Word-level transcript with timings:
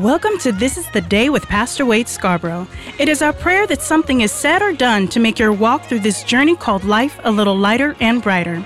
Welcome 0.00 0.38
to 0.38 0.50
This 0.50 0.78
is 0.78 0.88
the 0.92 1.02
Day 1.02 1.28
with 1.28 1.46
Pastor 1.46 1.84
Wade 1.84 2.08
Scarborough. 2.08 2.66
It 2.98 3.06
is 3.06 3.20
our 3.20 3.34
prayer 3.34 3.66
that 3.66 3.82
something 3.82 4.22
is 4.22 4.32
said 4.32 4.62
or 4.62 4.72
done 4.72 5.08
to 5.08 5.20
make 5.20 5.38
your 5.38 5.52
walk 5.52 5.84
through 5.84 6.00
this 6.00 6.24
journey 6.24 6.56
called 6.56 6.84
life 6.84 7.20
a 7.22 7.30
little 7.30 7.54
lighter 7.54 7.94
and 8.00 8.22
brighter. 8.22 8.64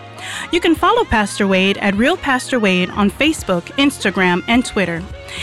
You 0.53 0.61
can 0.61 0.75
follow 0.75 1.05
Pastor 1.05 1.47
Wade 1.47 1.79
at 1.79 1.95
Real 1.97 2.17
Pastor 2.17 2.59
Wade 2.59 2.91
on 2.91 3.11
Facebook, 3.11 3.63
Instagram, 3.77 4.43
and 4.49 4.65
Twitter. 4.65 5.03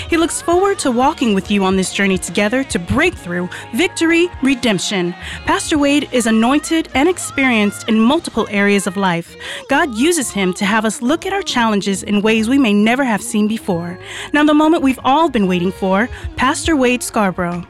He 0.09 0.18
looks 0.18 0.41
forward 0.41 0.80
to 0.80 0.91
walking 0.91 1.34
with 1.34 1.52
you 1.52 1.63
on 1.63 1.75
this 1.75 1.93
journey 1.93 2.18
together 2.18 2.63
to 2.66 2.80
breakthrough, 2.80 3.48
victory, 3.73 4.30
redemption. 4.41 5.13
Pastor 5.45 5.77
Wade 5.77 6.07
is 6.12 6.27
anointed 6.27 6.89
and 6.94 7.09
experienced 7.09 7.89
in 7.89 7.99
multiple 7.99 8.48
areas 8.49 8.88
of 8.88 8.98
life. 8.98 9.36
God 9.70 9.94
uses 9.95 10.31
him 10.31 10.53
to 10.53 10.66
have 10.66 10.86
us 10.86 11.02
look 11.02 11.25
at 11.25 11.34
our 11.34 11.41
challenges 11.41 12.03
in 12.03 12.22
ways 12.22 12.48
we 12.48 12.58
may 12.58 12.73
never 12.73 13.03
have 13.03 13.22
seen 13.22 13.48
before. 13.48 14.00
Now, 14.34 14.44
the 14.44 14.53
moment 14.53 14.84
we've 14.84 15.00
all 15.03 15.30
been 15.30 15.48
waiting 15.48 15.72
for 15.72 16.09
Pastor 16.36 16.75
Wade 16.75 17.03
Scarborough. 17.03 17.66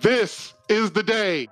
This 0.00 0.54
is 0.68 0.90
the 0.90 1.02
day. 1.02 1.48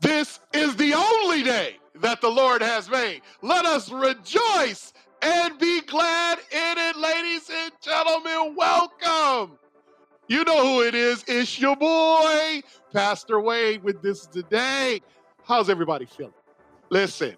This 0.00 0.40
is 0.52 0.76
the 0.76 0.92
only 0.92 1.42
day 1.42 1.78
that 2.00 2.20
the 2.20 2.28
Lord 2.28 2.62
has 2.62 2.88
made. 2.90 3.22
Let 3.42 3.64
us 3.64 3.90
rejoice 3.90 4.92
and 5.22 5.58
be 5.58 5.80
glad 5.82 6.38
in 6.50 6.78
it, 6.78 6.96
ladies 6.96 7.50
and 7.50 7.72
gentlemen. 7.80 8.54
Welcome. 8.56 9.58
You 10.28 10.44
know 10.44 10.62
who 10.62 10.82
it 10.82 10.94
is. 10.94 11.24
It's 11.26 11.60
your 11.60 11.76
boy, 11.76 12.62
Pastor 12.92 13.40
Wade, 13.40 13.82
with 13.82 14.02
this 14.02 14.26
today. 14.26 15.00
How's 15.44 15.70
everybody 15.70 16.06
feeling? 16.06 16.34
Listen, 16.90 17.36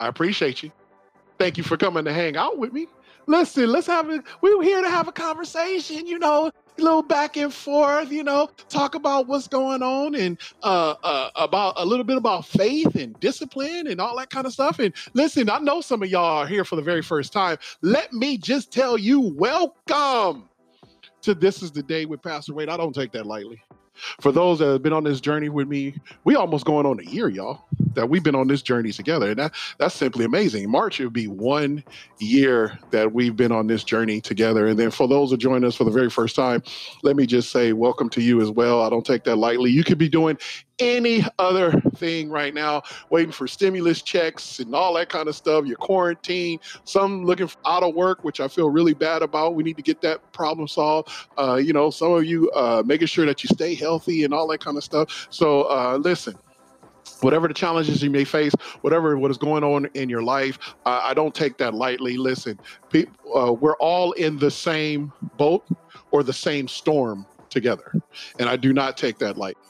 I 0.00 0.08
appreciate 0.08 0.62
you. 0.62 0.72
Thank 1.38 1.56
you 1.56 1.64
for 1.64 1.76
coming 1.76 2.04
to 2.04 2.12
hang 2.12 2.36
out 2.36 2.58
with 2.58 2.72
me. 2.72 2.86
Listen, 3.26 3.70
let's 3.70 3.86
have 3.86 4.10
it. 4.10 4.22
We're 4.40 4.62
here 4.62 4.82
to 4.82 4.90
have 4.90 5.06
a 5.06 5.12
conversation, 5.12 6.06
you 6.06 6.18
know, 6.18 6.50
little 6.80 7.02
back 7.02 7.36
and 7.36 7.52
forth, 7.52 8.10
you 8.10 8.24
know, 8.24 8.48
talk 8.68 8.94
about 8.94 9.26
what's 9.26 9.48
going 9.48 9.82
on 9.82 10.14
and 10.14 10.38
uh, 10.62 10.94
uh, 11.02 11.30
about 11.36 11.74
a 11.76 11.84
little 11.84 12.04
bit 12.04 12.16
about 12.16 12.46
faith 12.46 12.94
and 12.96 13.18
discipline 13.20 13.86
and 13.86 14.00
all 14.00 14.16
that 14.16 14.30
kind 14.30 14.46
of 14.46 14.52
stuff. 14.52 14.78
And 14.78 14.94
listen, 15.14 15.50
I 15.50 15.58
know 15.58 15.80
some 15.80 16.02
of 16.02 16.08
y'all 16.08 16.38
are 16.38 16.46
here 16.46 16.64
for 16.64 16.76
the 16.76 16.82
very 16.82 17.02
first 17.02 17.32
time. 17.32 17.58
Let 17.82 18.12
me 18.12 18.36
just 18.36 18.72
tell 18.72 18.98
you, 18.98 19.20
welcome 19.20 20.48
to 21.22 21.34
This 21.34 21.62
is 21.62 21.70
the 21.70 21.82
Day 21.82 22.06
with 22.06 22.22
Pastor 22.22 22.54
Wade. 22.54 22.68
I 22.68 22.76
don't 22.76 22.94
take 22.94 23.12
that 23.12 23.26
lightly. 23.26 23.62
For 24.20 24.32
those 24.32 24.58
that 24.60 24.66
have 24.66 24.82
been 24.82 24.92
on 24.92 25.04
this 25.04 25.20
journey 25.20 25.48
with 25.48 25.68
me, 25.68 25.94
we 26.24 26.34
almost 26.34 26.64
going 26.64 26.86
on 26.86 27.00
a 27.00 27.02
year, 27.02 27.28
y'all, 27.28 27.64
that 27.94 28.08
we've 28.08 28.22
been 28.22 28.34
on 28.34 28.48
this 28.48 28.62
journey 28.62 28.92
together. 28.92 29.30
And 29.30 29.38
that, 29.38 29.52
that's 29.78 29.94
simply 29.94 30.24
amazing. 30.24 30.70
March, 30.70 31.00
it 31.00 31.04
would 31.04 31.12
be 31.12 31.26
one 31.26 31.84
year 32.18 32.78
that 32.90 33.12
we've 33.12 33.36
been 33.36 33.52
on 33.52 33.66
this 33.66 33.84
journey 33.84 34.20
together. 34.20 34.68
And 34.68 34.78
then 34.78 34.90
for 34.90 35.06
those 35.06 35.30
that 35.30 35.38
join 35.38 35.64
us 35.64 35.76
for 35.76 35.84
the 35.84 35.90
very 35.90 36.10
first 36.10 36.36
time, 36.36 36.62
let 37.02 37.16
me 37.16 37.26
just 37.26 37.50
say 37.50 37.72
welcome 37.72 38.08
to 38.10 38.22
you 38.22 38.40
as 38.40 38.50
well. 38.50 38.82
I 38.82 38.90
don't 38.90 39.04
take 39.04 39.24
that 39.24 39.36
lightly. 39.36 39.70
You 39.70 39.84
could 39.84 39.98
be 39.98 40.08
doing 40.08 40.38
any 40.80 41.24
other 41.38 41.80
thing 41.96 42.30
right 42.30 42.54
now, 42.54 42.82
waiting 43.10 43.32
for 43.32 43.46
stimulus 43.46 44.02
checks 44.02 44.58
and 44.58 44.74
all 44.74 44.94
that 44.94 45.08
kind 45.08 45.28
of 45.28 45.36
stuff. 45.36 45.66
Your 45.66 45.76
quarantine, 45.76 46.58
some 46.84 47.24
looking 47.24 47.50
out 47.66 47.82
of 47.82 47.94
work, 47.94 48.24
which 48.24 48.40
I 48.40 48.48
feel 48.48 48.70
really 48.70 48.94
bad 48.94 49.22
about. 49.22 49.54
We 49.54 49.62
need 49.62 49.76
to 49.76 49.82
get 49.82 50.00
that 50.02 50.32
problem 50.32 50.68
solved. 50.68 51.10
Uh, 51.38 51.56
you 51.56 51.72
know, 51.72 51.90
some 51.90 52.12
of 52.12 52.24
you 52.24 52.50
uh, 52.52 52.82
making 52.84 53.08
sure 53.08 53.26
that 53.26 53.42
you 53.42 53.48
stay 53.52 53.74
healthy 53.74 54.24
and 54.24 54.34
all 54.34 54.48
that 54.48 54.60
kind 54.60 54.76
of 54.76 54.84
stuff. 54.84 55.28
So 55.30 55.62
uh, 55.64 55.98
listen, 56.00 56.36
whatever 57.20 57.48
the 57.48 57.54
challenges 57.54 58.02
you 58.02 58.10
may 58.10 58.24
face, 58.24 58.52
whatever 58.80 59.18
what 59.18 59.30
is 59.30 59.38
going 59.38 59.64
on 59.64 59.86
in 59.94 60.08
your 60.08 60.22
life, 60.22 60.58
uh, 60.86 61.00
I 61.02 61.14
don't 61.14 61.34
take 61.34 61.58
that 61.58 61.74
lightly. 61.74 62.16
Listen, 62.16 62.58
uh, 62.94 63.52
we're 63.52 63.76
all 63.76 64.12
in 64.12 64.38
the 64.38 64.50
same 64.50 65.12
boat 65.36 65.66
or 66.10 66.22
the 66.22 66.32
same 66.32 66.68
storm 66.68 67.26
together, 67.50 67.92
and 68.38 68.48
I 68.48 68.56
do 68.56 68.72
not 68.72 68.96
take 68.96 69.18
that 69.18 69.36
lightly. 69.36 69.62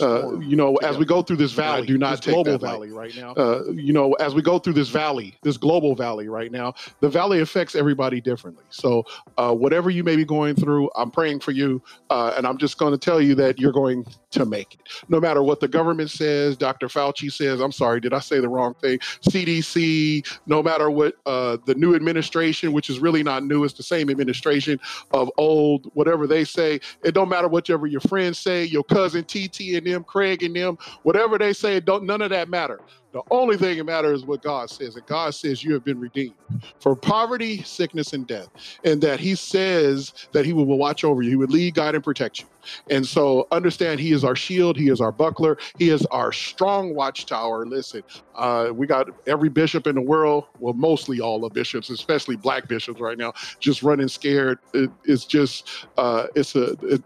Uh, 0.00 0.38
you 0.40 0.56
know, 0.56 0.76
as 0.76 0.96
we 0.96 1.04
go 1.04 1.22
through 1.22 1.36
this 1.36 1.52
valley, 1.52 1.82
I 1.82 1.86
do 1.86 1.98
not 1.98 2.22
take 2.22 2.34
global 2.34 2.58
valley 2.58 2.90
right 2.90 3.14
now. 3.16 3.32
Uh, 3.32 3.64
you 3.72 3.92
know, 3.92 4.14
as 4.14 4.34
we 4.34 4.42
go 4.42 4.58
through 4.58 4.72
this 4.74 4.88
valley, 4.88 5.36
this 5.42 5.56
global 5.56 5.94
valley 5.94 6.28
right 6.28 6.50
now, 6.50 6.74
the 7.00 7.08
valley 7.08 7.40
affects 7.40 7.74
everybody 7.74 8.20
differently. 8.20 8.64
So, 8.70 9.04
uh, 9.36 9.54
whatever 9.54 9.90
you 9.90 10.04
may 10.04 10.16
be 10.16 10.24
going 10.24 10.54
through, 10.54 10.90
I'm 10.96 11.10
praying 11.10 11.40
for 11.40 11.52
you, 11.52 11.82
uh, 12.10 12.34
and 12.36 12.46
I'm 12.46 12.58
just 12.58 12.78
going 12.78 12.92
to 12.92 12.98
tell 12.98 13.20
you 13.20 13.34
that 13.36 13.58
you're 13.58 13.72
going 13.72 14.04
to 14.30 14.44
make 14.44 14.74
it. 14.74 14.80
No 15.08 15.20
matter 15.20 15.42
what 15.42 15.60
the 15.60 15.68
government 15.68 16.10
says, 16.10 16.56
Dr. 16.56 16.88
Fauci 16.88 17.32
says. 17.32 17.60
I'm 17.60 17.72
sorry, 17.72 18.00
did 18.00 18.12
I 18.12 18.20
say 18.20 18.40
the 18.40 18.48
wrong 18.48 18.74
thing? 18.74 18.98
CDC. 18.98 20.26
No 20.46 20.62
matter 20.62 20.90
what 20.90 21.14
uh, 21.26 21.58
the 21.66 21.74
new 21.74 21.94
administration, 21.94 22.72
which 22.72 22.90
is 22.90 22.98
really 23.00 23.22
not 23.22 23.44
new, 23.44 23.64
it's 23.64 23.74
the 23.74 23.82
same 23.82 24.10
administration 24.10 24.80
of 25.12 25.30
old. 25.36 25.90
Whatever 25.94 26.26
they 26.26 26.44
say, 26.44 26.80
it 27.04 27.12
don't 27.12 27.27
matter 27.28 27.48
whatever 27.48 27.86
your 27.86 28.00
friends 28.02 28.38
say, 28.38 28.64
your 28.64 28.84
cousin 28.84 29.24
TT 29.24 29.74
and 29.76 29.86
them, 29.86 30.04
Craig 30.04 30.42
and 30.42 30.54
them, 30.54 30.78
whatever 31.02 31.38
they 31.38 31.52
say, 31.52 31.80
don't 31.80 32.04
none 32.04 32.22
of 32.22 32.30
that 32.30 32.48
matter. 32.48 32.80
The 33.12 33.22
only 33.30 33.56
thing 33.56 33.78
that 33.78 33.84
matters 33.84 34.20
is 34.20 34.26
what 34.26 34.42
God 34.42 34.68
says. 34.68 34.96
And 34.96 35.06
God 35.06 35.34
says 35.34 35.64
you 35.64 35.72
have 35.72 35.84
been 35.84 35.98
redeemed 35.98 36.34
for 36.80 36.94
poverty, 36.94 37.62
sickness, 37.62 38.12
and 38.12 38.26
death. 38.26 38.48
And 38.84 39.00
that 39.02 39.18
He 39.18 39.34
says 39.34 40.12
that 40.32 40.44
He 40.44 40.52
will 40.52 40.66
watch 40.66 41.04
over 41.04 41.22
you. 41.22 41.30
He 41.30 41.36
would 41.36 41.50
lead, 41.50 41.74
guide, 41.74 41.94
and 41.94 42.04
protect 42.04 42.40
you. 42.40 42.46
And 42.90 43.06
so 43.06 43.48
understand 43.50 43.98
He 43.98 44.12
is 44.12 44.24
our 44.24 44.36
shield, 44.36 44.76
He 44.76 44.90
is 44.90 45.00
our 45.00 45.12
buckler, 45.12 45.56
He 45.78 45.88
is 45.88 46.04
our 46.06 46.32
strong 46.32 46.94
watchtower. 46.94 47.64
Listen, 47.64 48.02
uh, 48.34 48.70
we 48.72 48.86
got 48.86 49.08
every 49.26 49.48
bishop 49.48 49.86
in 49.86 49.94
the 49.94 50.02
world, 50.02 50.44
well, 50.58 50.74
mostly 50.74 51.20
all 51.20 51.40
the 51.40 51.48
bishops, 51.48 51.88
especially 51.90 52.36
black 52.36 52.68
bishops 52.68 53.00
right 53.00 53.16
now, 53.16 53.32
just 53.58 53.82
running 53.82 54.08
scared. 54.08 54.58
It, 54.74 54.90
it's 55.04 55.24
just 55.24 55.86
uh, 55.96 56.26
it's 56.34 56.54
a 56.54 56.72
it, 56.82 57.02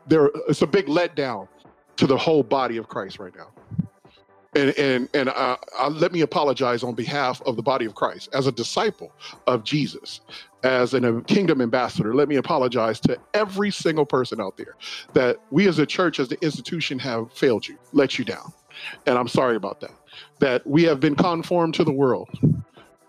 it's 0.49 0.63
a 0.63 0.67
big 0.67 0.87
letdown 0.87 1.47
to 1.97 2.07
the 2.07 2.17
whole 2.17 2.43
body 2.43 2.77
of 2.77 2.89
Christ 2.89 3.19
right 3.21 3.35
now. 3.37 3.51
And 4.55 4.71
and 4.79 5.09
and 5.15 5.29
uh, 5.31 5.57
uh, 5.79 5.89
let 5.89 6.13
me 6.13 6.21
apologize 6.21 6.83
on 6.83 6.95
behalf 6.95 7.41
of 7.47 7.57
the 7.57 7.63
body 7.63 7.87
of 7.87 7.95
Christ 7.95 8.29
as 8.35 8.47
a 8.47 8.53
disciple 8.53 9.13
of 9.47 9.65
Jesus, 9.65 10.21
as 10.63 10.93
a 10.93 11.23
kingdom 11.23 11.63
ambassador. 11.63 12.15
Let 12.15 12.29
me 12.29 12.37
apologize 12.37 13.01
to 13.01 13.19
every 13.33 13.71
single 13.71 14.05
person 14.05 14.41
out 14.41 14.59
there 14.59 14.77
that 15.15 15.39
we 15.51 15.69
as 15.69 15.79
a 15.79 15.87
church, 15.87 16.21
as 16.21 16.29
the 16.29 16.39
institution, 16.45 16.99
have 16.99 17.33
failed 17.33 17.67
you, 17.67 17.79
let 17.93 18.19
you 18.19 18.27
down, 18.27 18.53
and 19.07 19.17
I'm 19.17 19.29
sorry 19.29 19.57
about 19.57 19.81
that. 19.81 19.93
That 20.41 20.67
we 20.67 20.83
have 20.83 21.01
been 21.01 21.15
conformed 21.15 21.75
to 21.77 21.85
the 21.85 21.93
world, 21.93 22.29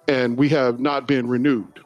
and 0.07 0.37
we 0.37 0.47
have 0.49 0.79
not 0.79 1.07
been 1.07 1.27
renewed 1.27 1.83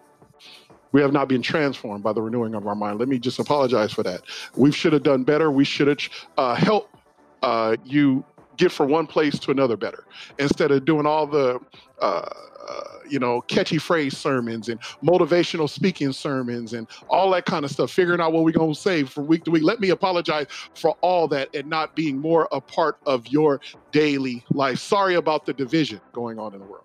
we 0.91 1.01
have 1.01 1.13
not 1.13 1.27
been 1.27 1.41
transformed 1.41 2.03
by 2.03 2.13
the 2.13 2.21
renewing 2.21 2.55
of 2.55 2.65
our 2.65 2.75
mind. 2.75 2.99
Let 2.99 3.07
me 3.07 3.19
just 3.19 3.39
apologize 3.39 3.91
for 3.93 4.03
that. 4.03 4.21
We 4.55 4.71
should 4.71 4.93
have 4.93 5.03
done 5.03 5.23
better. 5.23 5.51
We 5.51 5.65
should 5.65 5.87
have 5.87 5.99
uh, 6.37 6.55
helped 6.55 6.95
uh, 7.43 7.75
you 7.85 8.25
get 8.57 8.71
from 8.71 8.89
one 8.89 9.07
place 9.07 9.39
to 9.39 9.51
another 9.51 9.77
better 9.77 10.03
instead 10.39 10.71
of 10.71 10.85
doing 10.85 11.05
all 11.05 11.25
the 11.25 11.59
uh, 12.01 12.29
uh, 12.67 12.83
you 13.07 13.19
know 13.19 13.41
catchy 13.41 13.77
phrase 13.77 14.17
sermons 14.17 14.69
and 14.69 14.79
motivational 15.03 15.69
speaking 15.69 16.11
sermons 16.11 16.73
and 16.73 16.87
all 17.09 17.29
that 17.31 17.45
kind 17.45 17.63
of 17.63 17.71
stuff 17.71 17.91
figuring 17.91 18.19
out 18.19 18.33
what 18.33 18.43
we're 18.43 18.51
going 18.51 18.73
to 18.73 18.79
say 18.79 19.03
from 19.03 19.27
week 19.27 19.43
to 19.45 19.51
week. 19.51 19.63
Let 19.63 19.79
me 19.79 19.89
apologize 19.89 20.47
for 20.73 20.91
all 21.01 21.27
that 21.29 21.53
and 21.55 21.69
not 21.69 21.95
being 21.95 22.17
more 22.17 22.47
a 22.51 22.59
part 22.59 22.97
of 23.05 23.27
your 23.27 23.61
daily 23.91 24.43
life. 24.49 24.79
Sorry 24.79 25.15
about 25.15 25.45
the 25.45 25.53
division 25.53 26.01
going 26.11 26.39
on 26.39 26.53
in 26.53 26.59
the 26.59 26.65
world. 26.65 26.83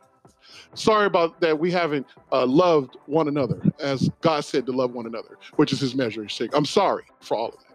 Sorry 0.74 1.06
about 1.06 1.40
that 1.40 1.58
we 1.58 1.70
haven't 1.70 2.06
uh, 2.30 2.46
loved 2.46 2.96
one 3.06 3.28
another 3.28 3.60
as 3.78 4.08
god 4.20 4.44
said 4.44 4.64
to 4.66 4.72
love 4.72 4.92
one 4.92 5.06
another 5.06 5.36
which 5.56 5.72
is 5.72 5.80
his 5.80 5.94
measuring 5.94 6.28
stick. 6.28 6.50
I'm 6.54 6.64
sorry 6.64 7.04
for 7.20 7.36
all 7.36 7.48
of 7.48 7.58
that 7.58 7.71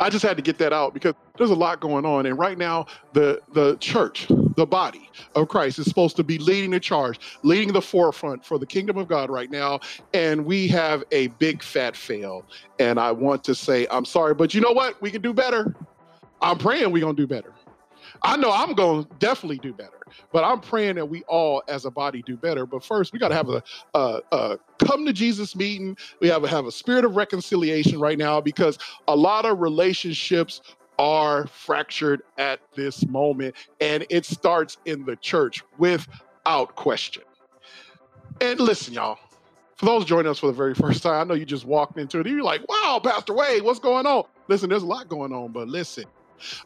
I 0.00 0.10
just 0.10 0.24
had 0.24 0.36
to 0.36 0.42
get 0.42 0.58
that 0.58 0.72
out 0.72 0.94
because 0.94 1.14
there's 1.36 1.50
a 1.50 1.54
lot 1.54 1.80
going 1.80 2.04
on. 2.04 2.26
And 2.26 2.38
right 2.38 2.58
now, 2.58 2.86
the 3.12 3.40
the 3.52 3.76
church, 3.76 4.26
the 4.56 4.66
body 4.66 5.10
of 5.34 5.48
Christ, 5.48 5.78
is 5.78 5.86
supposed 5.86 6.16
to 6.16 6.24
be 6.24 6.38
leading 6.38 6.70
the 6.70 6.80
charge, 6.80 7.18
leading 7.42 7.72
the 7.72 7.82
forefront 7.82 8.44
for 8.44 8.58
the 8.58 8.66
kingdom 8.66 8.98
of 8.98 9.08
God 9.08 9.30
right 9.30 9.50
now. 9.50 9.80
And 10.12 10.44
we 10.44 10.68
have 10.68 11.04
a 11.12 11.28
big 11.28 11.62
fat 11.62 11.96
fail. 11.96 12.44
And 12.78 12.98
I 12.98 13.12
want 13.12 13.44
to 13.44 13.54
say, 13.54 13.86
I'm 13.90 14.04
sorry, 14.04 14.34
but 14.34 14.54
you 14.54 14.60
know 14.60 14.72
what? 14.72 15.00
We 15.00 15.10
can 15.10 15.22
do 15.22 15.32
better. 15.32 15.74
I'm 16.40 16.58
praying 16.58 16.92
we're 16.92 17.00
gonna 17.00 17.14
do 17.14 17.26
better. 17.26 17.52
I 18.22 18.36
know 18.36 18.50
I'm 18.50 18.74
going 18.74 19.04
to 19.04 19.10
definitely 19.18 19.58
do 19.58 19.72
better, 19.72 19.98
but 20.32 20.44
I'm 20.44 20.60
praying 20.60 20.96
that 20.96 21.06
we 21.06 21.22
all 21.24 21.62
as 21.68 21.84
a 21.84 21.90
body 21.90 22.22
do 22.22 22.36
better. 22.36 22.64
But 22.64 22.84
first, 22.84 23.12
we 23.12 23.18
got 23.18 23.28
to 23.28 23.34
have 23.34 23.48
a, 23.50 23.62
a, 23.94 24.20
a, 24.32 24.58
come 24.84 25.04
to 25.06 25.12
Jesus 25.12 25.56
meeting. 25.56 25.96
We 26.20 26.28
have 26.28 26.44
have 26.44 26.66
a 26.66 26.72
spirit 26.72 27.04
of 27.04 27.16
reconciliation 27.16 27.98
right 28.00 28.18
now 28.18 28.40
because 28.40 28.78
a 29.08 29.16
lot 29.16 29.44
of 29.44 29.60
relationships 29.60 30.60
are 30.98 31.46
fractured 31.46 32.22
at 32.38 32.60
this 32.74 33.06
moment, 33.06 33.54
and 33.80 34.06
it 34.10 34.24
starts 34.24 34.78
in 34.84 35.04
the 35.04 35.16
church 35.16 35.62
without 35.78 36.74
question. 36.76 37.22
And 38.40 38.60
listen, 38.60 38.94
y'all, 38.94 39.18
for 39.76 39.86
those 39.86 40.04
joining 40.04 40.30
us 40.30 40.38
for 40.38 40.46
the 40.46 40.52
very 40.52 40.74
first 40.74 41.02
time, 41.02 41.20
I 41.20 41.24
know 41.24 41.34
you 41.34 41.44
just 41.44 41.64
walked 41.64 41.98
into 41.98 42.20
it. 42.20 42.26
You're 42.26 42.42
like, 42.42 42.62
wow, 42.68 43.00
Pastor 43.02 43.34
Wade, 43.34 43.62
what's 43.62 43.80
going 43.80 44.06
on? 44.06 44.24
Listen, 44.48 44.68
there's 44.70 44.82
a 44.82 44.86
lot 44.86 45.08
going 45.08 45.32
on, 45.32 45.52
but 45.52 45.68
listen, 45.68 46.04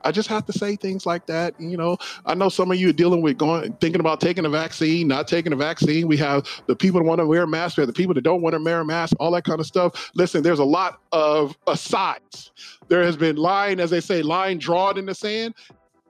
I 0.02 0.12
just 0.12 0.28
have 0.28 0.46
to 0.46 0.52
say 0.52 0.76
things 0.76 1.06
like 1.06 1.26
that. 1.26 1.58
You 1.60 1.76
know, 1.76 1.98
I 2.26 2.34
know 2.34 2.48
some 2.48 2.70
of 2.70 2.78
you 2.78 2.90
are 2.90 2.92
dealing 2.92 3.22
with 3.22 3.38
going, 3.38 3.72
thinking 3.74 4.00
about 4.00 4.20
taking 4.20 4.44
a 4.44 4.48
vaccine, 4.48 5.08
not 5.08 5.28
taking 5.28 5.52
a 5.52 5.56
vaccine. 5.56 6.08
We 6.08 6.16
have 6.18 6.46
the 6.66 6.76
people 6.76 7.00
that 7.00 7.06
want 7.06 7.20
to 7.20 7.26
wear 7.26 7.42
a 7.42 7.46
mask, 7.46 7.76
we 7.76 7.84
the 7.84 7.92
people 7.92 8.14
that 8.14 8.22
don't 8.22 8.42
want 8.42 8.54
to 8.54 8.62
wear 8.62 8.80
a 8.80 8.84
mask, 8.84 9.16
all 9.20 9.30
that 9.32 9.44
kind 9.44 9.60
of 9.60 9.66
stuff. 9.66 10.10
Listen, 10.14 10.42
there's 10.42 10.58
a 10.58 10.64
lot 10.64 11.00
of 11.12 11.56
asides. 11.66 12.52
There 12.88 13.02
has 13.02 13.16
been 13.16 13.36
line, 13.36 13.80
as 13.80 13.90
they 13.90 14.00
say, 14.00 14.22
line 14.22 14.58
drawn 14.58 14.98
in 14.98 15.06
the 15.06 15.14
sand 15.14 15.54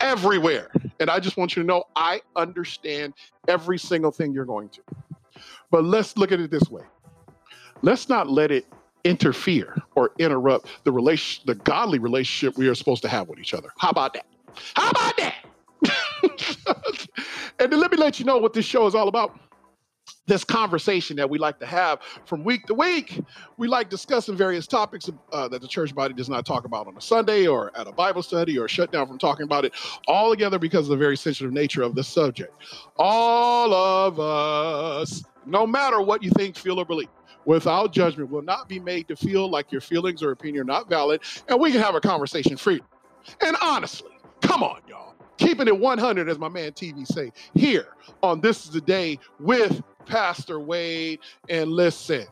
everywhere. 0.00 0.70
And 1.00 1.10
I 1.10 1.20
just 1.20 1.36
want 1.36 1.56
you 1.56 1.62
to 1.62 1.66
know 1.66 1.84
I 1.96 2.20
understand 2.36 3.14
every 3.48 3.78
single 3.78 4.10
thing 4.10 4.32
you're 4.32 4.44
going 4.44 4.68
to. 4.70 4.82
But 5.70 5.84
let's 5.84 6.16
look 6.16 6.32
at 6.32 6.40
it 6.40 6.50
this 6.50 6.70
way. 6.70 6.82
Let's 7.82 8.08
not 8.08 8.28
let 8.28 8.50
it 8.50 8.66
interfere 9.04 9.76
or 9.94 10.12
interrupt 10.18 10.68
the 10.84 10.92
relation 10.92 11.42
the 11.46 11.54
godly 11.54 11.98
relationship 11.98 12.56
we 12.58 12.68
are 12.68 12.74
supposed 12.74 13.02
to 13.02 13.08
have 13.08 13.28
with 13.28 13.38
each 13.38 13.54
other. 13.54 13.70
How 13.78 13.90
about 13.90 14.14
that? 14.14 14.26
How 14.74 14.90
about 14.90 15.16
that? 15.16 15.34
and 17.58 17.72
then 17.72 17.80
let 17.80 17.90
me 17.90 17.98
let 17.98 18.18
you 18.18 18.24
know 18.24 18.38
what 18.38 18.52
this 18.52 18.64
show 18.64 18.86
is 18.86 18.94
all 18.94 19.08
about. 19.08 19.38
This 20.26 20.44
conversation 20.44 21.16
that 21.16 21.28
we 21.28 21.38
like 21.38 21.58
to 21.58 21.66
have 21.66 22.00
from 22.26 22.44
week 22.44 22.66
to 22.66 22.74
week, 22.74 23.22
we 23.56 23.66
like 23.66 23.88
discussing 23.88 24.36
various 24.36 24.66
topics 24.66 25.08
uh, 25.32 25.48
that 25.48 25.62
the 25.62 25.68
church 25.68 25.94
body 25.94 26.12
does 26.12 26.28
not 26.28 26.44
talk 26.44 26.66
about 26.66 26.86
on 26.86 26.96
a 26.96 27.00
Sunday 27.00 27.46
or 27.46 27.72
at 27.78 27.86
a 27.86 27.92
Bible 27.92 28.22
study 28.22 28.58
or 28.58 28.68
shut 28.68 28.92
down 28.92 29.06
from 29.06 29.18
talking 29.18 29.44
about 29.44 29.64
it 29.64 29.72
all 30.06 30.30
together 30.30 30.58
because 30.58 30.80
of 30.80 30.90
the 30.90 30.96
very 30.96 31.16
sensitive 31.16 31.52
nature 31.52 31.82
of 31.82 31.94
the 31.94 32.04
subject. 32.04 32.54
All 32.96 33.72
of 33.72 34.20
us, 34.20 35.24
no 35.46 35.66
matter 35.66 36.02
what 36.02 36.22
you 36.22 36.30
think, 36.30 36.56
feel, 36.56 36.78
or 36.78 36.84
believe, 36.84 37.08
without 37.48 37.92
judgment 37.92 38.30
will 38.30 38.42
not 38.42 38.68
be 38.68 38.78
made 38.78 39.08
to 39.08 39.16
feel 39.16 39.48
like 39.48 39.72
your 39.72 39.80
feelings 39.80 40.22
or 40.22 40.32
opinion 40.32 40.60
are 40.60 40.64
not 40.64 40.86
valid, 40.86 41.22
and 41.48 41.58
we 41.58 41.72
can 41.72 41.80
have 41.80 41.94
a 41.94 42.00
conversation 42.00 42.58
freely. 42.58 42.82
And 43.40 43.56
honestly, 43.62 44.10
come 44.42 44.62
on, 44.62 44.80
y'all. 44.86 45.14
Keeping 45.38 45.66
it 45.66 45.78
100, 45.78 46.28
as 46.28 46.38
my 46.38 46.48
man 46.50 46.72
TV 46.72 47.06
say, 47.06 47.32
here 47.54 47.88
on 48.22 48.42
This 48.42 48.66
is 48.66 48.70
the 48.70 48.82
Day 48.82 49.18
with 49.40 49.82
Pastor 50.04 50.60
Wade. 50.60 51.20
And 51.48 51.70
listen, 51.72 52.26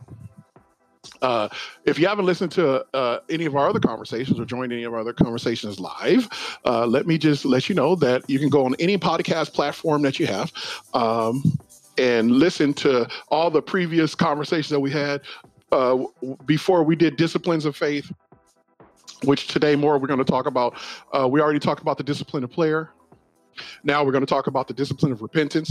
uh, 1.22 1.48
if 1.86 1.98
you 1.98 2.06
haven't 2.06 2.26
listened 2.26 2.52
to 2.52 2.84
uh, 2.92 3.20
any 3.30 3.46
of 3.46 3.56
our 3.56 3.70
other 3.70 3.80
conversations 3.80 4.38
or 4.38 4.44
joined 4.44 4.72
any 4.72 4.84
of 4.84 4.92
our 4.92 5.00
other 5.00 5.14
conversations 5.14 5.80
live, 5.80 6.28
uh, 6.66 6.84
let 6.84 7.06
me 7.06 7.16
just 7.16 7.46
let 7.46 7.70
you 7.70 7.74
know 7.74 7.94
that 7.94 8.28
you 8.28 8.38
can 8.38 8.50
go 8.50 8.66
on 8.66 8.74
any 8.78 8.98
podcast 8.98 9.54
platform 9.54 10.02
that 10.02 10.18
you 10.18 10.26
have. 10.26 10.52
Um, 10.92 11.42
and 11.98 12.30
listen 12.32 12.74
to 12.74 13.08
all 13.28 13.50
the 13.50 13.62
previous 13.62 14.14
conversations 14.14 14.68
that 14.68 14.80
we 14.80 14.90
had 14.90 15.20
uh, 15.72 16.04
before 16.44 16.82
we 16.82 16.96
did 16.96 17.16
disciplines 17.16 17.64
of 17.64 17.76
faith 17.76 18.10
which 19.24 19.48
today 19.48 19.74
more 19.74 19.98
we're 19.98 20.06
going 20.06 20.18
to 20.18 20.24
talk 20.24 20.46
about 20.46 20.76
uh, 21.12 21.26
we 21.26 21.40
already 21.40 21.58
talked 21.58 21.80
about 21.80 21.96
the 21.96 22.04
discipline 22.04 22.44
of 22.44 22.52
prayer 22.52 22.90
now 23.84 24.04
we're 24.04 24.12
going 24.12 24.24
to 24.24 24.26
talk 24.26 24.46
about 24.46 24.68
the 24.68 24.74
discipline 24.74 25.12
of 25.12 25.22
repentance 25.22 25.70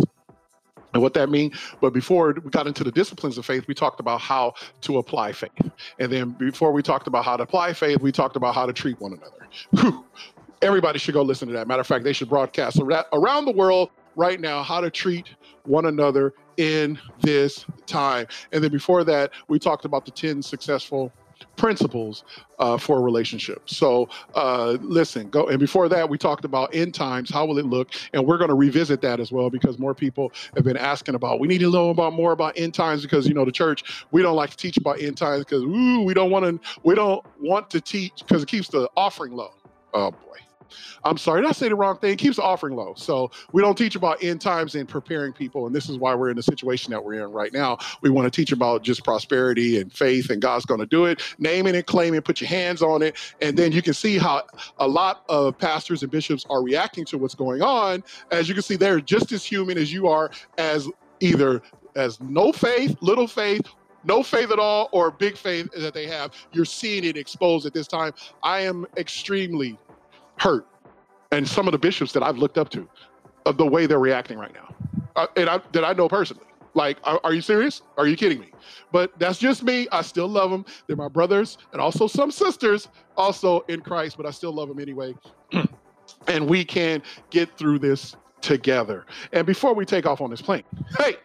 and 0.95 1.04
what 1.04 1.13
that 1.13 1.30
means. 1.30 1.54
But 1.81 1.94
before 1.94 2.33
we 2.44 2.50
got 2.50 2.68
into 2.68 2.83
the 2.83 2.92
disciplines 2.92 3.38
of 3.38 3.45
faith, 3.45 3.68
we 3.68 3.75
talked 3.75 4.00
about 4.00 4.22
how 4.22 4.54
to 4.81 4.98
apply 4.98 5.33
faith. 5.33 5.51
And 6.00 6.12
then 6.12 6.31
before 6.31 6.72
we 6.72 6.81
talked 6.81 7.06
about 7.06 7.25
how 7.25 7.38
to 7.38 7.44
apply 7.44 7.74
faith, 7.74 8.00
we 8.00 8.12
talked 8.12 8.38
about 8.38 8.56
how 8.56 8.66
to 8.66 8.74
treat 8.74 9.00
one 9.00 9.13
another. 9.13 9.48
Whew. 9.72 10.06
Everybody 10.62 10.98
should 10.98 11.13
go 11.13 11.22
listen 11.22 11.50
to 11.50 11.54
that. 11.54 11.68
Matter 11.68 11.81
of 11.81 11.88
fact, 11.88 12.06
they 12.06 12.13
should 12.13 12.30
broadcast 12.30 12.80
around 12.80 13.45
the 13.45 13.51
world 13.51 13.89
right 14.15 14.39
now 14.39 14.63
how 14.63 14.81
to 14.81 14.89
treat 14.89 15.29
one 15.65 15.85
another 15.85 16.33
in 16.57 17.00
this 17.21 17.65
time. 17.85 18.27
And 18.51 18.63
then 18.63 18.71
before 18.71 19.03
that, 19.03 19.31
we 19.47 19.59
talked 19.59 19.85
about 19.85 20.06
the 20.06 20.12
10 20.12 20.41
successful 20.41 21.12
principles 21.57 22.23
uh, 22.59 22.77
for 22.77 23.01
relationship. 23.01 23.69
So 23.69 24.09
uh, 24.35 24.77
listen, 24.81 25.29
go. 25.29 25.47
And 25.47 25.59
before 25.59 25.89
that, 25.89 26.07
we 26.07 26.17
talked 26.17 26.45
about 26.45 26.73
end 26.73 26.94
times. 26.94 27.29
How 27.29 27.45
will 27.45 27.57
it 27.57 27.65
look? 27.65 27.89
And 28.13 28.25
we're 28.25 28.38
going 28.38 28.50
to 28.50 28.56
revisit 28.56 29.01
that 29.01 29.19
as 29.19 29.31
well 29.31 29.50
because 29.50 29.79
more 29.79 29.94
people 29.94 30.31
have 30.56 30.63
been 30.63 30.77
asking 30.77 31.15
about. 31.15 31.39
We 31.39 31.47
need 31.47 31.59
to 31.59 31.71
know 31.71 31.89
about 31.89 32.13
more 32.13 32.31
about 32.31 32.57
end 32.57 32.73
times 32.73 33.01
because 33.01 33.27
you 33.27 33.33
know 33.33 33.45
the 33.45 33.51
church 33.51 34.06
we 34.12 34.21
don't 34.21 34.35
like 34.35 34.51
to 34.51 34.57
teach 34.57 34.77
about 34.77 35.01
end 35.01 35.17
times 35.17 35.45
because 35.45 35.65
we 35.65 36.13
don't 36.13 36.31
want 36.31 36.45
to 36.45 36.69
we 36.83 36.95
don't 36.95 37.25
want 37.39 37.69
to 37.71 37.81
teach 37.81 38.13
because 38.19 38.44
it 38.44 38.50
keeps 38.50 38.67
the 38.69 38.89
offering 38.95 39.33
low. 39.33 39.53
Oh 39.94 40.12
boy. 40.12 40.44
I'm 41.03 41.17
sorry, 41.17 41.41
did 41.41 41.50
I 41.50 41.53
say 41.53 41.69
the 41.69 41.75
wrong 41.75 41.97
thing? 41.97 42.17
Keeps 42.17 42.38
the 42.38 42.44
offering 42.44 42.75
low. 42.75 42.94
So 42.95 43.31
we 43.51 43.62
don't 43.62 43.77
teach 43.77 43.95
about 43.95 44.23
end 44.23 44.41
times 44.41 44.75
and 44.75 44.88
preparing 44.88 45.33
people. 45.33 45.67
And 45.67 45.75
this 45.75 45.89
is 45.89 45.97
why 45.97 46.15
we're 46.15 46.29
in 46.29 46.35
the 46.35 46.44
situation 46.44 46.91
that 46.91 47.03
we're 47.03 47.25
in 47.25 47.31
right 47.31 47.53
now. 47.53 47.77
We 48.01 48.09
want 48.09 48.31
to 48.31 48.31
teach 48.31 48.51
about 48.51 48.83
just 48.83 49.03
prosperity 49.03 49.79
and 49.79 49.91
faith, 49.91 50.29
and 50.29 50.41
God's 50.41 50.65
going 50.65 50.79
to 50.79 50.85
do 50.85 51.06
it. 51.06 51.21
Name 51.38 51.67
it 51.67 51.75
and 51.75 51.85
claim 51.85 52.13
it, 52.13 52.23
put 52.23 52.41
your 52.41 52.50
hands 52.50 52.81
on 52.81 53.01
it. 53.01 53.17
And 53.41 53.57
then 53.57 53.71
you 53.71 53.81
can 53.81 53.94
see 53.94 54.17
how 54.17 54.44
a 54.79 54.88
lot 54.88 55.23
of 55.29 55.57
pastors 55.57 56.01
and 56.01 56.12
bishops 56.12 56.45
are 56.50 56.62
reacting 56.63 57.06
to 57.06 57.17
what's 57.17 57.35
going 57.35 57.62
on. 57.62 58.03
As 58.31 58.47
you 58.47 58.53
can 58.53 58.63
see, 58.63 58.75
they're 58.75 59.00
just 59.00 59.31
as 59.31 59.44
human 59.44 59.77
as 59.77 59.91
you 59.94 60.07
are, 60.07 60.31
as 60.57 60.88
either 61.19 61.62
as 61.95 62.19
no 62.19 62.51
faith, 62.51 62.97
little 63.01 63.27
faith, 63.27 63.62
no 64.03 64.21
faith 64.21 64.51
at 64.51 64.59
all, 64.59 64.89
or 64.91 65.09
big 65.12 65.35
faith 65.35 65.67
that 65.77 65.94
they 65.94 66.06
have. 66.07 66.31
You're 66.51 66.65
seeing 66.65 67.03
it 67.03 67.17
exposed 67.17 67.65
at 67.65 67.73
this 67.73 67.88
time. 67.88 68.13
I 68.44 68.59
am 68.59 68.85
extremely 68.97 69.77
hurt 70.38 70.68
and 71.32 71.48
some 71.48 71.68
of 71.68 71.72
the 71.72 71.78
bishops 71.78 72.14
that 72.14 72.24
I've 72.24 72.38
looked 72.38 72.58
up 72.58 72.70
to 72.70 72.88
of 73.46 73.58
the 73.58 73.66
way 73.66 73.86
they're 73.86 74.00
reacting 74.00 74.38
right 74.38 74.54
now. 74.54 74.74
Uh, 75.16 75.28
and 75.36 75.50
I, 75.50 75.60
that 75.72 75.86
I 75.86 75.94
know 75.94 76.08
personally. 76.08 76.46
Like, 76.74 76.98
are, 77.06 77.22
are, 77.24 77.34
you 77.34 77.42
serious? 77.42 77.84
Are 77.98 78.06
you 78.06 78.18
kidding 78.18 78.40
me? 78.40 78.52
But 78.92 79.18
that's 79.18 79.40
just 79.40 79.64
me. 79.64 79.88
I 79.94 80.02
still 80.02 80.28
love 80.28 80.52
them. 80.52 80.66
They're 80.88 80.98
my 80.98 81.08
brothers 81.08 81.58
and 81.72 81.82
also 81.82 82.06
some 82.06 82.32
sisters, 82.32 82.90
also 83.16 83.62
in 83.70 83.80
Christ, 83.80 84.18
but 84.18 84.26
I 84.26 84.32
still 84.32 84.52
love 84.52 84.68
them 84.68 84.80
anyway. 84.80 85.16
and 86.28 86.50
we 86.50 86.66
can 86.66 87.02
get 87.30 87.58
through 87.58 87.80
this 87.80 88.18
together. 88.42 89.06
And 89.32 89.48
before 89.48 89.74
we 89.74 89.86
take 89.86 90.06
off 90.06 90.20
on 90.20 90.30
this 90.30 90.42
plane, 90.42 90.64
hey, 90.98 91.16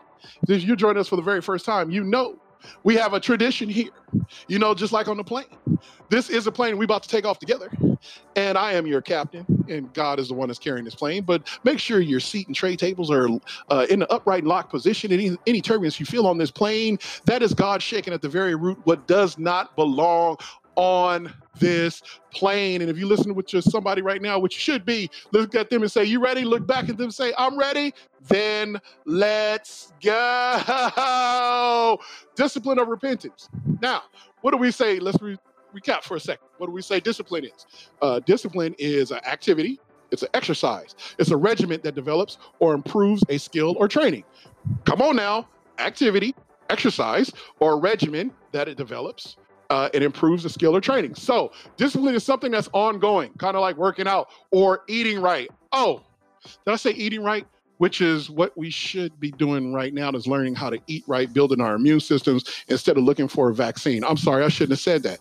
if 0.48 0.62
you 0.62 0.76
join 0.76 0.96
us 0.96 1.08
for 1.08 1.16
the 1.16 1.22
very 1.22 1.42
first 1.42 1.64
time, 1.64 1.90
you 1.90 2.04
know 2.04 2.38
we 2.82 2.94
have 2.96 3.14
a 3.14 3.20
tradition 3.20 3.68
here, 3.68 3.90
you 4.48 4.58
know, 4.58 4.74
just 4.74 4.92
like 4.92 5.08
on 5.08 5.16
the 5.16 5.24
plane. 5.24 5.46
This 6.08 6.30
is 6.30 6.46
a 6.46 6.52
plane 6.52 6.76
we're 6.78 6.84
about 6.84 7.02
to 7.02 7.08
take 7.08 7.24
off 7.24 7.38
together. 7.38 7.70
And 8.36 8.56
I 8.56 8.72
am 8.72 8.86
your 8.86 9.00
captain, 9.00 9.44
and 9.68 9.92
God 9.92 10.20
is 10.20 10.28
the 10.28 10.34
one 10.34 10.48
that's 10.48 10.58
carrying 10.58 10.84
this 10.84 10.94
plane. 10.94 11.24
But 11.24 11.48
make 11.64 11.78
sure 11.78 12.00
your 12.00 12.20
seat 12.20 12.46
and 12.46 12.54
tray 12.54 12.76
tables 12.76 13.10
are 13.10 13.28
uh, 13.70 13.86
in 13.90 14.00
the 14.00 14.12
upright 14.12 14.40
and 14.40 14.48
locked 14.48 14.70
position. 14.70 15.12
Any, 15.12 15.36
any 15.46 15.60
turbulence 15.60 15.98
you 15.98 16.06
feel 16.06 16.26
on 16.26 16.38
this 16.38 16.50
plane, 16.50 16.98
that 17.24 17.42
is 17.42 17.54
God 17.54 17.82
shaking 17.82 18.12
at 18.12 18.22
the 18.22 18.28
very 18.28 18.54
root 18.54 18.78
what 18.84 19.06
does 19.06 19.38
not 19.38 19.74
belong 19.76 20.36
on 20.76 21.32
this 21.58 22.02
plane. 22.32 22.80
And 22.80 22.90
if 22.90 22.96
you 22.96 23.06
listen 23.06 23.36
just 23.46 23.70
somebody 23.70 24.02
right 24.02 24.22
now, 24.22 24.38
which 24.38 24.54
should 24.54 24.84
be, 24.86 25.10
look 25.32 25.54
at 25.54 25.68
them 25.68 25.82
and 25.82 25.90
say, 25.90 26.04
You 26.04 26.22
ready? 26.22 26.44
Look 26.44 26.66
back 26.66 26.88
at 26.88 26.96
them 26.96 27.04
and 27.04 27.14
say, 27.14 27.32
I'm 27.36 27.58
ready. 27.58 27.92
Then 28.28 28.80
let's 29.04 29.92
go. 30.02 32.00
Discipline 32.34 32.78
of 32.78 32.88
repentance. 32.88 33.48
Now, 33.82 34.04
what 34.40 34.52
do 34.52 34.56
we 34.56 34.70
say? 34.70 34.98
Let's 34.98 35.20
re- 35.20 35.38
recap 35.74 36.02
for 36.02 36.16
a 36.16 36.20
second. 36.20 36.46
What 36.58 36.66
do 36.66 36.72
we 36.72 36.82
say 36.82 37.00
discipline 37.00 37.44
is? 37.44 37.66
Uh, 38.02 38.20
discipline 38.20 38.74
is 38.78 39.10
an 39.10 39.20
activity, 39.26 39.80
it's 40.10 40.22
an 40.22 40.28
exercise, 40.34 40.94
it's 41.18 41.30
a 41.30 41.36
regiment 41.36 41.82
that 41.84 41.94
develops 41.94 42.38
or 42.58 42.74
improves 42.74 43.22
a 43.28 43.38
skill 43.38 43.74
or 43.78 43.88
training. 43.88 44.24
Come 44.84 45.00
on 45.02 45.16
now, 45.16 45.48
activity, 45.78 46.34
exercise, 46.68 47.32
or 47.60 47.78
regimen 47.80 48.32
that 48.52 48.68
it 48.68 48.76
develops 48.76 49.36
uh, 49.70 49.88
it 49.94 50.02
improves 50.02 50.42
the 50.42 50.50
skill 50.50 50.76
or 50.76 50.80
training. 50.80 51.14
So 51.14 51.52
discipline 51.76 52.14
is 52.14 52.24
something 52.24 52.50
that's 52.50 52.68
ongoing, 52.72 53.32
kind 53.38 53.56
of 53.56 53.62
like 53.62 53.76
working 53.76 54.06
out 54.06 54.28
or 54.50 54.82
eating 54.88 55.20
right. 55.20 55.48
Oh, 55.72 56.02
did 56.42 56.72
I 56.72 56.76
say 56.76 56.90
eating 56.90 57.22
right? 57.22 57.46
Which 57.80 58.02
is 58.02 58.28
what 58.28 58.52
we 58.58 58.68
should 58.68 59.18
be 59.18 59.30
doing 59.30 59.72
right 59.72 59.94
now 59.94 60.10
is 60.10 60.26
learning 60.26 60.54
how 60.54 60.68
to 60.68 60.78
eat 60.86 61.02
right, 61.06 61.32
building 61.32 61.62
our 61.62 61.76
immune 61.76 62.00
systems 62.00 62.44
instead 62.68 62.98
of 62.98 63.04
looking 63.04 63.26
for 63.26 63.48
a 63.48 63.54
vaccine. 63.54 64.04
I'm 64.04 64.18
sorry, 64.18 64.44
I 64.44 64.48
shouldn't 64.48 64.72
have 64.72 64.80
said 64.80 65.02
that. 65.04 65.20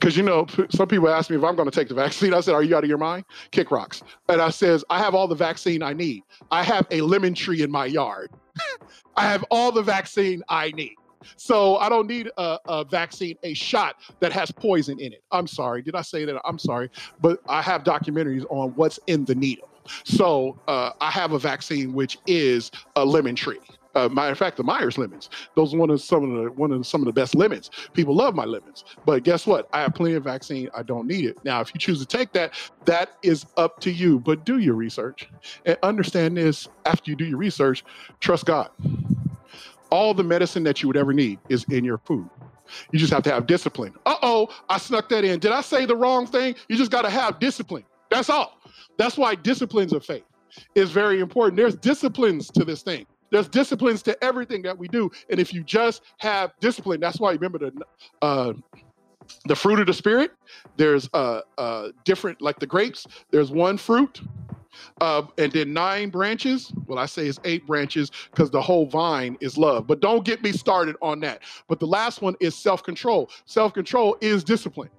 Because 0.00 0.16
you 0.16 0.22
know, 0.22 0.46
some 0.70 0.88
people 0.88 1.10
ask 1.10 1.28
me 1.28 1.36
if 1.36 1.44
I'm 1.44 1.54
going 1.54 1.70
to 1.70 1.74
take 1.74 1.88
the 1.88 1.94
vaccine. 1.94 2.32
I 2.32 2.40
said, 2.40 2.54
"Are 2.54 2.62
you 2.62 2.74
out 2.74 2.82
of 2.82 2.88
your 2.88 2.96
mind?" 2.96 3.26
Kick 3.50 3.70
rocks. 3.70 4.02
And 4.30 4.40
I 4.40 4.48
says, 4.48 4.86
"I 4.88 5.00
have 5.00 5.14
all 5.14 5.28
the 5.28 5.34
vaccine 5.34 5.82
I 5.82 5.92
need. 5.92 6.22
I 6.50 6.62
have 6.62 6.86
a 6.90 7.02
lemon 7.02 7.34
tree 7.34 7.60
in 7.60 7.70
my 7.70 7.84
yard. 7.84 8.30
I 9.16 9.28
have 9.28 9.44
all 9.50 9.70
the 9.70 9.82
vaccine 9.82 10.42
I 10.48 10.70
need." 10.70 10.96
So 11.36 11.76
I 11.76 11.90
don't 11.90 12.06
need 12.06 12.30
a, 12.38 12.58
a, 12.64 12.84
vaccine, 12.84 13.36
a 13.42 13.52
shot 13.52 13.96
that 14.20 14.32
has 14.32 14.50
poison 14.50 14.98
in 14.98 15.12
it. 15.12 15.22
I'm 15.30 15.46
sorry. 15.46 15.82
Did 15.82 15.94
I 15.94 16.02
say 16.02 16.24
that? 16.24 16.40
I'm 16.44 16.58
sorry. 16.58 16.90
But 17.20 17.40
I 17.48 17.60
have 17.60 17.84
documentaries 17.84 18.46
on 18.50 18.70
what's 18.70 18.98
in 19.06 19.26
the 19.26 19.34
needle. 19.34 19.68
So 20.04 20.58
uh, 20.68 20.90
I 21.00 21.10
have 21.10 21.32
a 21.32 21.38
vaccine 21.38 21.92
which 21.92 22.18
is 22.26 22.70
a 22.96 23.04
lemon 23.04 23.34
tree. 23.34 23.60
Uh, 23.94 24.08
matter 24.08 24.32
of 24.32 24.38
fact, 24.38 24.56
the 24.56 24.62
Meyers 24.62 24.96
lemons. 24.96 25.28
Those 25.54 25.74
are 25.74 25.76
one 25.76 25.90
of 25.90 26.00
some 26.00 26.24
of 26.24 26.44
the 26.44 26.50
one 26.52 26.72
of 26.72 26.78
the, 26.78 26.84
some 26.84 27.02
of 27.02 27.04
the 27.04 27.12
best 27.12 27.34
lemons. 27.34 27.70
People 27.92 28.14
love 28.14 28.34
my 28.34 28.46
lemons, 28.46 28.84
but 29.04 29.22
guess 29.22 29.46
what? 29.46 29.68
I 29.74 29.82
have 29.82 29.94
plenty 29.94 30.14
of 30.14 30.24
vaccine. 30.24 30.70
I 30.74 30.82
don't 30.82 31.06
need 31.06 31.26
it. 31.26 31.36
Now, 31.44 31.60
if 31.60 31.74
you 31.74 31.78
choose 31.78 31.98
to 32.00 32.06
take 32.06 32.32
that, 32.32 32.54
that 32.86 33.10
is 33.22 33.44
up 33.58 33.80
to 33.80 33.90
you. 33.90 34.18
But 34.18 34.46
do 34.46 34.58
your 34.58 34.74
research 34.76 35.28
and 35.66 35.76
understand 35.82 36.38
this. 36.38 36.68
After 36.86 37.10
you 37.10 37.16
do 37.16 37.26
your 37.26 37.38
research, 37.38 37.84
trust 38.20 38.46
God 38.46 38.70
all 39.92 40.14
the 40.14 40.24
medicine 40.24 40.64
that 40.64 40.82
you 40.82 40.88
would 40.88 40.96
ever 40.96 41.12
need 41.12 41.38
is 41.50 41.64
in 41.64 41.84
your 41.84 41.98
food. 41.98 42.28
You 42.90 42.98
just 42.98 43.12
have 43.12 43.22
to 43.24 43.30
have 43.30 43.46
discipline. 43.46 43.92
Uh 44.06 44.16
oh, 44.22 44.48
I 44.70 44.78
snuck 44.78 45.10
that 45.10 45.22
in. 45.22 45.38
Did 45.38 45.52
I 45.52 45.60
say 45.60 45.84
the 45.84 45.94
wrong 45.94 46.26
thing? 46.26 46.54
You 46.68 46.76
just 46.76 46.90
got 46.90 47.02
to 47.02 47.10
have 47.10 47.38
discipline. 47.38 47.84
That's 48.10 48.30
all. 48.30 48.58
That's 48.96 49.16
why 49.16 49.34
disciplines 49.34 49.92
of 49.92 50.04
faith 50.04 50.24
is 50.74 50.90
very 50.90 51.20
important. 51.20 51.56
There's 51.56 51.76
disciplines 51.76 52.50
to 52.50 52.64
this 52.64 52.82
thing. 52.82 53.06
There's 53.30 53.48
disciplines 53.48 54.02
to 54.02 54.22
everything 54.22 54.60
that 54.62 54.76
we 54.76 54.88
do. 54.88 55.10
And 55.30 55.40
if 55.40 55.54
you 55.54 55.64
just 55.64 56.02
have 56.18 56.52
discipline, 56.60 57.00
that's 57.00 57.18
why 57.18 57.32
remember 57.32 57.58
the 57.58 57.72
uh, 58.20 58.52
the 59.46 59.56
fruit 59.56 59.80
of 59.80 59.86
the 59.86 59.94
spirit. 59.94 60.32
There's 60.76 61.08
uh, 61.14 61.40
uh, 61.58 61.88
different, 62.04 62.42
like 62.42 62.58
the 62.58 62.66
grapes. 62.66 63.06
There's 63.30 63.50
one 63.50 63.78
fruit, 63.78 64.20
uh, 65.00 65.22
and 65.38 65.52
then 65.52 65.72
nine 65.72 66.10
branches. 66.10 66.72
Well, 66.86 66.98
I 66.98 67.06
say 67.06 67.26
it's 67.26 67.40
eight 67.44 67.66
branches 67.66 68.10
because 68.30 68.50
the 68.50 68.60
whole 68.60 68.86
vine 68.86 69.36
is 69.40 69.56
love. 69.56 69.86
But 69.86 70.00
don't 70.00 70.24
get 70.24 70.42
me 70.42 70.52
started 70.52 70.96
on 71.02 71.20
that. 71.20 71.42
But 71.68 71.80
the 71.80 71.86
last 71.86 72.22
one 72.22 72.36
is 72.40 72.54
self 72.54 72.82
control. 72.82 73.30
Self 73.46 73.74
control 73.74 74.16
is 74.20 74.44
discipline. 74.44 74.90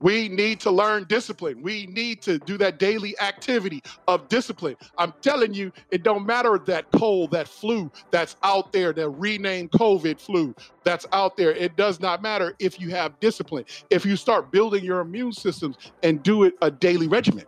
We 0.00 0.28
need 0.28 0.60
to 0.60 0.70
learn 0.70 1.04
discipline. 1.04 1.62
We 1.62 1.86
need 1.86 2.22
to 2.22 2.38
do 2.38 2.56
that 2.58 2.78
daily 2.78 3.18
activity 3.20 3.82
of 4.08 4.28
discipline. 4.28 4.76
I'm 4.96 5.12
telling 5.20 5.52
you, 5.52 5.72
it 5.90 6.02
don't 6.02 6.26
matter 6.26 6.58
that 6.66 6.90
cold, 6.92 7.30
that 7.32 7.48
flu 7.48 7.90
that's 8.10 8.36
out 8.42 8.72
there, 8.72 8.92
that 8.94 9.08
renamed 9.10 9.70
COVID 9.72 10.20
flu 10.20 10.54
that's 10.84 11.06
out 11.12 11.36
there. 11.36 11.52
It 11.52 11.76
does 11.76 12.00
not 12.00 12.22
matter 12.22 12.54
if 12.58 12.80
you 12.80 12.90
have 12.90 13.18
discipline. 13.20 13.64
If 13.90 14.06
you 14.06 14.16
start 14.16 14.50
building 14.50 14.84
your 14.84 15.00
immune 15.00 15.32
systems 15.32 15.76
and 16.02 16.22
do 16.22 16.44
it 16.44 16.54
a 16.62 16.70
daily 16.70 17.06
regimen 17.06 17.44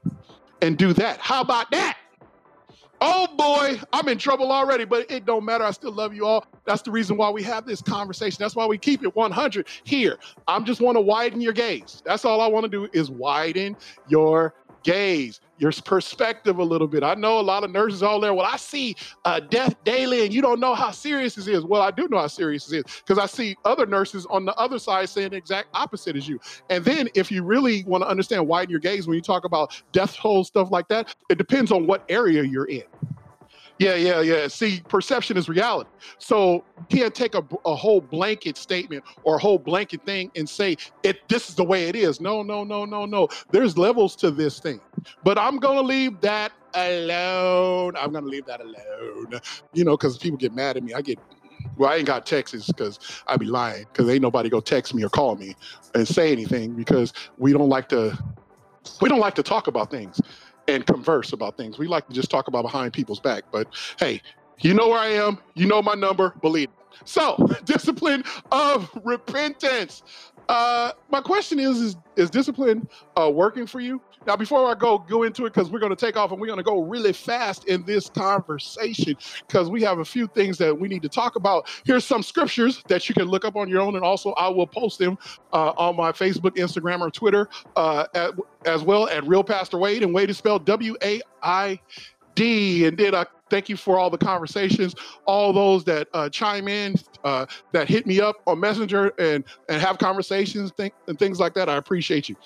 and 0.60 0.76
do 0.76 0.92
that. 0.92 1.18
How 1.18 1.40
about 1.40 1.70
that? 1.70 1.96
Oh 3.04 3.26
boy, 3.36 3.80
I'm 3.92 4.08
in 4.08 4.16
trouble 4.16 4.52
already, 4.52 4.84
but 4.84 5.10
it 5.10 5.26
don't 5.26 5.44
matter. 5.44 5.64
I 5.64 5.72
still 5.72 5.90
love 5.90 6.14
you 6.14 6.24
all. 6.24 6.46
That's 6.66 6.82
the 6.82 6.92
reason 6.92 7.16
why 7.16 7.30
we 7.30 7.42
have 7.42 7.66
this 7.66 7.82
conversation. 7.82 8.36
That's 8.38 8.54
why 8.54 8.64
we 8.64 8.78
keep 8.78 9.02
it 9.02 9.16
100 9.16 9.66
here. 9.82 10.20
I'm 10.46 10.64
just 10.64 10.80
want 10.80 10.96
to 10.96 11.00
widen 11.00 11.40
your 11.40 11.52
gaze. 11.52 12.00
That's 12.06 12.24
all 12.24 12.40
I 12.40 12.46
want 12.46 12.62
to 12.62 12.68
do 12.68 12.88
is 12.92 13.10
widen 13.10 13.76
your 14.06 14.54
gaze, 14.82 15.40
your 15.58 15.72
perspective 15.84 16.58
a 16.58 16.64
little 16.64 16.88
bit. 16.88 17.02
I 17.02 17.14
know 17.14 17.38
a 17.38 17.42
lot 17.42 17.64
of 17.64 17.70
nurses 17.70 18.02
all 18.02 18.20
there. 18.20 18.34
Well, 18.34 18.46
I 18.46 18.56
see 18.56 18.96
uh, 19.24 19.40
death 19.40 19.74
daily, 19.84 20.24
and 20.24 20.34
you 20.34 20.42
don't 20.42 20.60
know 20.60 20.74
how 20.74 20.90
serious 20.90 21.34
this 21.34 21.46
is. 21.46 21.64
Well, 21.64 21.82
I 21.82 21.90
do 21.90 22.08
know 22.08 22.18
how 22.18 22.26
serious 22.26 22.66
this 22.66 22.84
is 22.84 23.02
because 23.06 23.18
I 23.18 23.26
see 23.26 23.56
other 23.64 23.86
nurses 23.86 24.26
on 24.26 24.44
the 24.44 24.54
other 24.56 24.78
side 24.78 25.08
saying 25.08 25.30
the 25.30 25.36
exact 25.36 25.68
opposite 25.74 26.16
as 26.16 26.28
you. 26.28 26.40
And 26.70 26.84
then, 26.84 27.08
if 27.14 27.30
you 27.30 27.42
really 27.42 27.84
want 27.84 28.02
to 28.02 28.08
understand 28.08 28.46
widen 28.46 28.70
your 28.70 28.80
gaze 28.80 29.06
when 29.06 29.14
you 29.14 29.22
talk 29.22 29.44
about 29.44 29.80
death 29.92 30.16
toll 30.16 30.44
stuff 30.44 30.70
like 30.70 30.88
that, 30.88 31.14
it 31.28 31.38
depends 31.38 31.70
on 31.70 31.86
what 31.86 32.04
area 32.08 32.42
you're 32.42 32.66
in. 32.66 32.82
Yeah, 33.78 33.96
yeah, 33.96 34.22
yeah. 34.22 34.48
See, 34.48 34.82
perception 34.88 35.36
is 35.36 35.50
reality. 35.50 35.90
So 36.18 36.64
you 36.78 36.86
can't 36.98 37.14
take 37.14 37.36
a, 37.36 37.44
a 37.66 37.76
whole 37.76 38.00
blanket 38.00 38.56
statement 38.58 39.04
or 39.24 39.36
a 39.36 39.40
whole 39.40 39.58
blanket 39.58 40.02
thing 40.06 40.32
and 40.36 40.48
say 40.48 40.78
it. 41.04 41.18
This 41.28 41.50
is 41.50 41.56
the 41.56 41.64
way 41.64 41.88
it 41.90 41.96
is. 41.96 42.22
No, 42.22 42.42
no, 42.42 42.64
no, 42.64 42.86
no, 42.86 43.06
no. 43.06 43.28
There's 43.52 43.78
levels 43.78 44.16
to 44.18 44.32
this 44.32 44.60
thing. 44.60 44.80
But 45.24 45.38
I'm 45.38 45.58
gonna 45.58 45.82
leave 45.82 46.22
that 46.22 46.54
alone. 46.74 47.96
I'm 47.98 48.12
gonna 48.12 48.26
leave 48.28 48.46
that 48.46 48.62
alone. 48.62 49.40
You 49.74 49.84
know, 49.84 49.98
because 49.98 50.18
people 50.18 50.38
get 50.38 50.54
mad 50.54 50.78
at 50.78 50.84
me. 50.84 50.94
I 50.94 51.02
get 51.02 51.20
well, 51.76 51.90
I 51.90 51.96
ain't 51.96 52.06
got 52.06 52.26
texts 52.26 52.68
because 52.68 52.98
I 53.26 53.36
be 53.36 53.46
lying 53.46 53.86
because 53.92 54.08
ain't 54.10 54.22
nobody 54.22 54.50
go 54.50 54.60
text 54.60 54.94
me 54.94 55.04
or 55.04 55.10
call 55.10 55.36
me 55.36 55.56
and 55.94 56.08
say 56.08 56.32
anything 56.32 56.74
because 56.76 57.12
we 57.38 57.52
don't 57.52 57.70
like 57.70 57.88
to 57.90 58.16
we 59.00 59.08
don't 59.08 59.20
like 59.20 59.36
to 59.36 59.42
talk 59.44 59.66
about 59.68 59.90
things 59.90 60.20
and 60.68 60.86
converse 60.86 61.32
about 61.32 61.56
things. 61.56 61.78
We 61.78 61.86
like 61.86 62.06
to 62.08 62.12
just 62.12 62.30
talk 62.30 62.48
about 62.48 62.62
behind 62.62 62.92
people's 62.92 63.20
back. 63.20 63.44
But 63.50 63.68
hey, 63.98 64.22
you 64.60 64.74
know 64.74 64.88
where 64.88 64.98
I 64.98 65.08
am. 65.08 65.38
You 65.54 65.66
know 65.66 65.82
my 65.82 65.94
number. 65.94 66.34
Believe. 66.40 66.68
So, 67.04 67.36
discipline 67.64 68.24
of 68.50 68.90
repentance. 69.04 70.02
Uh, 70.48 70.92
my 71.10 71.20
question 71.20 71.58
is, 71.58 71.78
is, 71.78 71.96
is 72.16 72.30
discipline 72.30 72.88
uh, 73.16 73.30
working 73.30 73.66
for 73.66 73.80
you? 73.80 74.00
Now, 74.26 74.36
before 74.36 74.70
I 74.70 74.74
go 74.74 74.98
go 74.98 75.24
into 75.24 75.46
it, 75.46 75.52
because 75.52 75.70
we're 75.70 75.80
going 75.80 75.94
to 75.94 75.96
take 75.96 76.16
off 76.16 76.30
and 76.30 76.40
we're 76.40 76.46
going 76.46 76.58
to 76.58 76.62
go 76.62 76.82
really 76.82 77.12
fast 77.12 77.64
in 77.66 77.84
this 77.84 78.08
conversation, 78.08 79.16
because 79.46 79.68
we 79.68 79.82
have 79.82 79.98
a 79.98 80.04
few 80.04 80.26
things 80.28 80.58
that 80.58 80.78
we 80.78 80.88
need 80.88 81.02
to 81.02 81.08
talk 81.08 81.36
about. 81.36 81.68
Here's 81.84 82.04
some 82.04 82.22
scriptures 82.22 82.82
that 82.88 83.08
you 83.08 83.14
can 83.14 83.24
look 83.24 83.44
up 83.44 83.56
on 83.56 83.68
your 83.68 83.80
own, 83.80 83.96
and 83.96 84.04
also 84.04 84.32
I 84.32 84.48
will 84.48 84.66
post 84.66 84.98
them 84.98 85.18
uh, 85.52 85.72
on 85.76 85.96
my 85.96 86.12
Facebook, 86.12 86.56
Instagram, 86.56 87.00
or 87.00 87.10
Twitter, 87.10 87.48
uh, 87.76 88.06
at, 88.14 88.32
as 88.64 88.82
well 88.82 89.08
at 89.08 89.26
Real 89.26 89.44
Pastor 89.44 89.78
Wade, 89.78 90.02
and 90.02 90.14
Wade 90.14 90.30
is 90.30 90.38
spelled 90.38 90.64
W 90.66 90.96
A 91.02 91.20
I 91.42 91.80
D. 92.34 92.86
And 92.86 92.96
then 92.96 93.14
I 93.14 93.26
thank 93.50 93.68
you 93.68 93.76
for 93.76 93.98
all 93.98 94.08
the 94.08 94.18
conversations, 94.18 94.94
all 95.26 95.52
those 95.52 95.84
that 95.84 96.08
uh, 96.14 96.28
chime 96.28 96.68
in, 96.68 96.94
uh, 97.24 97.46
that 97.72 97.88
hit 97.88 98.06
me 98.06 98.20
up 98.20 98.36
on 98.46 98.60
Messenger 98.60 99.12
and 99.18 99.44
and 99.68 99.82
have 99.82 99.98
conversations, 99.98 100.72
and 100.78 101.18
things 101.18 101.40
like 101.40 101.54
that. 101.54 101.68
I 101.68 101.76
appreciate 101.76 102.28
you 102.28 102.36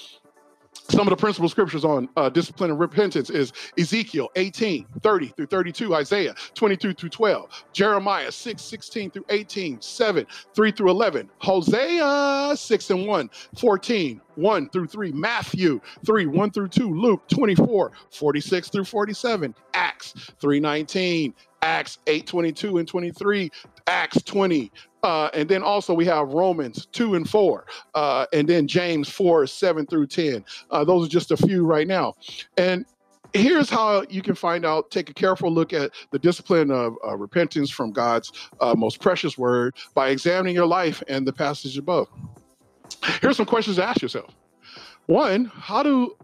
some 0.91 1.07
of 1.07 1.11
the 1.11 1.17
principal 1.17 1.49
scriptures 1.49 1.85
on 1.85 2.09
uh, 2.17 2.29
discipline 2.29 2.71
and 2.71 2.79
repentance 2.79 3.31
is 3.31 3.53
Ezekiel 3.79 4.31
18, 4.37 4.87
30 5.01 5.27
through 5.29 5.47
32, 5.47 5.95
Isaiah 5.95 6.35
22 6.55 6.95
through 6.95 7.09
12, 7.09 7.65
Jeremiah 7.73 8.31
6, 8.31 8.63
16 8.63 9.11
through 9.11 9.25
18, 9.29 9.81
7, 9.81 10.27
3 10.55 10.71
through 10.73 10.91
11, 10.91 11.31
Hosea 11.39 12.57
6 12.57 12.91
and 12.91 13.07
1, 13.07 13.31
14, 13.59 14.21
1 14.37 14.69
through 14.71 14.87
3, 14.87 15.13
Matthew 15.13 15.81
3, 16.05 16.27
1 16.27 16.51
through 16.51 16.69
2, 16.69 16.95
Luke 16.95 17.27
24, 17.29 17.93
46 18.11 18.69
through 18.69 18.85
47, 18.85 19.55
Acts 19.75 20.13
319, 20.41 21.35
Acts 21.63 21.99
8, 22.07 22.27
22 22.27 22.79
and 22.79 22.89
23, 22.89 23.51
Acts 23.87 24.23
20, 24.23 24.73
uh, 25.03 25.31
and 25.35 25.49
then 25.49 25.63
also 25.63 25.95
we 25.95 26.05
have 26.05 26.29
Romans 26.29 26.87
2 26.93 27.15
and 27.15 27.29
4, 27.29 27.67
uh, 27.95 28.27
and 28.33 28.49
then 28.49 28.67
James 28.67 29.09
4, 29.09 29.47
7 29.47 29.87
through 29.87 30.07
10. 30.07 30.45
Uh, 30.71 30.85
those 30.85 31.07
are 31.07 31.11
just 31.11 31.31
a 31.31 31.37
few 31.37 31.65
right 31.65 31.87
now. 31.87 32.15
And 32.57 32.85
here's 33.33 33.71
how 33.71 34.05
you 34.09 34.23
can 34.23 34.35
find 34.35 34.65
out 34.65 34.91
take 34.91 35.11
a 35.11 35.15
careful 35.15 35.51
look 35.51 35.73
at 35.73 35.91
the 36.11 36.19
discipline 36.19 36.71
of 36.71 36.95
uh, 37.07 37.17
repentance 37.17 37.71
from 37.71 37.93
God's 37.93 38.33
uh, 38.61 38.75
most 38.77 39.01
precious 39.01 39.37
word 39.39 39.77
by 39.95 40.09
examining 40.09 40.55
your 40.55 40.67
life 40.67 41.03
and 41.09 41.27
the 41.27 41.33
passage 41.33 41.79
above. 41.79 42.09
Here's 43.21 43.37
some 43.37 43.47
questions 43.47 43.77
to 43.77 43.85
ask 43.85 44.03
yourself. 44.03 44.35
One, 45.07 45.47
how 45.47 45.83
do 45.83 46.17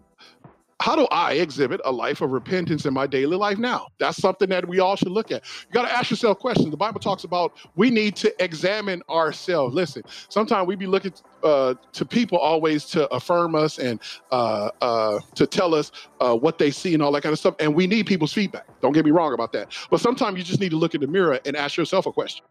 how 0.83 0.97
do 0.97 1.07
I 1.13 1.35
exhibit 1.35 1.81
a 1.85 1.93
life 1.93 2.23
of 2.23 2.33
repentance 2.33 2.87
in 2.87 2.93
my 2.93 3.07
daily 3.07 3.37
life 3.37 3.57
now? 3.57 3.87
That's 4.01 4.17
something 4.17 4.49
that 4.49 4.67
we 4.67 4.81
all 4.81 4.97
should 4.97 5.13
look 5.13 5.31
at. 5.31 5.45
You 5.69 5.73
got 5.73 5.83
to 5.83 5.93
ask 5.93 6.11
yourself 6.11 6.41
questions. 6.41 6.73
The 6.73 6.77
Bible 6.77 6.99
talks 6.99 7.23
about 7.23 7.53
we 7.77 7.89
need 7.89 8.17
to 8.17 8.35
examine 8.43 9.01
ourselves. 9.09 9.77
Listen, 9.77 10.03
sometimes 10.29 10.67
we 10.67 10.75
be 10.75 10.87
looking 10.87 11.13
uh, 11.45 11.75
to 11.93 12.05
people 12.05 12.37
always 12.37 12.85
to 12.87 13.09
affirm 13.15 13.55
us 13.55 13.79
and 13.79 14.01
uh, 14.33 14.71
uh, 14.81 15.21
to 15.37 15.47
tell 15.47 15.73
us 15.73 15.93
uh, 16.21 16.35
what 16.35 16.59
they 16.59 16.73
see 16.73 16.95
and 16.95 17.03
all 17.03 17.13
that 17.13 17.23
kind 17.23 17.33
of 17.33 17.39
stuff. 17.39 17.55
And 17.61 17.73
we 17.77 17.87
need 17.87 18.07
people's 18.07 18.33
feedback. 18.33 18.67
Don't 18.81 18.93
get 18.93 19.05
me 19.05 19.13
wrong 19.13 19.35
about 19.35 19.53
that. 19.53 19.73
But 19.89 20.01
sometimes 20.01 20.37
you 20.37 20.43
just 20.43 20.59
need 20.59 20.71
to 20.71 20.77
look 20.77 20.97
in 20.97 21.01
the 21.01 21.07
mirror 21.07 21.39
and 21.47 21.57
ask 21.57 21.77
yourself 21.77 22.07
a 22.07 22.13
question. 22.13 22.45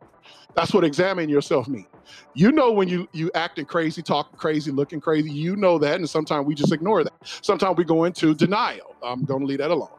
That's 0.55 0.73
what 0.73 0.83
examine 0.83 1.29
yourself 1.29 1.67
means. 1.67 1.87
You 2.33 2.51
know 2.51 2.71
when 2.71 2.87
you 2.87 3.07
you 3.13 3.31
acting 3.35 3.65
crazy, 3.65 4.01
talking 4.01 4.37
crazy, 4.37 4.71
looking 4.71 4.99
crazy. 4.99 5.31
You 5.31 5.55
know 5.55 5.77
that, 5.79 5.95
and 5.95 6.09
sometimes 6.09 6.45
we 6.45 6.55
just 6.55 6.73
ignore 6.73 7.03
that. 7.03 7.13
Sometimes 7.41 7.77
we 7.77 7.83
go 7.83 8.05
into 8.05 8.33
denial. 8.33 8.95
I'm 9.03 9.23
going 9.23 9.41
to 9.41 9.45
leave 9.45 9.59
that 9.59 9.71
alone. 9.71 9.89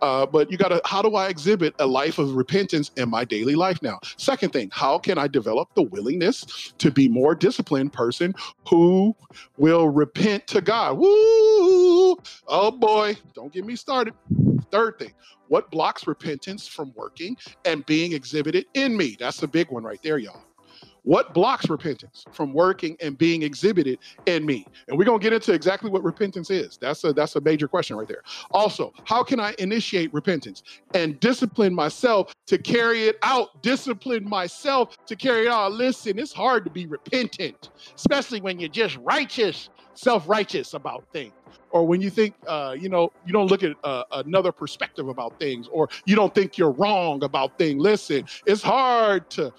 Uh, 0.00 0.26
but 0.26 0.50
you 0.50 0.58
got 0.58 0.68
to. 0.68 0.80
How 0.84 1.02
do 1.02 1.14
I 1.14 1.28
exhibit 1.28 1.74
a 1.78 1.86
life 1.86 2.18
of 2.18 2.34
repentance 2.34 2.90
in 2.96 3.08
my 3.08 3.24
daily 3.24 3.54
life 3.54 3.80
now? 3.82 3.98
Second 4.16 4.52
thing, 4.52 4.70
how 4.72 4.98
can 4.98 5.18
I 5.18 5.28
develop 5.28 5.68
the 5.74 5.82
willingness 5.82 6.72
to 6.78 6.90
be 6.90 7.08
more 7.08 7.34
disciplined 7.34 7.92
person 7.92 8.34
who 8.68 9.14
will 9.56 9.88
repent 9.88 10.46
to 10.48 10.60
God? 10.60 10.98
Woo! 10.98 12.16
Oh 12.48 12.70
boy, 12.70 13.16
don't 13.34 13.52
get 13.52 13.64
me 13.64 13.76
started. 13.76 14.14
Third 14.72 14.98
thing, 14.98 15.12
what 15.48 15.70
blocks 15.70 16.06
repentance 16.06 16.66
from 16.66 16.92
working 16.96 17.36
and 17.66 17.84
being 17.86 18.12
exhibited 18.12 18.64
in 18.74 18.96
me? 18.96 19.16
That's 19.20 19.42
a 19.42 19.46
big 19.46 19.70
one 19.70 19.84
right 19.84 20.00
there, 20.02 20.18
y'all. 20.18 20.42
What 21.04 21.34
blocks 21.34 21.68
repentance 21.68 22.24
from 22.30 22.52
working 22.54 22.96
and 23.00 23.18
being 23.18 23.42
exhibited 23.42 23.98
in 24.26 24.46
me? 24.46 24.64
And 24.88 24.96
we're 24.96 25.04
gonna 25.04 25.18
get 25.18 25.32
into 25.32 25.52
exactly 25.52 25.90
what 25.90 26.04
repentance 26.04 26.48
is. 26.48 26.78
That's 26.80 27.02
a 27.02 27.12
that's 27.12 27.34
a 27.34 27.40
major 27.40 27.66
question 27.66 27.96
right 27.96 28.06
there. 28.06 28.22
Also, 28.52 28.92
how 29.04 29.24
can 29.24 29.40
I 29.40 29.54
initiate 29.58 30.14
repentance 30.14 30.62
and 30.94 31.18
discipline 31.18 31.74
myself 31.74 32.32
to 32.46 32.56
carry 32.56 33.08
it 33.08 33.18
out? 33.22 33.62
Discipline 33.62 34.28
myself 34.28 34.96
to 35.06 35.16
carry 35.16 35.46
it 35.46 35.50
out. 35.50 35.72
Listen, 35.72 36.20
it's 36.20 36.32
hard 36.32 36.64
to 36.64 36.70
be 36.70 36.86
repentant, 36.86 37.70
especially 37.96 38.40
when 38.40 38.60
you're 38.60 38.68
just 38.68 38.96
righteous, 38.98 39.70
self-righteous 39.94 40.74
about 40.74 41.04
things 41.12 41.32
or 41.70 41.86
when 41.86 42.00
you 42.00 42.10
think 42.10 42.34
uh, 42.46 42.74
you 42.78 42.88
know 42.88 43.12
you 43.26 43.32
don't 43.32 43.48
look 43.48 43.62
at 43.62 43.76
uh, 43.84 44.04
another 44.12 44.52
perspective 44.52 45.08
about 45.08 45.38
things 45.38 45.68
or 45.70 45.88
you 46.06 46.16
don't 46.16 46.34
think 46.34 46.56
you're 46.56 46.72
wrong 46.72 47.22
about 47.24 47.56
things 47.58 47.82
listen 47.82 48.24
it's 48.46 48.62
hard 48.62 49.28
to 49.30 49.52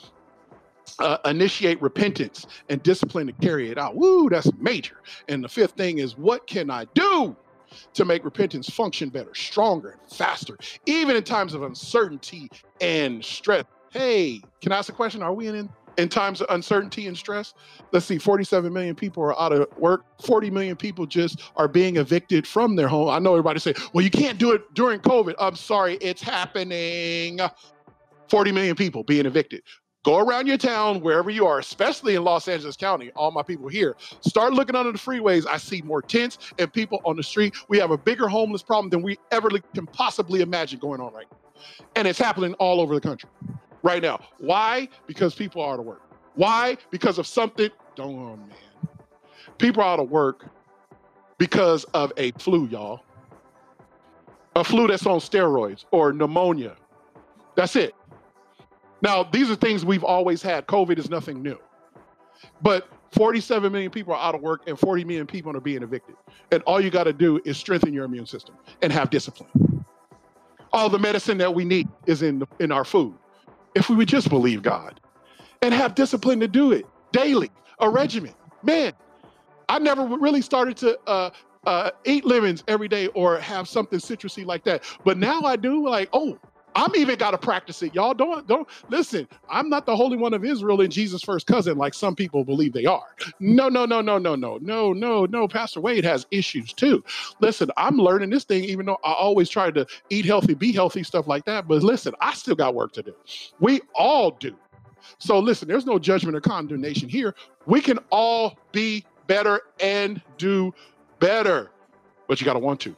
uh, 0.99 1.17
initiate 1.25 1.81
repentance 1.81 2.45
and 2.69 2.81
discipline 2.83 3.27
to 3.27 3.33
carry 3.33 3.69
it 3.69 3.77
out. 3.77 3.95
Woo, 3.95 4.29
that's 4.29 4.51
major. 4.59 4.97
And 5.27 5.43
the 5.43 5.49
fifth 5.49 5.73
thing 5.73 5.99
is, 5.99 6.17
what 6.17 6.45
can 6.47 6.69
I 6.69 6.85
do 6.93 7.35
to 7.93 8.05
make 8.05 8.23
repentance 8.23 8.69
function 8.69 9.09
better, 9.09 9.33
stronger, 9.33 9.91
and 9.91 10.11
faster, 10.11 10.57
even 10.85 11.15
in 11.15 11.23
times 11.23 11.53
of 11.53 11.63
uncertainty 11.63 12.49
and 12.81 13.23
stress? 13.23 13.65
Hey, 13.91 14.41
can 14.61 14.71
I 14.71 14.77
ask 14.77 14.89
a 14.89 14.93
question? 14.93 15.21
Are 15.21 15.33
we 15.33 15.47
in 15.47 15.69
in 15.97 16.09
times 16.09 16.41
of 16.41 16.47
uncertainty 16.49 17.07
and 17.07 17.17
stress. 17.17 17.53
Let's 17.91 18.05
see, 18.05 18.17
47 18.17 18.71
million 18.71 18.95
people 18.95 19.23
are 19.23 19.39
out 19.39 19.51
of 19.53 19.67
work. 19.77 20.05
40 20.21 20.49
million 20.51 20.75
people 20.75 21.05
just 21.05 21.41
are 21.55 21.67
being 21.67 21.97
evicted 21.97 22.47
from 22.47 22.75
their 22.75 22.87
home. 22.87 23.09
I 23.09 23.19
know 23.19 23.33
everybody 23.33 23.59
say, 23.59 23.73
well, 23.93 24.03
you 24.03 24.11
can't 24.11 24.37
do 24.37 24.51
it 24.51 24.73
during 24.73 24.99
COVID. 24.99 25.35
I'm 25.39 25.55
sorry, 25.55 25.97
it's 26.01 26.21
happening. 26.21 27.39
40 28.29 28.51
million 28.51 28.75
people 28.75 29.03
being 29.03 29.25
evicted. 29.25 29.61
Go 30.03 30.19
around 30.19 30.47
your 30.47 30.57
town, 30.57 30.99
wherever 30.99 31.29
you 31.29 31.47
are, 31.47 31.59
especially 31.59 32.15
in 32.15 32.25
Los 32.25 32.49
Angeles 32.49 32.75
County, 32.75 33.09
all 33.15 33.31
my 33.31 33.41
people 33.41 33.69
here. 33.69 33.95
Start 34.19 34.51
looking 34.51 34.75
under 34.75 34.91
the 34.91 34.97
freeways. 34.97 35.47
I 35.47 35.55
see 35.55 35.81
more 35.81 36.01
tents 36.01 36.39
and 36.59 36.71
people 36.73 36.99
on 37.05 37.15
the 37.15 37.23
street. 37.23 37.55
We 37.69 37.79
have 37.79 37.91
a 37.91 37.97
bigger 37.97 38.27
homeless 38.27 38.61
problem 38.61 38.89
than 38.89 39.01
we 39.01 39.17
ever 39.31 39.49
can 39.73 39.87
possibly 39.87 40.41
imagine 40.41 40.79
going 40.79 40.99
on 40.99 41.13
right 41.13 41.25
now. 41.31 41.37
And 41.95 42.05
it's 42.05 42.19
happening 42.19 42.53
all 42.55 42.81
over 42.81 42.93
the 42.93 42.99
country 42.99 43.29
right 43.83 44.01
now. 44.01 44.19
Why? 44.39 44.89
Because 45.05 45.35
people 45.35 45.61
are 45.61 45.73
out 45.73 45.79
of 45.79 45.85
work. 45.85 46.01
Why? 46.35 46.77
Because 46.89 47.19
of 47.19 47.27
something. 47.27 47.69
Don't, 47.95 48.15
oh 48.15 48.37
man. 48.37 48.49
People 49.59 49.83
are 49.83 49.93
out 49.93 49.99
of 49.99 50.09
work 50.09 50.47
because 51.37 51.83
of 51.93 52.11
a 52.17 52.31
flu, 52.31 52.67
y'all. 52.67 53.01
A 54.55 54.63
flu 54.63 54.87
that's 54.87 55.05
on 55.05 55.19
steroids 55.19 55.85
or 55.91 56.13
pneumonia. 56.13 56.75
That's 57.55 57.75
it. 57.75 57.93
Now, 59.01 59.23
these 59.23 59.51
are 59.51 59.55
things 59.55 59.85
we've 59.85 60.03
always 60.03 60.41
had. 60.41 60.65
COVID 60.65 60.97
is 60.97 61.09
nothing 61.09 61.43
new. 61.43 61.59
But 62.61 62.87
47 63.11 63.71
million 63.71 63.91
people 63.91 64.13
are 64.13 64.19
out 64.19 64.33
of 64.33 64.41
work 64.41 64.61
and 64.67 64.79
40 64.79 65.03
million 65.03 65.27
people 65.27 65.55
are 65.55 65.59
being 65.59 65.83
evicted. 65.83 66.15
And 66.51 66.63
all 66.63 66.79
you 66.79 66.89
got 66.89 67.03
to 67.03 67.13
do 67.13 67.41
is 67.45 67.57
strengthen 67.57 67.93
your 67.93 68.05
immune 68.05 68.25
system 68.25 68.55
and 68.81 68.91
have 68.93 69.09
discipline. 69.09 69.85
All 70.71 70.89
the 70.89 70.99
medicine 70.99 71.37
that 71.39 71.53
we 71.53 71.65
need 71.65 71.87
is 72.07 72.21
in, 72.23 72.43
in 72.59 72.71
our 72.71 72.85
food 72.85 73.15
if 73.75 73.89
we 73.89 73.95
would 73.95 74.07
just 74.07 74.29
believe 74.29 74.61
God 74.61 74.99
and 75.61 75.73
have 75.73 75.95
discipline 75.95 76.39
to 76.41 76.47
do 76.47 76.71
it 76.71 76.85
daily, 77.11 77.51
a 77.79 77.89
regimen. 77.89 78.33
Man, 78.63 78.93
I 79.69 79.79
never 79.79 80.05
really 80.05 80.41
started 80.41 80.77
to 80.77 80.99
uh, 81.07 81.29
uh, 81.65 81.91
eat 82.05 82.25
lemons 82.25 82.63
every 82.67 82.87
day 82.87 83.07
or 83.07 83.39
have 83.39 83.67
something 83.67 83.99
citrusy 83.99 84.45
like 84.45 84.63
that. 84.65 84.83
But 85.03 85.17
now 85.17 85.41
I 85.41 85.55
do 85.55 85.87
like, 85.87 86.09
oh, 86.13 86.37
I'm 86.75 86.95
even 86.95 87.17
got 87.17 87.31
to 87.31 87.37
practice 87.37 87.83
it. 87.83 87.93
Y'all 87.95 88.13
don't 88.13 88.47
don't 88.47 88.67
listen. 88.89 89.27
I'm 89.49 89.69
not 89.69 89.85
the 89.85 89.95
holy 89.95 90.17
one 90.17 90.33
of 90.33 90.45
Israel 90.45 90.81
and 90.81 90.91
Jesus' 90.91 91.23
first 91.23 91.47
cousin 91.47 91.77
like 91.77 91.93
some 91.93 92.15
people 92.15 92.43
believe 92.45 92.73
they 92.73 92.85
are. 92.85 93.03
No, 93.39 93.69
no, 93.69 93.85
no, 93.85 94.01
no, 94.01 94.17
no, 94.17 94.35
no, 94.35 94.57
no, 94.57 94.93
no, 94.93 95.25
no. 95.25 95.47
Pastor 95.47 95.81
Wade 95.81 96.05
has 96.05 96.25
issues 96.31 96.73
too. 96.73 97.03
Listen, 97.41 97.69
I'm 97.77 97.97
learning 97.97 98.29
this 98.31 98.43
thing, 98.45 98.63
even 98.65 98.85
though 98.85 98.99
I 99.03 99.13
always 99.13 99.49
try 99.49 99.71
to 99.71 99.85
eat 100.09 100.25
healthy, 100.25 100.53
be 100.53 100.71
healthy, 100.71 101.03
stuff 101.03 101.27
like 101.27 101.45
that. 101.45 101.67
But 101.67 101.83
listen, 101.83 102.13
I 102.21 102.33
still 102.33 102.55
got 102.55 102.75
work 102.75 102.93
to 102.93 103.03
do. 103.03 103.13
We 103.59 103.81
all 103.95 104.31
do. 104.31 104.55
So 105.19 105.39
listen, 105.39 105.67
there's 105.67 105.85
no 105.85 105.99
judgment 105.99 106.35
or 106.35 106.41
condemnation 106.41 107.09
here. 107.09 107.35
We 107.65 107.81
can 107.81 107.99
all 108.09 108.57
be 108.71 109.05
better 109.27 109.61
and 109.79 110.21
do 110.37 110.73
better, 111.19 111.71
but 112.27 112.41
you 112.41 112.45
got 112.45 112.53
to 112.53 112.59
want 112.59 112.79
to. 112.81 112.95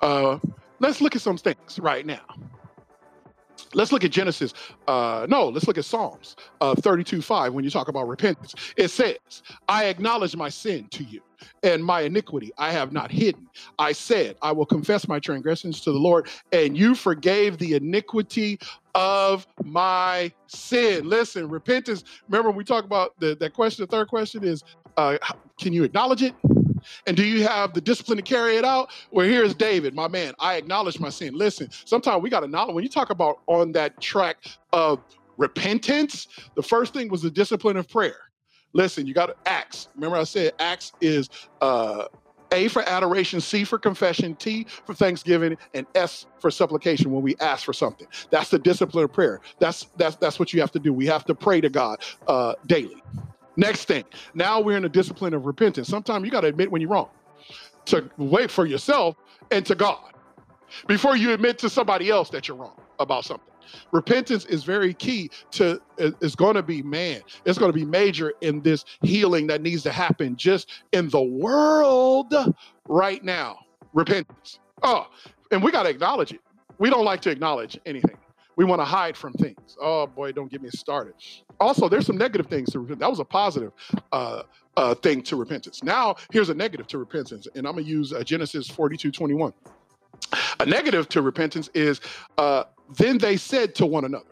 Uh, 0.00 0.38
let's 0.80 1.00
look 1.00 1.14
at 1.14 1.22
some 1.22 1.38
things 1.38 1.78
right 1.78 2.04
now. 2.04 2.22
Let's 3.72 3.92
look 3.92 4.02
at 4.04 4.10
Genesis. 4.10 4.52
Uh, 4.88 5.26
no, 5.28 5.48
let's 5.48 5.68
look 5.68 5.78
at 5.78 5.84
Psalms 5.84 6.34
uh, 6.60 6.74
32 6.74 7.22
5 7.22 7.52
when 7.52 7.62
you 7.62 7.70
talk 7.70 7.88
about 7.88 8.08
repentance. 8.08 8.54
It 8.76 8.88
says, 8.88 9.18
I 9.68 9.84
acknowledge 9.84 10.34
my 10.34 10.48
sin 10.48 10.88
to 10.88 11.04
you 11.04 11.20
and 11.62 11.84
my 11.84 12.02
iniquity 12.02 12.50
I 12.58 12.72
have 12.72 12.92
not 12.92 13.12
hidden. 13.12 13.48
I 13.78 13.92
said, 13.92 14.36
I 14.42 14.52
will 14.52 14.66
confess 14.66 15.06
my 15.06 15.20
transgressions 15.20 15.80
to 15.82 15.92
the 15.92 15.98
Lord, 15.98 16.28
and 16.52 16.76
you 16.76 16.94
forgave 16.94 17.58
the 17.58 17.74
iniquity 17.74 18.58
of 18.94 19.46
my 19.62 20.32
sin. 20.48 21.08
Listen, 21.08 21.48
repentance. 21.48 22.02
Remember, 22.28 22.50
we 22.50 22.64
talk 22.64 22.84
about 22.84 23.18
the, 23.20 23.36
that 23.36 23.54
question. 23.54 23.84
The 23.84 23.90
third 23.90 24.08
question 24.08 24.42
is, 24.42 24.64
uh, 24.96 25.16
can 25.60 25.72
you 25.72 25.84
acknowledge 25.84 26.22
it? 26.22 26.34
And 27.06 27.16
do 27.16 27.24
you 27.24 27.46
have 27.46 27.74
the 27.74 27.80
discipline 27.80 28.16
to 28.16 28.22
carry 28.22 28.56
it 28.56 28.64
out? 28.64 28.90
Well, 29.10 29.26
here's 29.26 29.54
David, 29.54 29.94
my 29.94 30.08
man. 30.08 30.34
I 30.38 30.56
acknowledge 30.56 31.00
my 31.00 31.10
sin. 31.10 31.34
Listen, 31.34 31.68
sometimes 31.84 32.22
we 32.22 32.30
got 32.30 32.40
to 32.40 32.46
acknowledge 32.46 32.74
when 32.74 32.84
you 32.84 32.90
talk 32.90 33.10
about 33.10 33.40
on 33.46 33.72
that 33.72 34.00
track 34.00 34.38
of 34.72 35.00
repentance, 35.36 36.28
the 36.54 36.62
first 36.62 36.92
thing 36.92 37.08
was 37.08 37.22
the 37.22 37.30
discipline 37.30 37.76
of 37.76 37.88
prayer. 37.88 38.16
Listen, 38.72 39.06
you 39.06 39.14
got 39.14 39.26
to 39.26 39.36
acts. 39.46 39.88
Remember, 39.94 40.16
I 40.16 40.24
said 40.24 40.52
acts 40.60 40.92
is 41.00 41.28
uh, 41.60 42.04
a 42.52 42.68
for 42.68 42.82
adoration, 42.88 43.40
C 43.40 43.64
for 43.64 43.78
confession, 43.78 44.34
T 44.36 44.66
for 44.84 44.94
thanksgiving, 44.94 45.56
and 45.74 45.86
S 45.94 46.26
for 46.40 46.50
supplication 46.50 47.10
when 47.10 47.22
we 47.22 47.36
ask 47.40 47.64
for 47.64 47.72
something. 47.72 48.06
That's 48.30 48.50
the 48.50 48.58
discipline 48.58 49.04
of 49.04 49.12
prayer. 49.12 49.40
That's 49.58 49.88
that's 49.96 50.16
that's 50.16 50.38
what 50.38 50.52
you 50.52 50.60
have 50.60 50.72
to 50.72 50.78
do. 50.78 50.92
We 50.92 51.06
have 51.06 51.24
to 51.26 51.34
pray 51.34 51.60
to 51.60 51.68
God 51.68 52.00
uh, 52.26 52.54
daily. 52.66 53.02
Next 53.60 53.84
thing, 53.84 54.04
now 54.32 54.58
we're 54.58 54.78
in 54.78 54.86
a 54.86 54.88
discipline 54.88 55.34
of 55.34 55.44
repentance. 55.44 55.86
Sometimes 55.86 56.24
you 56.24 56.30
got 56.30 56.40
to 56.40 56.46
admit 56.46 56.70
when 56.70 56.80
you're 56.80 56.90
wrong, 56.90 57.10
to 57.84 58.08
wait 58.16 58.50
for 58.50 58.64
yourself 58.64 59.16
and 59.50 59.66
to 59.66 59.74
God 59.74 60.14
before 60.86 61.14
you 61.14 61.32
admit 61.32 61.58
to 61.58 61.68
somebody 61.68 62.08
else 62.08 62.30
that 62.30 62.48
you're 62.48 62.56
wrong 62.56 62.80
about 63.00 63.26
something. 63.26 63.52
Repentance 63.92 64.46
is 64.46 64.64
very 64.64 64.94
key 64.94 65.30
to 65.50 65.78
it's 65.98 66.34
going 66.34 66.54
to 66.54 66.62
be 66.62 66.82
man. 66.82 67.20
It's 67.44 67.58
going 67.58 67.70
to 67.70 67.78
be 67.78 67.84
major 67.84 68.32
in 68.40 68.62
this 68.62 68.86
healing 69.02 69.46
that 69.48 69.60
needs 69.60 69.82
to 69.82 69.92
happen 69.92 70.36
just 70.36 70.70
in 70.92 71.10
the 71.10 71.20
world 71.20 72.32
right 72.88 73.22
now. 73.22 73.58
Repentance. 73.92 74.58
Oh, 74.82 75.06
and 75.50 75.62
we 75.62 75.70
got 75.70 75.82
to 75.82 75.90
acknowledge 75.90 76.32
it. 76.32 76.40
We 76.78 76.88
don't 76.88 77.04
like 77.04 77.20
to 77.22 77.30
acknowledge 77.30 77.78
anything. 77.84 78.16
We 78.56 78.64
want 78.64 78.80
to 78.80 78.84
hide 78.84 79.16
from 79.16 79.32
things. 79.34 79.76
Oh 79.80 80.06
boy, 80.06 80.32
don't 80.32 80.50
get 80.50 80.62
me 80.62 80.70
started. 80.70 81.14
Also, 81.58 81.88
there's 81.88 82.06
some 82.06 82.18
negative 82.18 82.46
things 82.46 82.70
to 82.70 82.80
repentance. 82.80 83.00
That 83.00 83.10
was 83.10 83.20
a 83.20 83.24
positive 83.24 83.72
uh, 84.12 84.42
uh, 84.76 84.94
thing 84.96 85.22
to 85.22 85.36
repentance. 85.36 85.82
Now, 85.82 86.16
here's 86.32 86.50
a 86.50 86.54
negative 86.54 86.86
to 86.88 86.98
repentance, 86.98 87.46
and 87.54 87.66
I'm 87.66 87.74
gonna 87.74 87.86
use 87.86 88.12
uh, 88.12 88.22
Genesis 88.22 88.68
42, 88.68 89.10
21. 89.10 89.52
A 90.60 90.66
negative 90.66 91.08
to 91.10 91.22
repentance 91.22 91.70
is 91.74 92.00
uh, 92.38 92.64
then 92.96 93.18
they 93.18 93.36
said 93.36 93.74
to 93.76 93.86
one 93.86 94.04
another, 94.04 94.24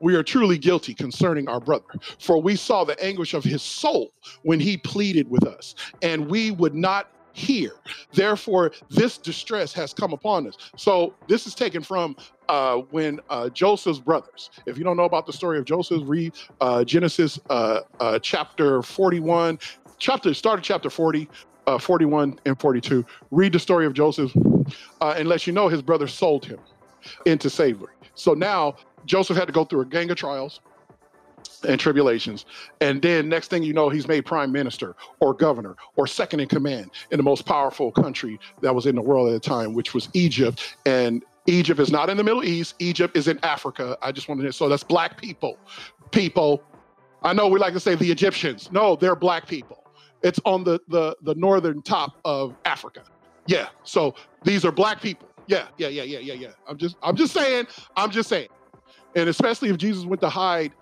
We 0.00 0.14
are 0.14 0.22
truly 0.22 0.58
guilty 0.58 0.94
concerning 0.94 1.48
our 1.48 1.60
brother, 1.60 1.84
for 2.18 2.40
we 2.40 2.56
saw 2.56 2.84
the 2.84 3.02
anguish 3.02 3.34
of 3.34 3.44
his 3.44 3.62
soul 3.62 4.12
when 4.42 4.60
he 4.60 4.76
pleaded 4.76 5.28
with 5.28 5.44
us, 5.46 5.74
and 6.02 6.28
we 6.28 6.50
would 6.52 6.74
not 6.74 7.10
hear. 7.34 7.72
Therefore, 8.12 8.72
this 8.88 9.18
distress 9.18 9.72
has 9.74 9.92
come 9.92 10.12
upon 10.12 10.46
us. 10.46 10.56
So, 10.76 11.14
this 11.28 11.46
is 11.46 11.54
taken 11.54 11.82
from 11.82 12.16
uh, 12.48 12.76
when 12.90 13.20
uh, 13.28 13.48
Joseph's 13.50 13.98
brothers, 13.98 14.50
if 14.66 14.78
you 14.78 14.84
don't 14.84 14.96
know 14.96 15.04
about 15.04 15.26
the 15.26 15.32
story 15.32 15.58
of 15.58 15.64
Joseph, 15.64 16.02
read 16.06 16.32
uh, 16.60 16.84
Genesis 16.84 17.38
uh, 17.50 17.80
uh, 18.00 18.18
chapter 18.20 18.82
41, 18.82 19.58
chapter, 19.98 20.32
start 20.32 20.60
of 20.60 20.64
chapter 20.64 20.88
40, 20.88 21.28
uh, 21.66 21.78
41 21.78 22.38
and 22.46 22.58
42. 22.58 23.04
Read 23.30 23.52
the 23.52 23.58
story 23.58 23.84
of 23.84 23.94
Joseph, 23.94 24.32
and 25.00 25.28
let 25.28 25.46
you 25.46 25.52
know 25.52 25.68
his 25.68 25.82
brothers 25.82 26.14
sold 26.14 26.44
him 26.44 26.58
into 27.26 27.50
slavery. 27.50 27.92
So 28.14 28.32
now 28.32 28.76
Joseph 29.06 29.36
had 29.36 29.46
to 29.46 29.52
go 29.52 29.64
through 29.64 29.80
a 29.80 29.86
gang 29.86 30.10
of 30.10 30.16
trials 30.16 30.60
and 31.62 31.78
tribulations. 31.78 32.44
And 32.80 33.00
then 33.02 33.28
next 33.28 33.48
thing 33.48 33.62
you 33.62 33.72
know, 33.72 33.88
he's 33.88 34.08
made 34.08 34.24
prime 34.24 34.52
minister 34.52 34.96
or 35.20 35.34
governor 35.34 35.76
or 35.96 36.06
second 36.06 36.40
in 36.40 36.48
command 36.48 36.90
in 37.10 37.16
the 37.16 37.22
most 37.22 37.46
powerful 37.46 37.92
country 37.92 38.38
that 38.62 38.74
was 38.74 38.86
in 38.86 38.94
the 38.94 39.02
world 39.02 39.28
at 39.28 39.32
the 39.32 39.40
time, 39.40 39.74
which 39.74 39.94
was 39.94 40.08
Egypt. 40.14 40.76
And 40.86 41.24
Egypt 41.46 41.80
is 41.80 41.90
not 41.90 42.08
in 42.10 42.16
the 42.16 42.24
Middle 42.24 42.44
East. 42.44 42.74
Egypt 42.78 43.16
is 43.16 43.28
in 43.28 43.38
Africa. 43.44 43.98
I 44.02 44.12
just 44.12 44.28
wanted 44.28 44.44
to, 44.44 44.52
so 44.52 44.68
that's 44.68 44.84
black 44.84 45.20
people. 45.20 45.58
People. 46.10 46.62
I 47.22 47.32
know 47.32 47.48
we 47.48 47.58
like 47.58 47.72
to 47.74 47.80
say 47.80 47.94
the 47.94 48.10
Egyptians. 48.10 48.70
No, 48.72 48.96
they're 48.96 49.16
black 49.16 49.46
people. 49.46 49.84
It's 50.22 50.40
on 50.44 50.64
the 50.64 50.80
the 50.88 51.16
the 51.22 51.34
northern 51.34 51.82
top 51.82 52.18
of 52.24 52.54
Africa. 52.64 53.02
Yeah. 53.46 53.68
So 53.82 54.14
these 54.42 54.64
are 54.64 54.72
black 54.72 55.00
people. 55.00 55.28
Yeah, 55.46 55.66
yeah, 55.76 55.88
yeah, 55.88 56.04
yeah, 56.04 56.18
yeah, 56.20 56.34
yeah. 56.34 56.48
I'm 56.66 56.78
just 56.78 56.96
I'm 57.02 57.16
just 57.16 57.34
saying, 57.34 57.66
I'm 57.96 58.10
just 58.10 58.28
saying. 58.28 58.48
And 59.16 59.28
especially 59.28 59.68
if 59.68 59.76
Jesus 59.76 60.04
went 60.04 60.20
to 60.22 60.28
hide 60.28 60.72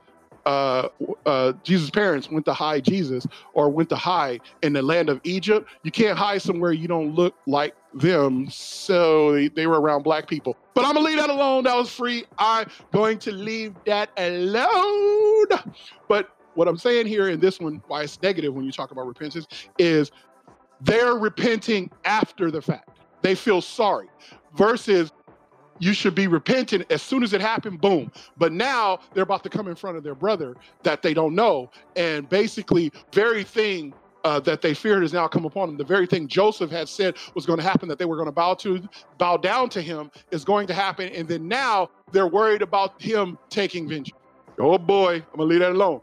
uh, 0.46 0.88
uh, 1.26 1.52
Jesus' 1.62 1.90
parents 1.90 2.30
went 2.30 2.44
to 2.46 2.52
hide 2.52 2.84
Jesus 2.84 3.26
or 3.54 3.68
went 3.68 3.88
to 3.90 3.96
hide 3.96 4.40
in 4.62 4.72
the 4.72 4.82
land 4.82 5.08
of 5.08 5.20
Egypt, 5.24 5.68
you 5.82 5.90
can't 5.90 6.18
hide 6.18 6.42
somewhere 6.42 6.72
you 6.72 6.88
don't 6.88 7.14
look 7.14 7.34
like 7.46 7.74
them. 7.94 8.48
So 8.50 9.32
they, 9.32 9.48
they 9.48 9.66
were 9.66 9.80
around 9.80 10.02
black 10.02 10.28
people. 10.28 10.56
But 10.74 10.84
I'm 10.84 10.94
gonna 10.94 11.06
leave 11.06 11.18
that 11.18 11.30
alone. 11.30 11.64
That 11.64 11.76
was 11.76 11.90
free. 11.90 12.24
I'm 12.38 12.68
going 12.92 13.18
to 13.20 13.32
leave 13.32 13.74
that 13.86 14.10
alone. 14.16 15.46
But 16.08 16.30
what 16.54 16.68
I'm 16.68 16.76
saying 16.76 17.06
here 17.06 17.28
in 17.28 17.40
this 17.40 17.60
one, 17.60 17.82
why 17.86 18.02
it's 18.02 18.20
negative 18.22 18.54
when 18.54 18.64
you 18.64 18.72
talk 18.72 18.90
about 18.90 19.06
repentance, 19.06 19.46
is 19.78 20.10
they're 20.80 21.14
repenting 21.14 21.90
after 22.04 22.50
the 22.50 22.60
fact. 22.60 22.88
They 23.22 23.34
feel 23.34 23.60
sorry 23.60 24.08
versus 24.56 25.12
you 25.82 25.92
should 25.92 26.14
be 26.14 26.28
repentant 26.28 26.84
as 26.90 27.02
soon 27.02 27.24
as 27.24 27.32
it 27.32 27.40
happened, 27.40 27.80
boom. 27.80 28.12
But 28.36 28.52
now 28.52 29.00
they're 29.12 29.24
about 29.24 29.42
to 29.42 29.50
come 29.50 29.66
in 29.66 29.74
front 29.74 29.96
of 29.96 30.04
their 30.04 30.14
brother 30.14 30.54
that 30.84 31.02
they 31.02 31.12
don't 31.12 31.34
know. 31.34 31.72
And 31.96 32.28
basically, 32.28 32.92
very 33.12 33.42
thing 33.42 33.92
uh, 34.22 34.38
that 34.40 34.62
they 34.62 34.74
feared 34.74 35.02
has 35.02 35.12
now 35.12 35.26
come 35.26 35.44
upon 35.44 35.66
them. 35.66 35.76
The 35.76 35.84
very 35.84 36.06
thing 36.06 36.28
Joseph 36.28 36.70
had 36.70 36.88
said 36.88 37.16
was 37.34 37.46
going 37.46 37.58
to 37.58 37.64
happen, 37.64 37.88
that 37.88 37.98
they 37.98 38.04
were 38.04 38.14
going 38.14 38.26
to 38.26 38.32
bow 38.32 38.54
to, 38.54 38.88
bow 39.18 39.36
down 39.36 39.68
to 39.70 39.82
him, 39.82 40.12
is 40.30 40.44
going 40.44 40.68
to 40.68 40.74
happen. 40.74 41.08
And 41.08 41.26
then 41.26 41.48
now 41.48 41.90
they're 42.12 42.28
worried 42.28 42.62
about 42.62 43.02
him 43.02 43.36
taking 43.50 43.88
vengeance. 43.88 44.16
Oh 44.60 44.78
boy, 44.78 45.16
I'm 45.16 45.36
gonna 45.36 45.48
leave 45.48 45.60
that 45.60 45.72
alone. 45.72 46.00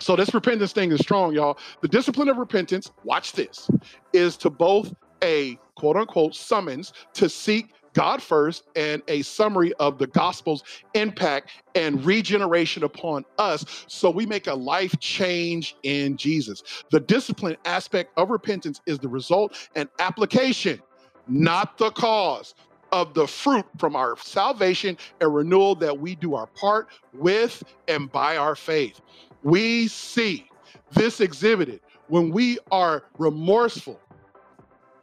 So 0.00 0.16
this 0.16 0.34
repentance 0.34 0.72
thing 0.72 0.92
is 0.92 1.00
strong, 1.00 1.32
y'all. 1.32 1.56
The 1.80 1.88
discipline 1.88 2.28
of 2.28 2.36
repentance, 2.36 2.92
watch 3.04 3.32
this, 3.32 3.70
is 4.12 4.36
to 4.38 4.50
both 4.50 4.92
a 5.24 5.58
quote 5.76 5.96
unquote 5.96 6.34
summons 6.34 6.92
to 7.14 7.30
seek 7.30 7.72
God 7.92 8.22
first 8.22 8.64
and 8.76 9.02
a 9.08 9.22
summary 9.22 9.72
of 9.74 9.98
the 9.98 10.06
gospel's 10.06 10.64
impact 10.94 11.50
and 11.74 12.04
regeneration 12.04 12.84
upon 12.84 13.24
us 13.38 13.84
so 13.86 14.10
we 14.10 14.26
make 14.26 14.46
a 14.46 14.54
life 14.54 14.98
change 15.00 15.76
in 15.82 16.16
Jesus. 16.16 16.62
The 16.90 17.00
discipline 17.00 17.56
aspect 17.64 18.12
of 18.16 18.30
repentance 18.30 18.80
is 18.86 18.98
the 18.98 19.08
result 19.08 19.68
and 19.74 19.88
application, 19.98 20.80
not 21.28 21.78
the 21.78 21.90
cause 21.90 22.54
of 22.92 23.14
the 23.14 23.26
fruit 23.26 23.64
from 23.78 23.96
our 23.96 24.16
salvation 24.18 24.96
and 25.20 25.34
renewal 25.34 25.74
that 25.76 25.98
we 25.98 26.14
do 26.14 26.34
our 26.34 26.46
part 26.48 26.88
with 27.14 27.62
and 27.88 28.12
by 28.12 28.36
our 28.36 28.54
faith. 28.54 29.00
We 29.42 29.88
see 29.88 30.48
this 30.92 31.20
exhibited 31.20 31.80
when 32.08 32.30
we 32.30 32.58
are 32.70 33.04
remorseful 33.18 33.98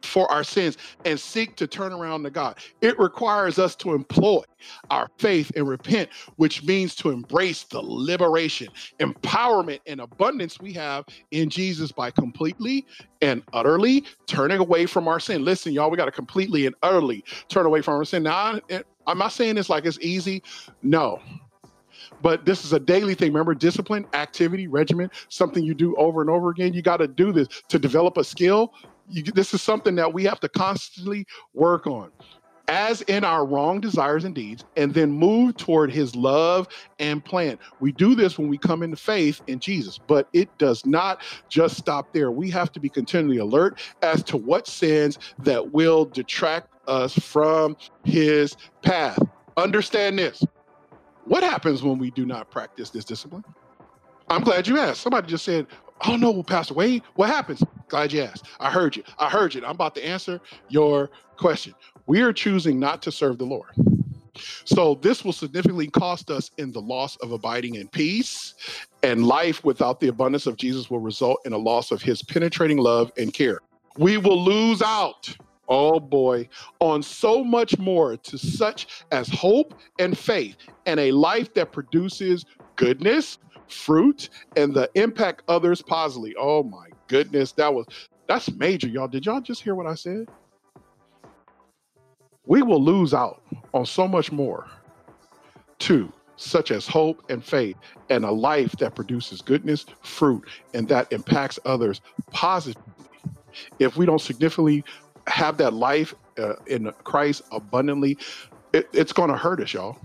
for 0.10 0.30
our 0.32 0.44
sins 0.44 0.78
and 1.06 1.20
seek 1.20 1.56
to 1.58 1.68
turn 1.68 1.94
around 1.94 2.24
to 2.24 2.30
God. 2.30 2.58
It 2.82 3.00
requires 3.00 3.60
us 3.60 3.76
to 3.78 3.94
employ 3.94 4.42
our 4.90 5.10
faith 5.18 5.52
and 5.56 5.68
repent, 5.68 6.10
which 6.36 6.64
means 6.64 6.96
to 6.96 7.12
embrace 7.12 7.64
the 7.64 7.82
liberation, 7.82 8.68
empowerment, 9.00 9.80
and 9.88 10.02
abundance 10.02 10.60
we 10.60 10.74
have 10.74 11.06
in 11.32 11.50
Jesus 11.50 11.92
by 11.92 12.12
completely 12.12 12.86
and 13.22 13.44
utterly 13.54 14.04
turning 14.28 14.60
away 14.60 14.86
from 14.86 15.08
our 15.08 15.20
sin. 15.20 15.46
Listen, 15.46 15.74
y'all, 15.74 15.90
we 15.90 15.98
got 15.98 16.06
to 16.06 16.12
completely 16.12 16.66
and 16.66 16.76
utterly 16.84 17.24
turn 17.48 17.66
away 17.66 17.82
from 17.82 17.96
our 17.96 18.06
sin. 18.06 18.24
Now, 18.24 18.60
I'm 19.08 19.18
not 19.18 19.32
saying 19.32 19.56
this 19.56 19.70
like 19.70 19.86
it's 19.86 20.00
easy. 20.00 20.44
No, 20.84 21.22
but 22.22 22.46
this 22.46 22.66
is 22.66 22.74
a 22.74 22.80
daily 22.80 23.16
thing. 23.16 23.32
Remember, 23.32 23.54
discipline, 23.54 24.06
activity, 24.14 24.68
regimen, 24.68 25.10
something 25.30 25.64
you 25.64 25.74
do 25.74 25.96
over 25.96 26.22
and 26.22 26.30
over 26.30 26.50
again. 26.50 26.74
You 26.74 26.82
got 26.82 26.98
to 26.98 27.08
do 27.08 27.32
this 27.32 27.48
to 27.70 27.80
develop 27.80 28.18
a 28.18 28.24
skill 28.24 28.74
you, 29.10 29.24
this 29.24 29.54
is 29.54 29.62
something 29.62 29.96
that 29.96 30.14
we 30.14 30.24
have 30.26 30.40
to 30.42 30.50
constantly 30.50 31.26
work 31.54 31.88
on 31.88 32.12
as 32.70 33.02
in 33.04 33.24
our 33.24 33.46
wrong 33.46 33.82
desires 33.82 34.26
and 34.26 34.36
deeds, 34.36 34.64
and 34.78 34.94
then 34.94 35.12
move 35.12 35.58
toward 35.58 35.92
his 35.92 36.16
love 36.16 36.68
and 37.00 37.26
plan. 37.26 37.58
We 37.80 37.92
do 37.92 38.14
this 38.14 38.38
when 38.38 38.48
we 38.48 38.60
come 38.60 38.84
into 38.84 38.96
faith 38.96 39.42
in 39.48 39.60
Jesus, 39.60 40.00
but 40.08 40.30
it 40.34 40.56
does 40.60 40.86
not 40.86 41.24
just 41.50 41.78
stop 41.78 42.14
there. 42.14 42.32
We 42.32 42.52
have 42.52 42.72
to 42.74 42.80
be 42.80 42.88
continually 42.88 43.38
alert 43.38 43.82
as 44.04 44.24
to 44.26 44.38
what 44.38 44.68
sins 44.68 45.18
that 45.40 45.74
will 45.74 46.06
detract 46.06 46.68
us 46.88 47.14
from 47.18 47.76
his 48.04 48.56
path. 48.84 49.20
Understand 49.58 50.20
this. 50.20 50.44
What 51.26 51.42
happens 51.42 51.82
when 51.82 51.98
we 51.98 52.12
do 52.12 52.26
not 52.26 52.52
practice 52.52 52.92
this 52.92 53.04
discipline? 53.04 53.44
I'm 54.30 54.44
glad 54.44 54.68
you 54.68 54.78
asked. 54.78 55.02
Somebody 55.02 55.28
just 55.28 55.44
said, 55.44 55.66
Oh 56.06 56.16
no, 56.16 56.42
Pastor 56.44 56.74
Wade, 56.74 57.04
what 57.16 57.30
happens? 57.30 57.64
Glad 57.88 58.14
you 58.14 58.22
asked. 58.22 58.46
I 58.60 58.72
heard 58.72 58.96
you. 58.96 59.04
I 59.18 59.30
heard 59.30 59.54
you. 59.54 59.64
I'm 59.64 59.72
about 59.72 59.96
to 59.96 60.06
answer 60.06 60.40
your 60.70 61.10
question. 61.38 61.74
We 62.06 62.22
are 62.22 62.34
choosing 62.34 62.80
not 62.80 63.02
to 63.04 63.12
serve 63.12 63.38
the 63.38 63.46
Lord. 63.46 63.72
So 64.64 64.96
this 64.96 65.26
will 65.26 65.34
significantly 65.34 65.90
cost 65.90 66.32
us 66.32 66.52
in 66.58 66.72
the 66.72 66.82
loss 66.82 67.18
of 67.18 67.32
abiding 67.32 67.76
in 67.76 67.90
peace, 67.90 68.54
and 69.04 69.26
life 69.26 69.66
without 69.66 70.00
the 70.00 70.08
abundance 70.08 70.46
of 70.46 70.56
Jesus 70.56 70.90
will 70.90 71.00
result 71.00 71.40
in 71.46 71.52
a 71.52 71.58
loss 71.58 71.92
of 71.92 72.02
his 72.02 72.24
penetrating 72.24 72.78
love 72.78 73.12
and 73.18 73.34
care. 73.34 73.60
We 73.98 74.18
will 74.18 74.42
lose 74.42 74.82
out 74.82 75.36
oh 75.70 76.00
boy, 76.00 76.50
on 76.80 77.02
so 77.02 77.44
much 77.44 77.78
more 77.78 78.18
to 78.18 78.38
such 78.38 79.04
as 79.12 79.30
hope 79.30 79.76
and 80.00 80.18
faith 80.18 80.58
and 80.86 81.00
a 81.00 81.12
life 81.12 81.54
that 81.54 81.72
produces 81.72 82.46
goodness, 82.76 83.38
fruit 83.70 84.30
and 84.56 84.74
the 84.74 84.90
impact 84.96 85.44
others 85.48 85.82
positively. 85.82 86.36
Oh 86.38 86.64
my 86.64 86.88
goodness, 87.08 87.52
that 87.54 87.74
was 87.74 87.86
that's 88.28 88.52
major, 88.54 88.88
y'all. 88.88 89.08
Did 89.08 89.26
y'all 89.26 89.42
just 89.42 89.62
hear 89.62 89.76
what 89.76 89.88
I 89.88 89.96
said? 89.96 90.28
We 92.46 92.62
will 92.62 92.84
lose 92.84 93.14
out 93.14 93.42
on 93.74 93.86
so 93.86 94.08
much 94.08 94.32
more 94.32 94.68
too, 95.78 96.12
such 96.36 96.72
as 96.72 96.88
hope 96.88 97.24
and 97.30 97.44
faith, 97.44 97.78
and 98.10 98.26
a 98.26 98.32
life 98.32 98.74
that 98.78 98.96
produces 98.96 99.42
goodness, 99.42 99.86
fruit, 100.04 100.46
and 100.74 100.88
that 100.90 101.12
impacts 101.12 101.58
others 101.66 102.02
positively. 102.32 102.84
If 103.80 103.98
we 103.98 104.06
don't 104.06 104.22
significantly 104.22 104.84
have 105.28 105.58
that 105.58 105.74
life 105.74 106.14
uh, 106.38 106.56
in 106.68 106.92
Christ 107.04 107.44
abundantly, 107.52 108.18
it, 108.74 108.88
it's 108.94 109.14
going 109.14 109.30
to 109.30 109.38
hurt 109.38 109.62
us, 109.62 109.74
y'all 109.74 109.98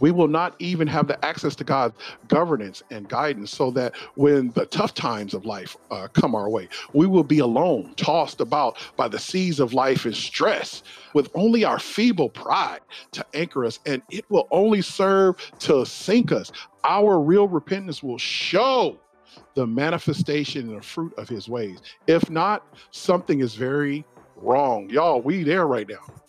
we 0.00 0.10
will 0.10 0.28
not 0.28 0.54
even 0.58 0.86
have 0.88 1.06
the 1.06 1.22
access 1.24 1.54
to 1.56 1.64
God's 1.64 1.94
governance 2.28 2.82
and 2.90 3.08
guidance 3.08 3.50
so 3.50 3.70
that 3.72 3.94
when 4.14 4.50
the 4.52 4.66
tough 4.66 4.94
times 4.94 5.34
of 5.34 5.44
life 5.44 5.76
uh, 5.90 6.08
come 6.08 6.34
our 6.34 6.48
way, 6.48 6.68
we 6.92 7.06
will 7.06 7.24
be 7.24 7.38
alone, 7.38 7.94
tossed 7.96 8.40
about 8.40 8.76
by 8.96 9.08
the 9.08 9.18
seas 9.18 9.60
of 9.60 9.74
life 9.74 10.04
and 10.04 10.14
stress 10.14 10.82
with 11.14 11.30
only 11.34 11.64
our 11.64 11.78
feeble 11.78 12.28
pride 12.28 12.80
to 13.12 13.24
anchor 13.34 13.64
us, 13.64 13.78
and 13.86 14.02
it 14.10 14.24
will 14.30 14.48
only 14.50 14.82
serve 14.82 15.36
to 15.60 15.84
sink 15.86 16.32
us. 16.32 16.52
Our 16.84 17.20
real 17.20 17.48
repentance 17.48 18.02
will 18.02 18.18
show 18.18 18.98
the 19.54 19.66
manifestation 19.66 20.68
and 20.68 20.78
the 20.78 20.82
fruit 20.82 21.14
of 21.18 21.28
his 21.28 21.48
ways. 21.48 21.80
If 22.06 22.30
not, 22.30 22.64
something 22.90 23.40
is 23.40 23.54
very 23.54 24.04
wrong. 24.36 24.88
Y'all, 24.90 25.20
we 25.20 25.42
there 25.42 25.66
right 25.66 25.88
now 25.88 26.25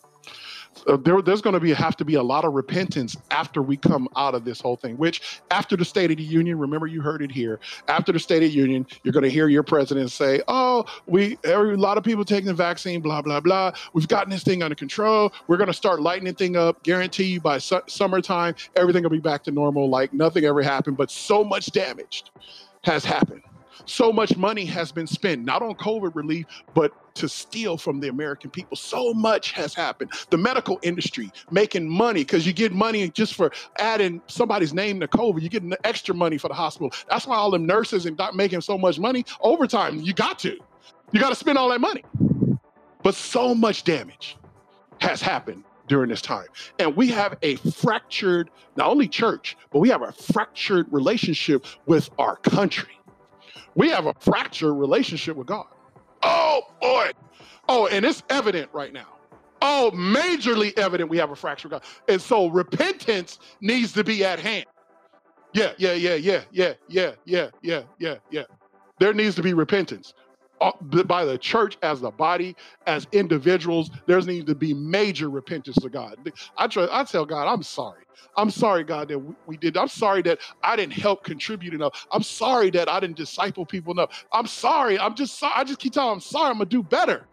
uh, 0.88 0.98
there, 0.98 1.22
there's 1.22 1.42
going 1.42 1.54
to 1.54 1.60
be 1.60 1.74
have 1.74 1.96
to 1.98 2.06
be 2.06 2.16
a 2.16 2.24
lot 2.24 2.46
of 2.46 2.54
repentance 2.54 3.16
after 3.32 3.62
we 3.62 3.78
come 3.78 4.08
out 4.16 4.36
of 4.36 4.46
this 4.46 4.62
whole 4.62 4.76
thing. 4.76 4.98
Which 4.98 5.42
after 5.52 5.76
the 5.76 5.86
State 5.86 6.12
of 6.12 6.18
the 6.18 6.24
Union, 6.24 6.58
remember 6.60 6.88
you 6.88 7.02
heard 7.02 7.22
it 7.22 7.32
here. 7.32 7.60
After 7.88 8.12
the 8.12 8.20
State 8.20 8.44
of 8.44 8.50
the 8.50 8.56
Union, 8.56 8.86
you're 9.04 9.14
going 9.14 9.24
to 9.24 9.30
hear 9.30 9.48
your 9.48 9.64
president 9.64 10.12
say, 10.12 10.42
"Oh, 10.48 10.86
we 11.06 11.38
every 11.44 11.74
a 11.74 11.78
lot 11.78 11.98
of 11.98 12.04
people 12.04 12.26
taking 12.26 12.48
the 12.48 12.54
vaccine, 12.54 13.02
blah 13.02 13.22
blah 13.22 13.40
blah. 13.40 13.72
We've 13.94 14.08
gotten 14.08 14.30
this 14.30 14.44
thing 14.44 14.64
under 14.64 14.76
control. 14.76 15.34
We're 15.48 15.58
going 15.58 15.68
to 15.68 15.74
start 15.74 16.02
lightening 16.02 16.36
thing 16.36 16.56
up. 16.56 16.84
Guarantee 16.84 17.26
you 17.26 17.42
by 17.42 17.58
su- 17.60 17.82
summertime, 17.88 18.56
everything 18.76 19.04
will 19.04 19.10
be 19.10 19.20
back 19.20 19.44
to 19.46 19.52
normal, 19.52 19.90
like 19.90 20.14
nothing 20.14 20.46
ever 20.46 20.62
happened. 20.62 20.98
But 20.98 21.12
so 21.12 21.44
much 21.44 21.68
damage 21.68 22.26
has 22.84 23.06
happened." 23.06 23.42
So 23.86 24.12
much 24.12 24.38
money 24.38 24.66
has 24.66 24.92
been 24.92 25.08
spent, 25.08 25.44
not 25.44 25.62
on 25.62 25.76
COVID 25.76 26.16
relief, 26.16 26.46
but 26.74 26.94
to 27.16 27.28
steal 27.28 27.78
from 27.78 28.00
the 28.00 28.10
American 28.10 28.50
people. 28.50 28.78
So 28.78 29.14
much 29.14 29.52
has 29.52 29.74
happened. 29.74 30.12
The 30.30 30.38
medical 30.38 30.80
industry 30.84 31.32
making 31.52 31.90
money 31.90 32.22
because 32.22 32.46
you 32.46 32.54
get 32.54 32.74
money 32.74 33.10
just 33.10 33.34
for 33.34 33.52
adding 33.80 34.22
somebody's 34.28 34.74
name 34.74 35.00
to 35.00 35.08
COVID. 35.08 35.42
You 35.42 35.50
get 35.50 35.64
extra 35.84 36.14
money 36.14 36.38
for 36.38 36.48
the 36.48 36.54
hospital. 36.54 36.92
That's 37.10 37.26
why 37.26 37.38
all 37.38 37.52
them 37.52 37.66
nurses 37.66 38.06
and 38.06 38.16
doc 38.18 38.36
making 38.36 38.62
so 38.62 38.78
much 38.78 39.00
money. 39.00 39.26
Overtime, 39.42 40.00
you 40.00 40.14
got 40.14 40.40
to. 40.40 40.58
You 41.12 41.20
got 41.20 41.30
to 41.30 41.36
spend 41.36 41.58
all 41.58 41.70
that 41.70 41.82
money. 41.82 42.04
But 43.04 43.16
so 43.16 43.56
much 43.56 43.84
damage 43.84 44.38
has 45.00 45.22
happened 45.22 45.64
during 45.88 46.10
this 46.10 46.22
time. 46.22 46.48
And 46.80 46.96
we 46.96 47.08
have 47.08 47.38
a 47.42 47.56
fractured, 47.56 48.50
not 48.76 48.90
only 48.90 49.08
church, 49.08 49.58
but 49.72 49.80
we 49.80 49.90
have 49.90 50.02
a 50.02 50.12
fractured 50.12 50.92
relationship 50.92 51.66
with 51.86 52.10
our 52.20 52.36
country. 52.38 52.97
We 53.78 53.90
have 53.90 54.08
a 54.08 54.14
fractured 54.20 54.74
relationship 54.76 55.38
with 55.38 55.48
God. 55.48 55.68
Oh 56.24 56.62
boy. 56.82 57.12
Oh, 57.70 57.86
and 57.88 58.04
it's 58.04 58.24
evident 58.30 58.70
right 58.74 58.92
now. 58.92 59.08
Oh, 59.62 59.92
majorly 59.94 60.76
evident 60.78 61.12
we 61.12 61.18
have 61.18 61.30
a 61.30 61.36
fractured 61.36 61.72
God. 61.72 61.84
And 62.10 62.20
so 62.20 62.48
repentance 62.48 63.38
needs 63.62 63.94
to 63.94 64.04
be 64.04 64.26
at 64.26 64.40
hand. 64.40 64.66
Yeah, 65.54 65.74
yeah, 65.78 65.94
yeah, 65.94 66.16
yeah, 66.16 66.42
yeah, 66.52 66.74
yeah, 66.88 67.12
yeah, 67.26 67.50
yeah, 67.62 67.82
yeah, 68.00 68.16
yeah. 68.32 68.44
There 69.00 69.14
needs 69.14 69.36
to 69.36 69.44
be 69.44 69.54
repentance 69.54 70.16
Uh, 70.62 70.72
by 71.06 71.26
the 71.26 71.38
church 71.38 71.78
as 71.84 72.02
the 72.02 72.12
body, 72.12 72.56
as 72.88 73.08
individuals. 73.12 73.92
There 74.08 74.20
needs 74.22 74.46
to 74.46 74.56
be 74.56 74.74
major 74.74 75.30
repentance 75.30 75.78
to 75.78 75.90
God. 75.90 76.18
I 76.58 76.68
try, 76.68 76.88
I 76.92 77.04
tell 77.04 77.26
God, 77.26 77.48
I'm 77.48 77.64
sorry. 77.64 78.04
I'm 78.38 78.50
sorry, 78.52 78.84
God, 78.84 79.10
that 79.10 79.20
we 79.48 79.58
did. 79.58 79.78
I'm 79.78 79.88
sorry 79.88 80.22
that 80.24 80.40
I 80.64 80.76
didn't 80.76 80.94
help 80.94 81.24
contribute 81.24 81.74
enough. 81.74 82.08
I'm 82.12 82.24
sorry 82.24 82.72
that 82.72 82.90
I 82.90 83.00
didn't 83.00 83.18
disciple 83.18 83.66
people 83.66 83.94
enough. 83.94 84.26
I'm 84.32 84.48
sorry. 84.48 85.00
I'm 85.00 85.16
just 85.16 85.40
sorry. 85.40 85.54
I 85.56 85.64
just 85.64 85.80
keep 85.80 85.94
telling 85.94 86.14
I'm 86.14 86.20
sorry. 86.22 86.52
I'm 86.52 86.58
gonna 86.58 86.66
do 86.66 86.84
better. 86.84 87.28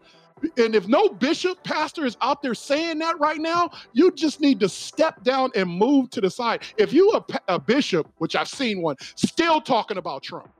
And 0.57 0.75
if 0.75 0.87
no 0.87 1.09
bishop, 1.09 1.63
pastor 1.63 2.05
is 2.05 2.17
out 2.21 2.41
there 2.43 2.55
saying 2.55 2.99
that 2.99 3.19
right 3.19 3.39
now, 3.39 3.71
you 3.93 4.11
just 4.11 4.41
need 4.41 4.59
to 4.61 4.69
step 4.69 5.23
down 5.23 5.51
and 5.55 5.69
move 5.69 6.11
to 6.11 6.21
the 6.21 6.29
side. 6.29 6.63
If 6.77 6.93
you 6.93 7.11
a, 7.13 7.55
a 7.55 7.59
bishop, 7.59 8.07
which 8.19 8.35
I've 8.35 8.49
seen 8.49 8.81
one, 8.81 8.97
still 9.15 9.61
talking 9.61 9.97
about 9.97 10.23
Trump, 10.23 10.51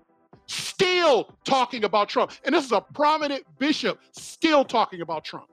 still 0.47 1.35
talking 1.43 1.83
about 1.83 2.09
Trump, 2.09 2.31
and 2.43 2.53
this 2.53 2.65
is 2.65 2.71
a 2.71 2.81
prominent 2.81 3.43
bishop 3.59 3.99
still 4.11 4.63
talking 4.65 5.01
about 5.01 5.23
Trump. 5.23 5.47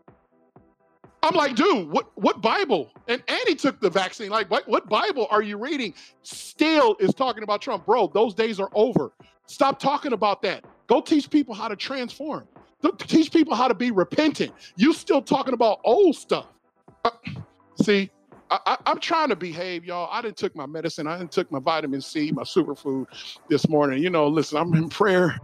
I'm 1.23 1.35
like, 1.37 1.55
dude, 1.55 1.89
what 1.89 2.11
what 2.17 2.41
Bible? 2.43 2.91
And 3.07 3.23
Annie 3.29 3.55
took 3.55 3.81
the 3.81 3.91
vaccine. 3.91 4.31
Like, 4.31 4.51
what, 4.51 4.67
what 4.67 4.89
Bible 4.89 5.29
are 5.31 5.43
you 5.43 5.57
reading? 5.57 5.95
Still 6.23 6.97
is 6.99 7.15
talking 7.15 7.45
about 7.45 7.63
Trump. 7.63 7.87
Bro, 7.87 8.09
those 8.09 8.35
days 8.35 8.59
are 8.59 8.71
over. 8.75 9.13
Stop 9.47 9.79
talking 9.79 10.13
about 10.13 10.43
that. 10.43 10.65
Go 10.89 11.01
teach 11.01 11.31
people 11.31 11.55
how 11.55 11.69
to 11.69 11.77
transform. 11.77 12.49
Teach 12.99 13.31
people 13.31 13.55
how 13.55 13.69
to 13.69 13.75
be 13.75 13.93
repentant. 13.93 14.53
You 14.77 14.93
still 14.93 15.23
talking 15.23 15.55
about 15.55 15.79
old 15.85 16.17
stuff. 16.17 16.47
Uh, 17.05 17.11
see, 17.81 18.11
I, 18.67 18.77
am 18.87 18.99
trying 19.01 19.29
to 19.31 19.37
behave, 19.37 19.85
y'all. 19.85 20.09
I 20.11 20.21
didn't 20.21 20.37
took 20.37 20.55
my 20.55 20.67
medicine. 20.67 21.07
I 21.07 21.19
didn't 21.19 21.33
took 21.33 21.51
my 21.51 21.59
vitamin 21.59 22.01
C, 22.01 22.33
my 22.33 22.43
superfood 22.43 23.07
this 23.49 23.69
morning. 23.69 24.03
You 24.03 24.11
know, 24.11 24.27
listen, 24.29 24.59
I'm 24.59 24.75
in 24.75 24.89
prayer 24.89 25.39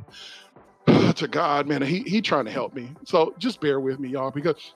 to 1.15 1.29
God, 1.29 1.67
man. 1.67 1.83
He 1.83 2.01
he 2.03 2.21
trying 2.21 2.45
to 2.45 2.51
help 2.51 2.75
me. 2.75 2.91
So 3.05 3.35
just 3.39 3.61
bear 3.61 3.81
with 3.81 3.99
me, 3.99 4.11
y'all, 4.11 4.31
because 4.31 4.75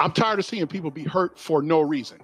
I'm 0.00 0.12
tired 0.12 0.38
of 0.38 0.44
seeing 0.44 0.66
people 0.66 0.90
be 0.90 1.04
hurt 1.04 1.38
for 1.38 1.62
no 1.62 1.80
reason. 1.80 2.18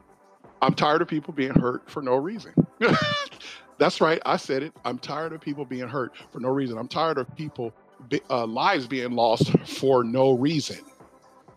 I'm 0.63 0.75
tired 0.75 1.03
of 1.03 1.09
people 1.09 1.33
being 1.33 1.55
hurt 1.55 1.89
for 1.89 2.03
no 2.03 2.17
reason. 2.17 2.53
That's 3.79 4.01
right. 4.01 4.21
I 4.27 4.37
said 4.37 4.63
it. 4.63 4.73
I'm 4.85 4.99
tired 4.99 5.33
of 5.33 5.41
people 5.41 5.65
being 5.65 5.89
hurt 5.89 6.13
for 6.33 6.41
no 6.41 6.49
reason. 6.49 6.79
I'm 6.79 6.89
tired 6.89 7.19
of 7.19 7.35
people 7.37 7.73
be, 8.09 8.21
uh, 8.29 8.47
lives 8.47 8.87
being 8.87 9.13
lost 9.13 9.57
for 9.67 10.03
no 10.03 10.33
reason. 10.33 10.79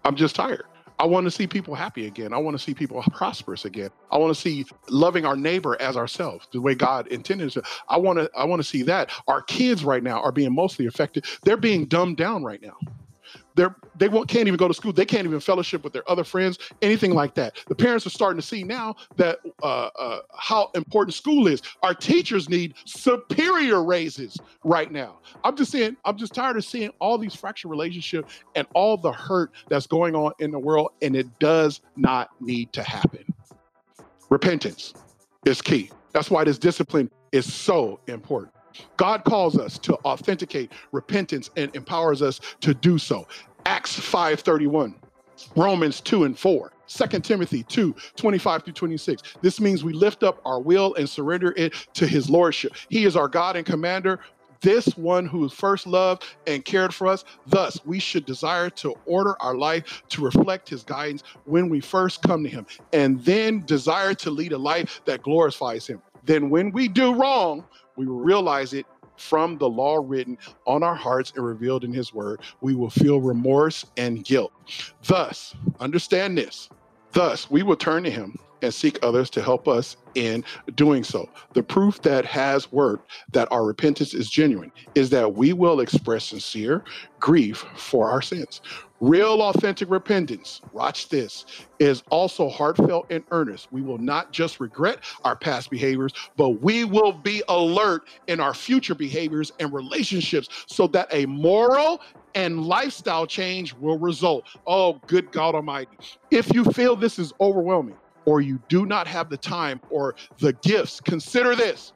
I'm 0.05 0.15
just 0.15 0.35
tired. 0.35 0.65
I 1.01 1.05
want 1.07 1.25
to 1.25 1.31
see 1.31 1.47
people 1.47 1.75
happy 1.75 2.07
again. 2.07 2.33
I 2.33 2.39
want 2.39 2.57
to 2.57 2.63
see 2.63 2.75
people 2.75 3.03
prosperous 3.13 3.65
again. 3.65 3.91
I 4.11 4.19
want 4.19 4.35
to 4.35 4.41
see 4.41 4.65
loving 4.89 5.25
our 5.25 5.37
neighbor 5.37 5.81
as 5.81 5.97
ourselves, 5.97 6.47
the 6.53 6.61
way 6.61 6.75
God 6.75 7.07
intended. 7.09 7.55
I 7.89 7.97
want 7.97 8.19
to 8.19 8.31
I 8.37 8.45
want 8.45 8.61
to 8.61 8.69
see 8.69 8.83
that. 8.83 9.11
Our 9.27 9.43
kids 9.43 9.85
right 9.85 10.03
now 10.03 10.21
are 10.21 10.33
being 10.33 10.55
mostly 10.55 10.87
affected. 10.87 11.25
They're 11.43 11.57
being 11.57 11.87
dumbed 11.87 12.17
down 12.17 12.43
right 12.45 12.61
now. 12.63 12.77
They're 13.55 13.75
they 13.97 14.07
won't, 14.09 14.27
can't 14.27 14.47
even 14.47 14.57
go 14.57 14.67
to 14.67 14.73
school. 14.73 14.93
They 14.93 15.05
can't 15.05 15.25
even 15.25 15.39
fellowship 15.39 15.83
with 15.83 15.93
their 15.93 16.09
other 16.09 16.23
friends, 16.23 16.57
anything 16.81 17.13
like 17.13 17.35
that. 17.35 17.57
The 17.67 17.75
parents 17.75 18.05
are 18.07 18.09
starting 18.09 18.39
to 18.39 18.45
see 18.45 18.63
now 18.63 18.95
that 19.17 19.39
uh, 19.61 19.89
uh, 19.99 20.21
how 20.35 20.71
important 20.75 21.13
school 21.13 21.47
is. 21.47 21.61
Our 21.83 21.93
teachers 21.93 22.49
need 22.49 22.75
superior 22.85 23.83
raises 23.83 24.37
right 24.63 24.91
now. 24.91 25.19
I'm 25.43 25.55
just 25.55 25.71
saying, 25.71 25.97
I'm 26.05 26.17
just 26.17 26.33
tired 26.33 26.57
of 26.57 26.65
seeing 26.65 26.91
all 26.99 27.17
these 27.17 27.35
fractured 27.35 27.69
relationships 27.71 28.33
and 28.55 28.65
all 28.73 28.97
the 28.97 29.11
hurt 29.11 29.51
that's 29.69 29.87
going 29.87 30.15
on 30.15 30.31
in 30.39 30.51
the 30.51 30.59
world, 30.59 30.91
and 31.01 31.15
it 31.15 31.27
does 31.39 31.81
not 31.95 32.29
need 32.39 32.71
to 32.73 32.83
happen. 32.83 33.23
Repentance 34.29 34.93
is 35.45 35.61
key. 35.61 35.91
That's 36.13 36.31
why 36.31 36.43
this 36.43 36.57
discipline 36.57 37.09
is 37.31 37.51
so 37.51 37.99
important. 38.07 38.53
God 38.97 39.23
calls 39.23 39.57
us 39.57 39.77
to 39.79 39.95
authenticate 40.05 40.71
repentance 40.91 41.49
and 41.55 41.75
empowers 41.75 42.21
us 42.21 42.39
to 42.61 42.73
do 42.73 42.97
so. 42.97 43.27
Acts 43.65 43.99
5:31, 43.99 44.95
Romans 45.55 46.01
2 46.01 46.23
and 46.23 46.37
4. 46.37 46.71
2 46.87 47.19
Timothy 47.21 47.63
2, 47.63 47.95
25 48.17 48.63
through 48.63 48.73
26. 48.73 49.23
This 49.41 49.61
means 49.61 49.83
we 49.83 49.93
lift 49.93 50.23
up 50.23 50.41
our 50.45 50.59
will 50.59 50.93
and 50.95 51.09
surrender 51.09 51.53
it 51.55 51.73
to 51.93 52.05
his 52.05 52.29
lordship. 52.29 52.73
He 52.89 53.05
is 53.05 53.15
our 53.15 53.29
God 53.29 53.55
and 53.55 53.65
commander, 53.65 54.19
this 54.59 54.85
one 54.97 55.25
who 55.25 55.47
first 55.49 55.87
loved 55.87 56.23
and 56.47 56.63
cared 56.63 56.93
for 56.93 57.07
us. 57.07 57.23
Thus, 57.47 57.79
we 57.85 57.99
should 57.99 58.25
desire 58.25 58.69
to 58.71 58.93
order 59.05 59.35
our 59.41 59.55
life 59.55 60.03
to 60.09 60.21
reflect 60.21 60.69
his 60.69 60.83
guidance 60.83 61.23
when 61.45 61.69
we 61.69 61.79
first 61.79 62.21
come 62.21 62.43
to 62.43 62.49
him, 62.49 62.65
and 62.93 63.23
then 63.23 63.65
desire 63.65 64.13
to 64.15 64.29
lead 64.29 64.51
a 64.51 64.57
life 64.57 65.01
that 65.05 65.23
glorifies 65.23 65.87
him. 65.87 66.01
Then, 66.23 66.49
when 66.49 66.71
we 66.71 66.87
do 66.87 67.15
wrong, 67.15 67.65
we 67.95 68.05
realize 68.05 68.73
it 68.73 68.85
from 69.17 69.57
the 69.57 69.69
law 69.69 70.01
written 70.03 70.37
on 70.65 70.83
our 70.83 70.95
hearts 70.95 71.33
and 71.35 71.45
revealed 71.45 71.83
in 71.83 71.93
his 71.93 72.13
word. 72.13 72.41
We 72.61 72.73
will 72.73 72.89
feel 72.89 73.21
remorse 73.21 73.85
and 73.97 74.23
guilt. 74.23 74.51
Thus, 75.03 75.55
understand 75.79 76.37
this. 76.37 76.69
Thus, 77.13 77.49
we 77.49 77.63
will 77.63 77.75
turn 77.75 78.03
to 78.03 78.11
him 78.11 78.37
and 78.61 78.73
seek 78.73 78.99
others 79.01 79.29
to 79.31 79.41
help 79.41 79.67
us 79.67 79.97
in 80.15 80.43
doing 80.75 81.03
so. 81.03 81.27
The 81.53 81.63
proof 81.63 82.01
that 82.03 82.25
has 82.25 82.71
worked 82.71 83.11
that 83.31 83.47
our 83.51 83.65
repentance 83.65 84.13
is 84.13 84.29
genuine 84.29 84.71
is 84.95 85.09
that 85.09 85.33
we 85.33 85.53
will 85.53 85.79
express 85.79 86.25
sincere 86.25 86.83
grief 87.19 87.65
for 87.75 88.09
our 88.09 88.21
sins. 88.21 88.61
Real 88.99 89.41
authentic 89.41 89.89
repentance, 89.89 90.61
watch 90.73 91.09
this, 91.09 91.45
is 91.79 92.03
also 92.11 92.47
heartfelt 92.47 93.07
and 93.09 93.23
earnest. 93.31 93.71
We 93.71 93.81
will 93.81 93.97
not 93.97 94.31
just 94.31 94.59
regret 94.59 94.99
our 95.23 95.35
past 95.35 95.71
behaviors, 95.71 96.13
but 96.37 96.61
we 96.61 96.83
will 96.83 97.11
be 97.11 97.41
alert 97.49 98.03
in 98.27 98.39
our 98.39 98.53
future 98.53 98.93
behaviors 98.93 99.51
and 99.59 99.73
relationships 99.73 100.49
so 100.67 100.85
that 100.87 101.07
a 101.11 101.25
moral 101.25 101.99
and 102.35 102.65
lifestyle 102.65 103.25
change 103.25 103.73
will 103.73 103.97
result. 103.97 104.45
Oh, 104.65 104.99
good 105.07 105.31
God 105.31 105.55
Almighty. 105.55 105.97
If 106.29 106.53
you 106.53 106.63
feel 106.65 106.95
this 106.95 107.19
is 107.19 107.33
overwhelming, 107.39 107.97
or 108.25 108.41
you 108.41 108.59
do 108.69 108.85
not 108.85 109.07
have 109.07 109.29
the 109.29 109.37
time 109.37 109.81
or 109.89 110.15
the 110.39 110.53
gifts, 110.53 111.01
consider 111.01 111.55
this. 111.55 111.93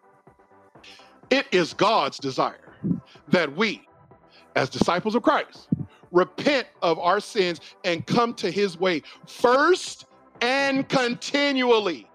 It 1.30 1.48
is 1.52 1.74
God's 1.74 2.18
desire 2.18 2.74
that 3.30 3.56
we, 3.56 3.88
as 4.56 4.70
disciples 4.70 5.16
of 5.16 5.24
Christ, 5.24 5.70
repent 6.12 6.68
of 6.82 7.00
our 7.00 7.20
sins 7.20 7.62
and 7.84 8.06
come 8.06 8.34
to 8.36 8.50
his 8.52 8.80
way 8.80 9.02
first 9.28 10.06
and 10.42 10.88
continually. 10.88 12.10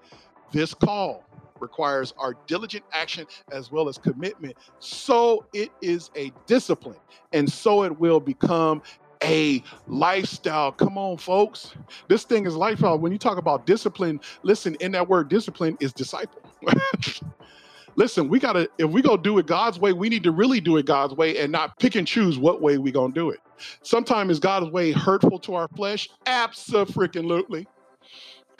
This 0.52 0.74
call 0.74 1.24
requires 1.61 2.12
our 2.18 2.35
diligent 2.46 2.85
action 2.92 3.27
as 3.53 3.70
well 3.70 3.88
as 3.88 3.99
commitment. 3.99 4.57
So 4.79 5.44
it 5.53 5.70
is 5.81 6.11
a 6.16 6.33
discipline, 6.46 6.99
and 7.33 7.51
so 7.51 7.85
it 7.85 7.99
will 7.99 8.20
become 8.20 8.83
a 9.23 9.62
lifestyle. 9.87 10.73
Come 10.73 10.96
on, 10.96 11.18
folks. 11.18 11.75
This 12.09 12.25
thing 12.25 12.46
is 12.46 12.57
lifestyle. 12.57 12.99
When 12.99 13.12
you 13.12 13.18
talk 13.18 13.38
about 13.38 13.66
discipline, 13.66 14.20
listen, 14.42 14.77
in 14.81 14.92
that 14.92 15.09
word 15.09 15.29
discipline 15.29 15.77
is 15.81 15.92
disciple. 15.92 16.40
listen, 17.96 18.29
we 18.29 18.38
gotta, 18.38 18.68
if 18.79 18.90
we 18.90 19.03
go 19.03 19.16
do 19.16 19.38
it 19.38 19.46
God's 19.46 19.79
way, 19.79 19.92
we 19.92 20.09
need 20.09 20.23
to 20.25 20.31
really 20.31 20.61
do 20.61 20.77
it 20.79 20.87
God's 20.87 21.14
way 21.14 21.38
and 21.38 21.53
not 21.53 21.79
pick 21.79 21.96
and 21.96 22.07
choose 22.07 22.38
what 22.38 22.62
way 22.62 22.79
we 22.79 22.90
gonna 22.90 23.12
do 23.12 23.31
it. 23.31 23.40
Sometimes 23.83 24.33
is 24.33 24.40
God's 24.40 24.70
way 24.70 24.90
hurtful 24.92 25.38
to 25.40 25.55
our 25.55 25.68
flesh? 25.68 26.09
Absolutely. 26.27 27.66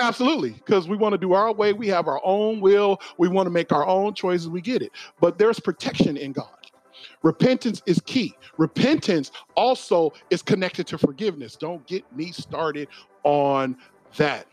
Absolutely, 0.01 0.51
because 0.51 0.89
we 0.89 0.97
want 0.97 1.13
to 1.13 1.19
do 1.19 1.35
our 1.35 1.53
way. 1.53 1.75
We 1.75 1.87
have 1.89 2.09
our 2.09 2.23
own 2.25 2.61
will. 2.61 3.01
We 3.19 3.29
want 3.29 3.47
to 3.47 3.51
make 3.51 3.71
our 3.71 3.87
own 3.87 4.15
choices. 4.15 4.49
We 4.49 4.63
get 4.63 4.81
it. 4.81 4.93
But 5.21 5.37
there's 5.37 5.61
protection 5.61 6.17
in 6.17 6.33
God. 6.33 6.49
Repentance 7.23 7.83
is 7.85 8.01
key. 8.07 8.35
Repentance 8.57 9.31
also 9.57 10.15
is 10.31 10.41
connected 10.41 10.87
to 10.87 10.97
forgiveness. 10.97 11.55
Don't 11.55 11.87
get 11.87 12.11
me 12.17 12.33
started 12.33 12.89
on 13.25 13.77
that. 14.17 14.47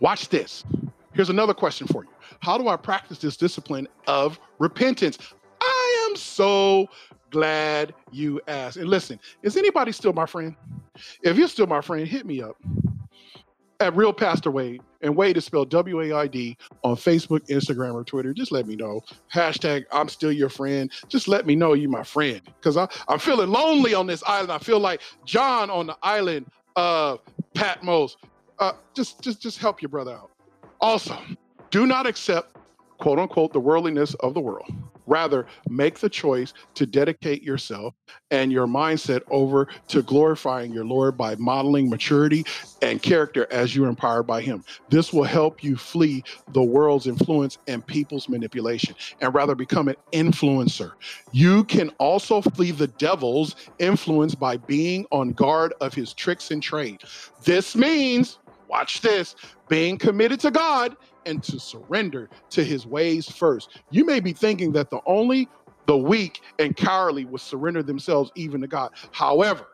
Watch 0.00 0.28
this. 0.30 0.64
Here's 1.12 1.30
another 1.30 1.54
question 1.54 1.86
for 1.86 2.02
you 2.02 2.10
How 2.40 2.58
do 2.58 2.66
I 2.66 2.76
practice 2.76 3.18
this 3.18 3.36
discipline 3.36 3.86
of 4.08 4.40
repentance? 4.58 5.18
I 5.60 6.08
am 6.10 6.16
so 6.16 6.88
glad 7.30 7.94
you 8.10 8.40
asked. 8.48 8.78
And 8.78 8.88
listen, 8.88 9.20
is 9.44 9.56
anybody 9.56 9.92
still 9.92 10.12
my 10.12 10.26
friend? 10.26 10.56
If 11.22 11.36
you're 11.36 11.46
still 11.46 11.68
my 11.68 11.80
friend, 11.80 12.06
hit 12.08 12.26
me 12.26 12.42
up 12.42 12.56
at 13.80 13.94
Real 13.94 14.12
Pastor 14.12 14.50
Wade, 14.50 14.82
and 15.02 15.14
Wade 15.14 15.36
is 15.36 15.44
spelled 15.44 15.70
W 15.70 16.00
A 16.00 16.12
I 16.18 16.26
D 16.26 16.56
on 16.82 16.96
Facebook, 16.96 17.46
Instagram, 17.48 17.94
or 17.94 18.04
Twitter. 18.04 18.32
Just 18.32 18.50
let 18.50 18.66
me 18.66 18.76
know. 18.76 19.00
Hashtag 19.32 19.84
I'm 19.92 20.08
still 20.08 20.32
your 20.32 20.48
friend. 20.48 20.90
Just 21.08 21.28
let 21.28 21.46
me 21.46 21.54
know 21.54 21.74
you 21.74 21.88
my 21.88 22.02
friend. 22.02 22.40
Because 22.44 22.76
I'm 22.76 23.18
feeling 23.18 23.50
lonely 23.50 23.94
on 23.94 24.06
this 24.06 24.22
island. 24.26 24.50
I 24.50 24.58
feel 24.58 24.80
like 24.80 25.02
John 25.24 25.70
on 25.70 25.86
the 25.86 25.96
island 26.02 26.46
of 26.76 27.20
Patmos. 27.54 28.16
Uh, 28.58 28.72
just 28.94 29.22
just 29.22 29.40
just 29.40 29.58
help 29.58 29.80
your 29.80 29.88
brother 29.88 30.12
out. 30.12 30.30
Also, 30.80 31.16
do 31.70 31.86
not 31.86 32.06
accept 32.06 32.56
quote 32.98 33.18
unquote 33.20 33.52
the 33.52 33.60
worldliness 33.60 34.14
of 34.14 34.34
the 34.34 34.40
world. 34.40 34.68
Rather, 35.08 35.46
make 35.68 35.98
the 35.98 36.08
choice 36.08 36.52
to 36.74 36.86
dedicate 36.86 37.42
yourself 37.42 37.94
and 38.30 38.52
your 38.52 38.66
mindset 38.66 39.22
over 39.30 39.68
to 39.88 40.02
glorifying 40.02 40.72
your 40.72 40.84
Lord 40.84 41.16
by 41.16 41.34
modeling 41.36 41.88
maturity 41.88 42.44
and 42.82 43.02
character 43.02 43.46
as 43.50 43.74
you're 43.74 43.88
empowered 43.88 44.26
by 44.26 44.42
Him. 44.42 44.62
This 44.90 45.12
will 45.12 45.24
help 45.24 45.64
you 45.64 45.76
flee 45.76 46.22
the 46.52 46.62
world's 46.62 47.06
influence 47.06 47.58
and 47.66 47.86
people's 47.86 48.28
manipulation 48.28 48.94
and 49.20 49.34
rather 49.34 49.54
become 49.54 49.88
an 49.88 49.96
influencer. 50.12 50.92
You 51.32 51.64
can 51.64 51.90
also 51.98 52.42
flee 52.42 52.70
the 52.70 52.88
devil's 52.88 53.56
influence 53.78 54.34
by 54.34 54.58
being 54.58 55.06
on 55.10 55.32
guard 55.32 55.72
of 55.80 55.94
his 55.94 56.12
tricks 56.12 56.50
and 56.50 56.62
trade. 56.62 57.00
This 57.44 57.74
means, 57.74 58.38
watch 58.68 59.00
this, 59.00 59.36
being 59.68 59.96
committed 59.96 60.40
to 60.40 60.50
God 60.50 60.96
and 61.28 61.42
to 61.44 61.60
surrender 61.60 62.28
to 62.50 62.64
his 62.64 62.86
ways 62.86 63.30
first. 63.30 63.80
You 63.90 64.04
may 64.04 64.18
be 64.18 64.32
thinking 64.32 64.72
that 64.72 64.90
the 64.90 65.00
only 65.06 65.48
the 65.86 65.96
weak 65.96 66.40
and 66.58 66.76
cowardly 66.76 67.24
will 67.24 67.38
surrender 67.38 67.82
themselves 67.82 68.30
even 68.34 68.60
to 68.60 68.66
God. 68.66 68.90
However, 69.12 69.66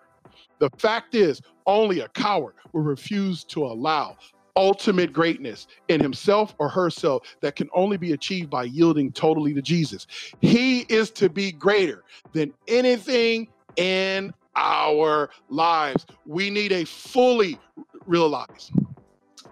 the 0.59 0.71
fact 0.79 1.15
is, 1.15 1.41
only 1.67 2.01
a 2.01 2.09
coward 2.09 2.55
will 2.73 2.83
refuse 2.83 3.45
to 3.45 3.65
allow 3.65 4.17
ultimate 4.57 5.13
greatness 5.13 5.67
in 5.89 6.01
himself 6.01 6.55
or 6.59 6.69
herself 6.69 7.27
that 7.41 7.57
can 7.57 7.69
only 7.75 7.97
be 7.97 8.13
achieved 8.13 8.51
by 8.51 8.65
yielding 8.65 9.11
totally 9.11 9.53
to 9.53 9.63
Jesus. 9.63 10.07
He 10.41 10.81
is 10.83 11.11
to 11.13 11.29
be 11.29 11.51
greater 11.51 12.05
than 12.33 12.53
anything 12.69 13.49
in 13.77 14.33
our 14.55 15.31
lives. 15.49 16.07
We 16.25 16.51
need 16.51 16.71
a 16.71 16.85
fully 16.85 17.59
realized 18.07 18.71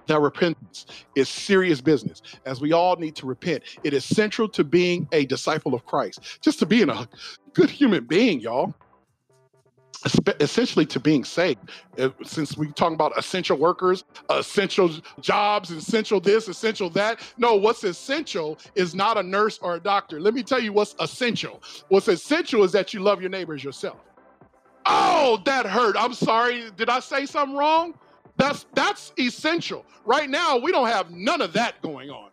that 0.07 0.21
repentance 0.21 0.87
is 1.15 1.29
serious 1.29 1.81
business, 1.81 2.23
as 2.47 2.61
we 2.61 2.73
all 2.73 2.97
need 2.97 3.17
to 3.17 3.27
repent. 3.27 3.63
It 3.85 3.95
is 3.95 4.05
central 4.05 4.49
to 4.51 4.65
being 4.65 5.09
a 5.13 5.27
disciple 5.27 5.75
of 5.75 5.85
Christ, 5.87 6.41
just 6.41 6.59
to 6.61 6.67
being 6.67 6.89
a 6.91 7.09
good 7.53 7.71
human 7.71 8.05
being, 8.05 8.41
y'all. 8.41 8.75
essentially 10.41 10.87
to 10.87 10.99
being 10.99 11.25
saved. 11.25 11.61
Uh, 11.99 12.09
since 12.25 12.57
we 12.57 12.73
talk 12.73 12.93
about 12.93 13.17
essential 13.17 13.57
workers, 13.57 14.05
essential 14.31 14.91
jobs, 15.21 15.71
essential 15.71 16.21
this, 16.21 16.49
essential 16.49 16.91
that. 16.91 17.21
No, 17.39 17.55
what's 17.55 17.85
essential 17.85 18.59
is 18.75 18.95
not 18.95 19.17
a 19.17 19.23
nurse 19.23 19.59
or 19.63 19.77
a 19.77 19.81
doctor. 19.81 20.21
Let 20.21 20.35
me 20.35 20.43
tell 20.43 20.61
you 20.61 20.73
what's 20.73 20.95
essential. 20.99 21.63
What's 21.89 22.09
essential 22.09 22.65
is 22.65 22.73
that 22.73 22.93
you 22.93 23.01
love 23.01 23.21
your 23.21 23.31
neighbors 23.31 23.63
yourself. 23.63 23.99
Oh, 24.87 25.41
that 25.45 25.67
hurt. 25.67 25.95
I'm 25.97 26.15
sorry. 26.15 26.71
Did 26.77 26.89
I 26.89 26.99
say 26.99 27.25
something 27.25 27.57
wrong? 27.57 27.95
That's 28.43 28.67
that's 28.75 29.13
essential. 29.21 29.87
Right 30.05 30.29
now, 30.29 30.59
we 30.59 30.73
don't 30.73 30.89
have 30.89 31.13
none 31.13 31.41
of 31.41 31.53
that 31.53 31.81
going 31.81 32.11
on 32.11 32.31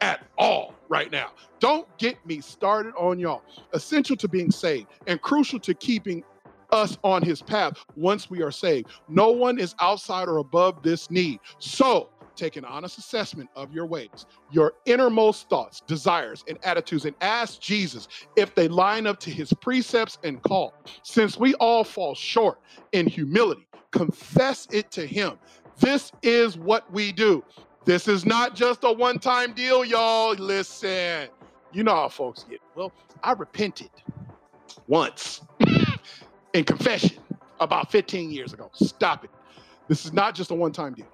at 0.00 0.24
all 0.38 0.72
right 0.88 1.10
now. 1.10 1.32
Don't 1.58 1.88
get 1.98 2.24
me 2.24 2.40
started 2.40 2.94
on 2.94 3.18
y'all. 3.18 3.42
Essential 3.72 4.14
to 4.18 4.28
being 4.28 4.52
saved 4.52 4.86
and 5.08 5.20
crucial 5.20 5.58
to 5.58 5.74
keeping 5.74 6.22
us 6.70 6.96
on 7.02 7.22
his 7.22 7.42
path 7.42 7.72
once 7.96 8.30
we 8.30 8.40
are 8.40 8.52
saved. 8.52 8.86
No 9.08 9.32
one 9.32 9.58
is 9.58 9.74
outside 9.80 10.28
or 10.28 10.36
above 10.36 10.80
this 10.84 11.10
need. 11.10 11.40
So, 11.58 12.10
take 12.36 12.54
an 12.54 12.64
honest 12.64 12.96
assessment 12.96 13.50
of 13.56 13.74
your 13.74 13.86
ways, 13.86 14.26
your 14.52 14.74
innermost 14.86 15.48
thoughts, 15.48 15.80
desires, 15.88 16.44
and 16.46 16.56
attitudes, 16.62 17.04
and 17.04 17.16
ask 17.20 17.60
Jesus 17.60 18.06
if 18.36 18.54
they 18.54 18.68
line 18.68 19.08
up 19.08 19.18
to 19.20 19.30
his 19.30 19.52
precepts 19.54 20.18
and 20.22 20.40
call. 20.42 20.72
Since 21.02 21.36
we 21.36 21.54
all 21.54 21.82
fall 21.82 22.14
short 22.14 22.60
in 22.92 23.08
humility, 23.08 23.67
confess 23.90 24.66
it 24.70 24.90
to 24.92 25.06
him. 25.06 25.38
This 25.78 26.12
is 26.22 26.58
what 26.58 26.90
we 26.92 27.12
do. 27.12 27.44
This 27.84 28.08
is 28.08 28.26
not 28.26 28.54
just 28.54 28.84
a 28.84 28.92
one 28.92 29.18
time 29.18 29.52
deal, 29.52 29.84
y'all. 29.84 30.34
Listen, 30.34 31.28
you 31.72 31.82
know 31.82 31.94
how 31.94 32.08
folks 32.08 32.44
get. 32.44 32.60
Well, 32.74 32.92
I 33.22 33.32
repented 33.32 33.90
once 34.88 35.42
in 36.52 36.64
confession 36.64 37.18
about 37.60 37.90
15 37.90 38.30
years 38.30 38.52
ago. 38.52 38.70
Stop 38.74 39.24
it. 39.24 39.30
This 39.88 40.04
is 40.04 40.12
not 40.12 40.34
just 40.34 40.50
a 40.50 40.54
one 40.54 40.72
time 40.72 40.94
deal. 40.94 41.06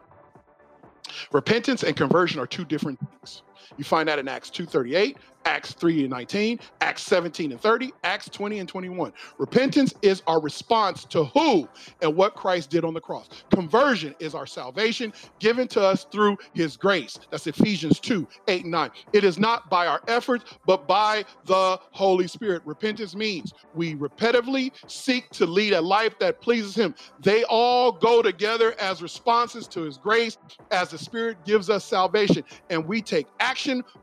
Repentance 1.32 1.82
and 1.84 1.96
conversion 1.96 2.40
are 2.40 2.46
two 2.46 2.64
different 2.64 2.98
things. 2.98 3.42
You 3.76 3.84
find 3.84 4.08
that 4.08 4.18
in 4.18 4.28
Acts 4.28 4.50
2:38, 4.50 5.16
Acts 5.44 5.72
3 5.72 6.00
and 6.00 6.10
19, 6.10 6.58
Acts 6.80 7.02
17 7.02 7.52
and 7.52 7.60
30, 7.60 7.92
Acts 8.02 8.28
20 8.28 8.60
and 8.60 8.68
21. 8.68 9.12
Repentance 9.38 9.94
is 10.02 10.22
our 10.26 10.40
response 10.40 11.04
to 11.06 11.24
who 11.24 11.68
and 12.02 12.16
what 12.16 12.34
Christ 12.34 12.70
did 12.70 12.84
on 12.84 12.94
the 12.94 13.00
cross. 13.00 13.28
Conversion 13.50 14.14
is 14.20 14.34
our 14.34 14.46
salvation 14.46 15.12
given 15.38 15.68
to 15.68 15.82
us 15.82 16.06
through 16.10 16.38
his 16.54 16.76
grace. 16.76 17.18
That's 17.30 17.46
Ephesians 17.46 18.00
2 18.00 18.26
8 18.48 18.62
and 18.62 18.70
9. 18.70 18.90
It 19.12 19.24
is 19.24 19.38
not 19.38 19.68
by 19.68 19.86
our 19.86 20.02
efforts, 20.08 20.44
but 20.66 20.86
by 20.88 21.24
the 21.44 21.78
Holy 21.90 22.26
Spirit. 22.26 22.62
Repentance 22.64 23.14
means 23.14 23.52
we 23.74 23.94
repetitively 23.96 24.72
seek 24.86 25.28
to 25.30 25.46
lead 25.46 25.74
a 25.74 25.80
life 25.80 26.18
that 26.20 26.40
pleases 26.40 26.74
him. 26.74 26.94
They 27.20 27.44
all 27.44 27.92
go 27.92 28.22
together 28.22 28.74
as 28.80 29.02
responses 29.02 29.66
to 29.68 29.82
his 29.82 29.98
grace 29.98 30.38
as 30.70 30.90
the 30.90 30.98
Spirit 30.98 31.44
gives 31.44 31.70
us 31.70 31.84
salvation. 31.84 32.44
And 32.70 32.86
we 32.86 33.02
take 33.02 33.26
action 33.40 33.53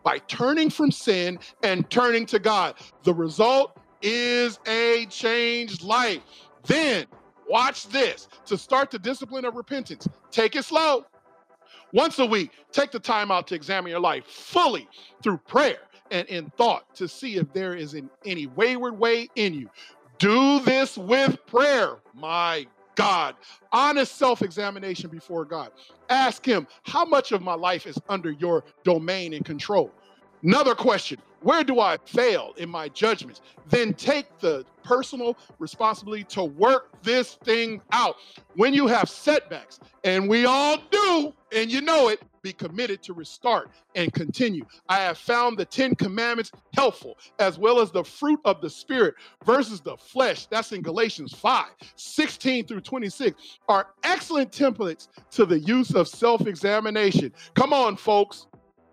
by 0.04 0.18
turning 0.28 0.70
from 0.70 0.92
sin 0.92 1.12
sin 1.12 1.40
and 1.64 1.90
turning 1.90 2.26
to 2.28 2.40
God. 2.40 2.76
The 3.04 3.14
result 3.14 3.78
is 4.02 4.60
a 4.68 5.06
changed 5.10 5.84
life. 5.84 6.22
Then, 6.66 7.06
watch 7.50 7.88
this 7.88 8.28
to 8.46 8.58
start 8.58 8.92
the 8.92 9.00
discipline 9.00 9.46
of 9.46 9.56
repentance, 9.56 10.08
take 10.32 10.56
it 10.56 10.64
slow. 10.64 11.06
Once 11.94 12.20
a 12.20 12.26
week, 12.26 12.52
take 12.72 12.92
the 12.92 13.00
time 13.00 13.32
out 13.32 13.48
to 13.48 13.56
examine 13.56 13.92
your 13.92 14.00
life 14.00 14.26
fully 14.26 14.88
through 15.22 15.38
prayer 15.40 15.82
and 16.10 16.28
in 16.30 16.50
thought 16.52 16.94
to 16.96 17.08
see 17.08 17.36
if 17.36 17.52
there 17.54 17.74
is 17.74 17.94
in 17.94 18.10
any 18.26 18.48
wayward 18.48 18.98
way 18.98 19.30
in 19.36 19.54
you. 19.54 19.70
Do 20.18 20.60
this 20.62 20.98
with 20.98 21.46
prayer. 21.48 21.98
My 22.14 22.68
God. 22.96 23.36
Honest 23.72 24.18
self 24.18 24.42
examination 24.42 25.10
before 25.10 25.46
God. 25.46 25.72
Ask 26.10 26.46
Him, 26.46 26.68
how 26.84 27.06
much 27.06 27.32
of 27.32 27.42
my 27.42 27.54
life 27.54 27.88
is 27.88 27.98
under 28.10 28.32
your 28.32 28.64
domain 28.84 29.34
and 29.34 29.46
control? 29.46 29.92
Another 30.44 30.76
question 30.76 31.20
Where 31.42 31.64
do 31.64 31.80
I 31.80 31.98
fail 32.06 32.54
in 32.58 32.70
my 32.70 32.90
judgments? 32.90 33.42
Then 33.70 33.94
take 33.94 34.40
the 34.40 34.66
personal 34.84 35.38
responsibility 35.60 36.24
to 36.26 36.44
work 36.44 36.90
this 37.04 37.36
thing 37.44 37.82
out. 37.92 38.16
When 38.56 38.74
you 38.74 38.88
have 38.88 39.10
setbacks, 39.10 39.80
and 40.04 40.28
we 40.28 40.46
all 40.46 40.78
do, 40.90 41.34
and 41.54 41.72
you 41.72 41.82
know 41.82 42.10
it, 42.10 42.22
be 42.42 42.54
committed 42.54 43.02
to 43.04 43.14
restart 43.14 43.72
and 43.96 44.12
continue. 44.14 44.66
I 44.90 45.00
have 45.00 45.18
found 45.18 45.58
the 45.58 45.66
10 45.66 45.96
commandments 45.96 46.52
helpful, 46.74 47.18
as 47.40 47.58
well 47.58 47.80
as 47.80 47.92
the 47.92 48.04
fruit 48.04 48.40
of 48.46 48.62
the 48.62 48.70
Spirit 48.70 49.16
versus 49.46 49.82
the 49.82 49.98
flesh. 49.98 50.48
That's 50.48 50.72
in 50.72 50.82
Galatians 50.82 51.34
5 51.34 51.66
16 51.96 52.68
through 52.68 52.82
26, 52.82 53.60
are 53.68 53.88
excellent 54.04 54.52
templates 54.52 55.08
to 55.32 55.46
the 55.46 55.60
use 55.60 55.94
of 55.94 56.08
self 56.08 56.48
examination. 56.48 57.32
Come 57.54 57.74
on, 57.74 57.96
folks. 57.96 58.48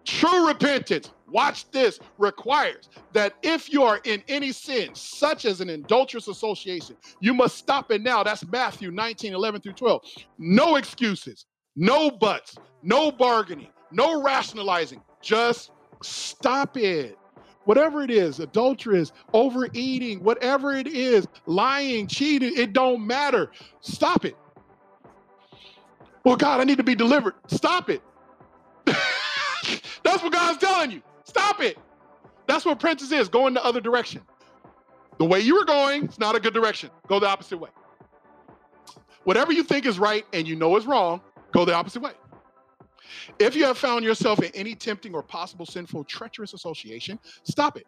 True 0.04 0.48
repentance 0.48 1.10
watch 1.30 1.70
this, 1.70 1.98
requires 2.18 2.88
that 3.12 3.34
if 3.42 3.72
you 3.72 3.82
are 3.82 4.00
in 4.04 4.22
any 4.28 4.52
sin, 4.52 4.94
such 4.94 5.44
as 5.44 5.60
an 5.60 5.70
adulterous 5.70 6.28
association, 6.28 6.96
you 7.20 7.34
must 7.34 7.56
stop 7.56 7.90
it 7.90 8.02
now. 8.02 8.22
That's 8.22 8.46
Matthew 8.46 8.90
19, 8.90 9.34
11 9.34 9.60
through 9.60 9.72
12. 9.74 10.02
No 10.38 10.76
excuses, 10.76 11.46
no 11.78 12.10
buts, 12.10 12.56
no 12.82 13.10
bargaining, 13.10 13.68
no 13.92 14.20
rationalizing. 14.20 15.00
Just 15.22 15.70
stop 16.02 16.76
it. 16.76 17.16
Whatever 17.64 18.02
it 18.02 18.10
is, 18.10 18.40
adulterous, 18.40 19.12
overeating, 19.32 20.24
whatever 20.24 20.74
it 20.74 20.86
is, 20.86 21.28
lying, 21.46 22.06
cheating, 22.06 22.52
it 22.56 22.72
don't 22.72 23.06
matter. 23.06 23.52
Stop 23.80 24.24
it. 24.24 24.36
Well, 26.24 26.36
God, 26.36 26.60
I 26.60 26.64
need 26.64 26.78
to 26.78 26.82
be 26.82 26.94
delivered. 26.94 27.34
Stop 27.46 27.90
it. 27.90 28.02
That's 28.86 30.22
what 30.22 30.32
God's 30.32 30.58
telling 30.58 30.90
you. 30.90 31.02
Stop 31.24 31.62
it. 31.62 31.78
That's 32.46 32.64
what 32.64 32.80
Prentice 32.80 33.12
is, 33.12 33.28
going 33.28 33.48
in 33.48 33.54
the 33.54 33.64
other 33.64 33.80
direction. 33.80 34.22
The 35.18 35.26
way 35.26 35.40
you 35.40 35.54
were 35.54 35.64
going, 35.64 36.04
it's 36.04 36.18
not 36.18 36.34
a 36.34 36.40
good 36.40 36.54
direction. 36.54 36.90
Go 37.06 37.20
the 37.20 37.28
opposite 37.28 37.58
way. 37.58 37.70
Whatever 39.24 39.52
you 39.52 39.62
think 39.62 39.84
is 39.84 39.98
right 39.98 40.24
and 40.32 40.48
you 40.48 40.56
know 40.56 40.76
is 40.78 40.86
wrong, 40.86 41.20
go 41.52 41.64
the 41.64 41.74
opposite 41.74 42.02
way. 42.02 42.12
If 43.38 43.56
you 43.56 43.64
have 43.64 43.78
found 43.78 44.04
yourself 44.04 44.42
in 44.42 44.50
any 44.54 44.74
tempting 44.74 45.14
or 45.14 45.22
possible 45.22 45.66
sinful, 45.66 46.04
treacherous 46.04 46.52
association, 46.52 47.18
stop 47.42 47.76
it. 47.76 47.86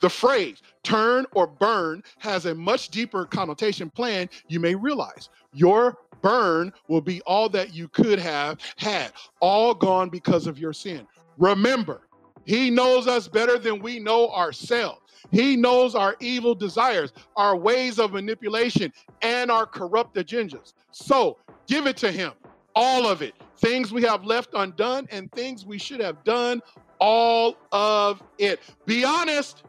The 0.00 0.10
phrase 0.10 0.62
turn 0.82 1.26
or 1.32 1.46
burn 1.46 2.02
has 2.18 2.46
a 2.46 2.54
much 2.54 2.88
deeper 2.88 3.24
connotation 3.24 3.90
plan 3.90 4.28
you 4.48 4.60
may 4.60 4.74
realize. 4.74 5.28
Your 5.52 5.98
burn 6.22 6.72
will 6.88 7.00
be 7.00 7.20
all 7.22 7.48
that 7.50 7.72
you 7.72 7.88
could 7.88 8.18
have 8.18 8.58
had, 8.76 9.12
all 9.40 9.74
gone 9.74 10.08
because 10.08 10.46
of 10.46 10.58
your 10.58 10.72
sin. 10.72 11.06
Remember, 11.38 12.02
he 12.44 12.70
knows 12.70 13.06
us 13.06 13.28
better 13.28 13.58
than 13.58 13.80
we 13.80 13.98
know 13.98 14.28
ourselves. 14.30 15.00
He 15.30 15.56
knows 15.56 15.94
our 15.94 16.16
evil 16.20 16.54
desires, 16.54 17.12
our 17.36 17.56
ways 17.56 17.98
of 17.98 18.12
manipulation, 18.12 18.92
and 19.22 19.50
our 19.50 19.66
corrupt 19.66 20.16
agendas. 20.16 20.72
So 20.90 21.38
give 21.66 21.86
it 21.86 21.96
to 21.98 22.10
him, 22.10 22.32
all 22.74 23.06
of 23.06 23.22
it. 23.22 23.34
Things 23.58 23.92
we 23.92 24.02
have 24.02 24.24
left 24.24 24.50
undone 24.54 25.06
and 25.10 25.30
things 25.32 25.66
we 25.66 25.78
should 25.78 26.00
have 26.00 26.22
done, 26.24 26.62
all 26.98 27.56
of 27.72 28.22
it. 28.38 28.60
Be 28.86 29.04
honest, 29.04 29.64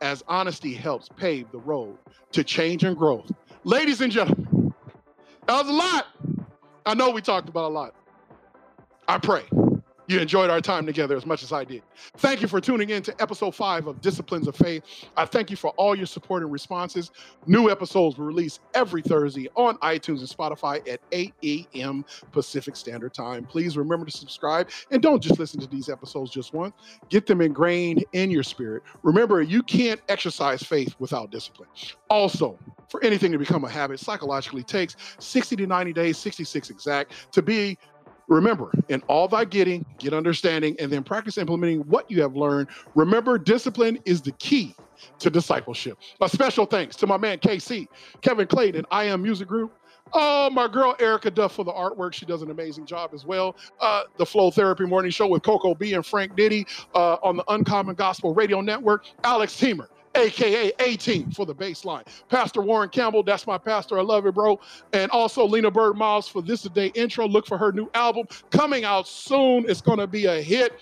as 0.00 0.22
honesty 0.28 0.74
helps 0.74 1.08
pave 1.08 1.50
the 1.52 1.58
road 1.58 1.96
to 2.32 2.44
change 2.44 2.84
and 2.84 2.96
growth. 2.96 3.30
Ladies 3.64 4.00
and 4.00 4.12
gentlemen, 4.12 4.74
that 5.46 5.64
was 5.64 5.68
a 5.68 5.72
lot. 5.72 6.06
I 6.86 6.94
know 6.94 7.10
we 7.10 7.22
talked 7.22 7.48
about 7.48 7.70
a 7.70 7.74
lot. 7.74 7.94
I 9.08 9.18
pray 9.18 9.44
you 10.06 10.18
enjoyed 10.18 10.50
our 10.50 10.60
time 10.60 10.86
together 10.86 11.16
as 11.16 11.26
much 11.26 11.42
as 11.42 11.52
I 11.52 11.64
did. 11.64 11.82
Thank 12.18 12.42
you 12.42 12.48
for 12.48 12.60
tuning 12.60 12.90
in 12.90 13.02
to 13.04 13.22
episode 13.22 13.54
five 13.54 13.86
of 13.86 14.00
Disciplines 14.00 14.46
of 14.48 14.56
Faith. 14.56 14.82
I 15.16 15.24
thank 15.24 15.50
you 15.50 15.56
for 15.56 15.70
all 15.70 15.94
your 15.94 16.06
support 16.06 16.42
and 16.42 16.52
responses. 16.52 17.10
New 17.46 17.70
episodes 17.70 18.18
will 18.18 18.26
release 18.26 18.60
every 18.74 19.02
Thursday 19.02 19.48
on 19.56 19.76
iTunes 19.78 20.18
and 20.18 20.28
Spotify 20.28 20.86
at 20.88 21.00
8 21.12 21.34
a.m. 21.42 22.04
Pacific 22.32 22.76
Standard 22.76 23.14
Time. 23.14 23.44
Please 23.44 23.76
remember 23.76 24.06
to 24.06 24.12
subscribe 24.12 24.68
and 24.90 25.02
don't 25.02 25.22
just 25.22 25.38
listen 25.38 25.60
to 25.60 25.66
these 25.66 25.88
episodes 25.88 26.30
just 26.30 26.52
once. 26.52 26.74
Get 27.08 27.26
them 27.26 27.40
ingrained 27.40 28.04
in 28.12 28.30
your 28.30 28.42
spirit. 28.42 28.82
Remember, 29.02 29.42
you 29.42 29.62
can't 29.62 30.00
exercise 30.08 30.62
faith 30.62 30.94
without 30.98 31.30
discipline. 31.30 31.68
Also, 32.10 32.58
for 32.88 33.02
anything 33.02 33.32
to 33.32 33.38
become 33.38 33.64
a 33.64 33.68
habit, 33.68 33.98
psychologically 33.98 34.62
takes 34.62 34.96
60 35.18 35.56
to 35.56 35.66
90 35.66 35.92
days, 35.92 36.18
66 36.18 36.70
exact, 36.70 37.12
to 37.32 37.42
be 37.42 37.78
Remember, 38.28 38.70
in 38.88 39.02
all 39.06 39.28
thy 39.28 39.44
getting, 39.44 39.84
get 39.98 40.14
understanding, 40.14 40.76
and 40.78 40.90
then 40.90 41.02
practice 41.02 41.38
implementing 41.38 41.80
what 41.82 42.10
you 42.10 42.22
have 42.22 42.36
learned. 42.36 42.68
Remember, 42.94 43.38
discipline 43.38 43.98
is 44.04 44.22
the 44.22 44.32
key 44.32 44.74
to 45.18 45.30
discipleship. 45.30 45.98
A 46.20 46.28
special 46.28 46.66
thanks 46.66 46.96
to 46.96 47.06
my 47.06 47.16
man 47.16 47.38
KC, 47.38 47.86
Kevin 48.22 48.46
Clayton, 48.46 48.86
I 48.90 49.04
Am 49.04 49.22
Music 49.22 49.48
Group. 49.48 49.72
Oh, 50.12 50.48
my 50.50 50.68
girl 50.68 50.94
Erica 51.00 51.30
Duff 51.30 51.54
for 51.54 51.64
the 51.64 51.72
artwork. 51.72 52.12
She 52.12 52.26
does 52.26 52.42
an 52.42 52.50
amazing 52.50 52.86
job 52.86 53.10
as 53.14 53.24
well. 53.24 53.56
Uh, 53.80 54.02
the 54.16 54.26
Flow 54.26 54.50
Therapy 54.50 54.84
Morning 54.84 55.10
Show 55.10 55.26
with 55.26 55.42
Coco 55.42 55.74
B 55.74 55.94
and 55.94 56.04
Frank 56.04 56.36
Diddy 56.36 56.66
uh, 56.94 57.14
on 57.22 57.36
the 57.36 57.44
Uncommon 57.48 57.94
Gospel 57.94 58.34
Radio 58.34 58.60
Network. 58.60 59.06
Alex 59.24 59.54
Teamer 59.54 59.88
aka 60.14 60.72
A 60.78 60.96
Team 60.96 61.30
for 61.30 61.46
the 61.46 61.54
bassline. 61.54 62.06
Pastor 62.28 62.60
Warren 62.60 62.88
Campbell, 62.88 63.22
that's 63.22 63.46
my 63.46 63.58
pastor. 63.58 63.98
I 63.98 64.02
love 64.02 64.26
it, 64.26 64.34
bro. 64.34 64.60
And 64.92 65.10
also 65.10 65.46
Lena 65.46 65.70
Bird 65.70 65.96
Miles 65.96 66.28
for 66.28 66.42
this 66.42 66.62
today 66.62 66.92
intro. 66.94 67.26
Look 67.26 67.46
for 67.46 67.58
her 67.58 67.72
new 67.72 67.90
album 67.94 68.26
coming 68.50 68.84
out 68.84 69.08
soon. 69.08 69.64
It's 69.68 69.80
going 69.80 69.98
to 69.98 70.06
be 70.06 70.26
a 70.26 70.40
hit. 70.40 70.80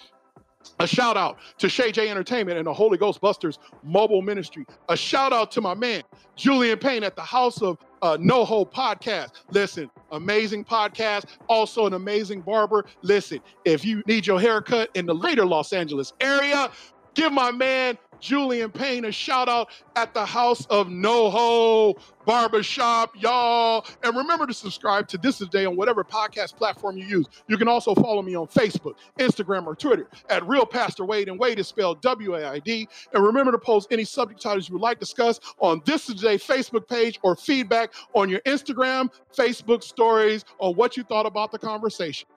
A 0.78 0.86
shout 0.86 1.16
out 1.16 1.38
to 1.58 1.68
Shay 1.68 1.92
J 1.92 2.08
Entertainment 2.08 2.56
and 2.56 2.66
the 2.66 2.72
Holy 2.72 2.96
Ghost 2.96 3.20
Busters 3.20 3.58
mobile 3.82 4.22
ministry. 4.22 4.64
A 4.88 4.96
shout 4.96 5.32
out 5.32 5.50
to 5.52 5.60
my 5.60 5.74
man, 5.74 6.02
Julian 6.36 6.78
Payne 6.78 7.04
at 7.04 7.16
the 7.16 7.22
House 7.22 7.62
of 7.62 7.78
uh, 8.00 8.16
NoHo 8.16 8.70
podcast. 8.70 9.30
Listen, 9.50 9.90
amazing 10.10 10.64
podcast. 10.64 11.24
Also, 11.48 11.86
an 11.86 11.94
amazing 11.94 12.40
barber. 12.40 12.84
Listen, 13.02 13.40
if 13.64 13.84
you 13.84 14.02
need 14.06 14.26
your 14.26 14.40
haircut 14.40 14.90
in 14.94 15.06
the 15.06 15.14
later 15.14 15.44
Los 15.44 15.72
Angeles 15.72 16.12
area, 16.20 16.70
give 17.14 17.32
my 17.32 17.50
man 17.50 17.98
Julian 18.22 18.70
Payne 18.70 19.04
a 19.04 19.12
shout 19.12 19.48
out 19.48 19.68
at 19.96 20.14
the 20.14 20.24
House 20.24 20.64
of 20.66 20.86
NoHo 20.86 21.98
Barbershop, 22.24 23.12
y'all. 23.20 23.84
And 24.04 24.16
remember 24.16 24.46
to 24.46 24.54
subscribe 24.54 25.08
to 25.08 25.18
This 25.18 25.40
Is 25.40 25.48
Day 25.48 25.66
on 25.66 25.76
whatever 25.76 26.04
podcast 26.04 26.56
platform 26.56 26.96
you 26.96 27.04
use. 27.04 27.26
You 27.48 27.58
can 27.58 27.66
also 27.66 27.94
follow 27.96 28.22
me 28.22 28.36
on 28.36 28.46
Facebook, 28.46 28.94
Instagram, 29.18 29.66
or 29.66 29.74
Twitter 29.74 30.06
at 30.30 30.46
Real 30.46 30.64
Pastor 30.64 31.02
Waid, 31.02 31.28
and 31.28 31.38
Waid 31.38 31.58
is 31.58 31.66
spelled 31.66 32.00
W 32.00 32.36
A 32.36 32.48
I 32.48 32.60
D. 32.60 32.88
And 33.12 33.24
remember 33.24 33.50
to 33.50 33.58
post 33.58 33.88
any 33.90 34.04
subject 34.04 34.40
titles 34.40 34.68
you 34.68 34.74
would 34.74 34.82
like 34.82 35.00
discussed 35.00 35.42
on 35.58 35.82
This 35.84 36.08
Is 36.08 36.20
Day 36.22 36.38
Facebook 36.38 36.88
page 36.88 37.18
or 37.22 37.34
feedback 37.34 37.92
on 38.14 38.28
your 38.28 38.40
Instagram, 38.40 39.10
Facebook 39.36 39.82
stories, 39.82 40.44
or 40.58 40.72
what 40.72 40.96
you 40.96 41.02
thought 41.02 41.26
about 41.26 41.50
the 41.50 41.58
conversation. 41.58 42.28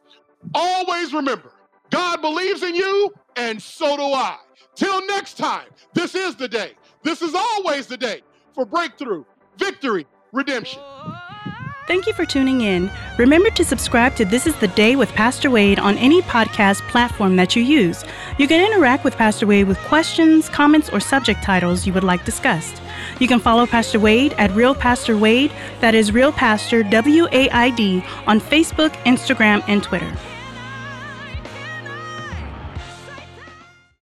Always 0.55 1.13
remember, 1.13 1.51
God 1.91 2.21
believes 2.21 2.63
in 2.63 2.73
you, 2.73 3.13
and 3.35 3.61
so 3.61 3.97
do 3.97 4.03
I. 4.03 4.37
Till 4.75 5.05
next 5.07 5.37
time, 5.37 5.67
this 5.93 6.15
is 6.15 6.35
the 6.35 6.47
day. 6.47 6.73
This 7.03 7.21
is 7.21 7.33
always 7.33 7.87
the 7.87 7.97
day 7.97 8.21
for 8.53 8.65
breakthrough, 8.65 9.23
victory, 9.57 10.05
redemption. 10.31 10.81
Thank 11.87 12.07
you 12.07 12.13
for 12.13 12.25
tuning 12.25 12.61
in. 12.61 12.89
Remember 13.19 13.51
to 13.51 13.63
subscribe 13.63 14.15
to 14.15 14.25
This 14.25 14.47
is 14.47 14.55
the 14.55 14.69
Day 14.69 14.95
with 14.95 15.11
Pastor 15.11 15.51
Waid 15.51 15.77
on 15.77 15.99
any 15.99 16.23
podcast 16.23 16.81
platform 16.89 17.35
that 17.35 17.55
you 17.55 17.61
use. 17.61 18.03
You 18.39 18.47
can 18.47 18.65
interact 18.65 19.03
with 19.03 19.15
Pastor 19.15 19.45
Waid 19.45 19.67
with 19.67 19.77
questions, 19.81 20.49
comments, 20.49 20.89
or 20.89 20.99
subject 20.99 21.43
titles 21.43 21.85
you 21.85 21.93
would 21.93 22.03
like 22.03 22.25
discussed. 22.25 22.81
You 23.19 23.27
can 23.27 23.39
follow 23.39 23.67
Pastor 23.67 23.99
Waid 23.99 24.33
at 24.39 24.49
Real 24.55 24.73
Pastor 24.73 25.13
Waid, 25.13 25.51
that 25.79 25.93
is 25.93 26.11
Real 26.11 26.31
Pastor 26.31 26.81
W 26.81 27.27
A 27.31 27.49
I 27.51 27.69
D, 27.69 28.03
on 28.25 28.41
Facebook, 28.41 28.91
Instagram, 29.03 29.63
and 29.67 29.83
Twitter. 29.83 30.11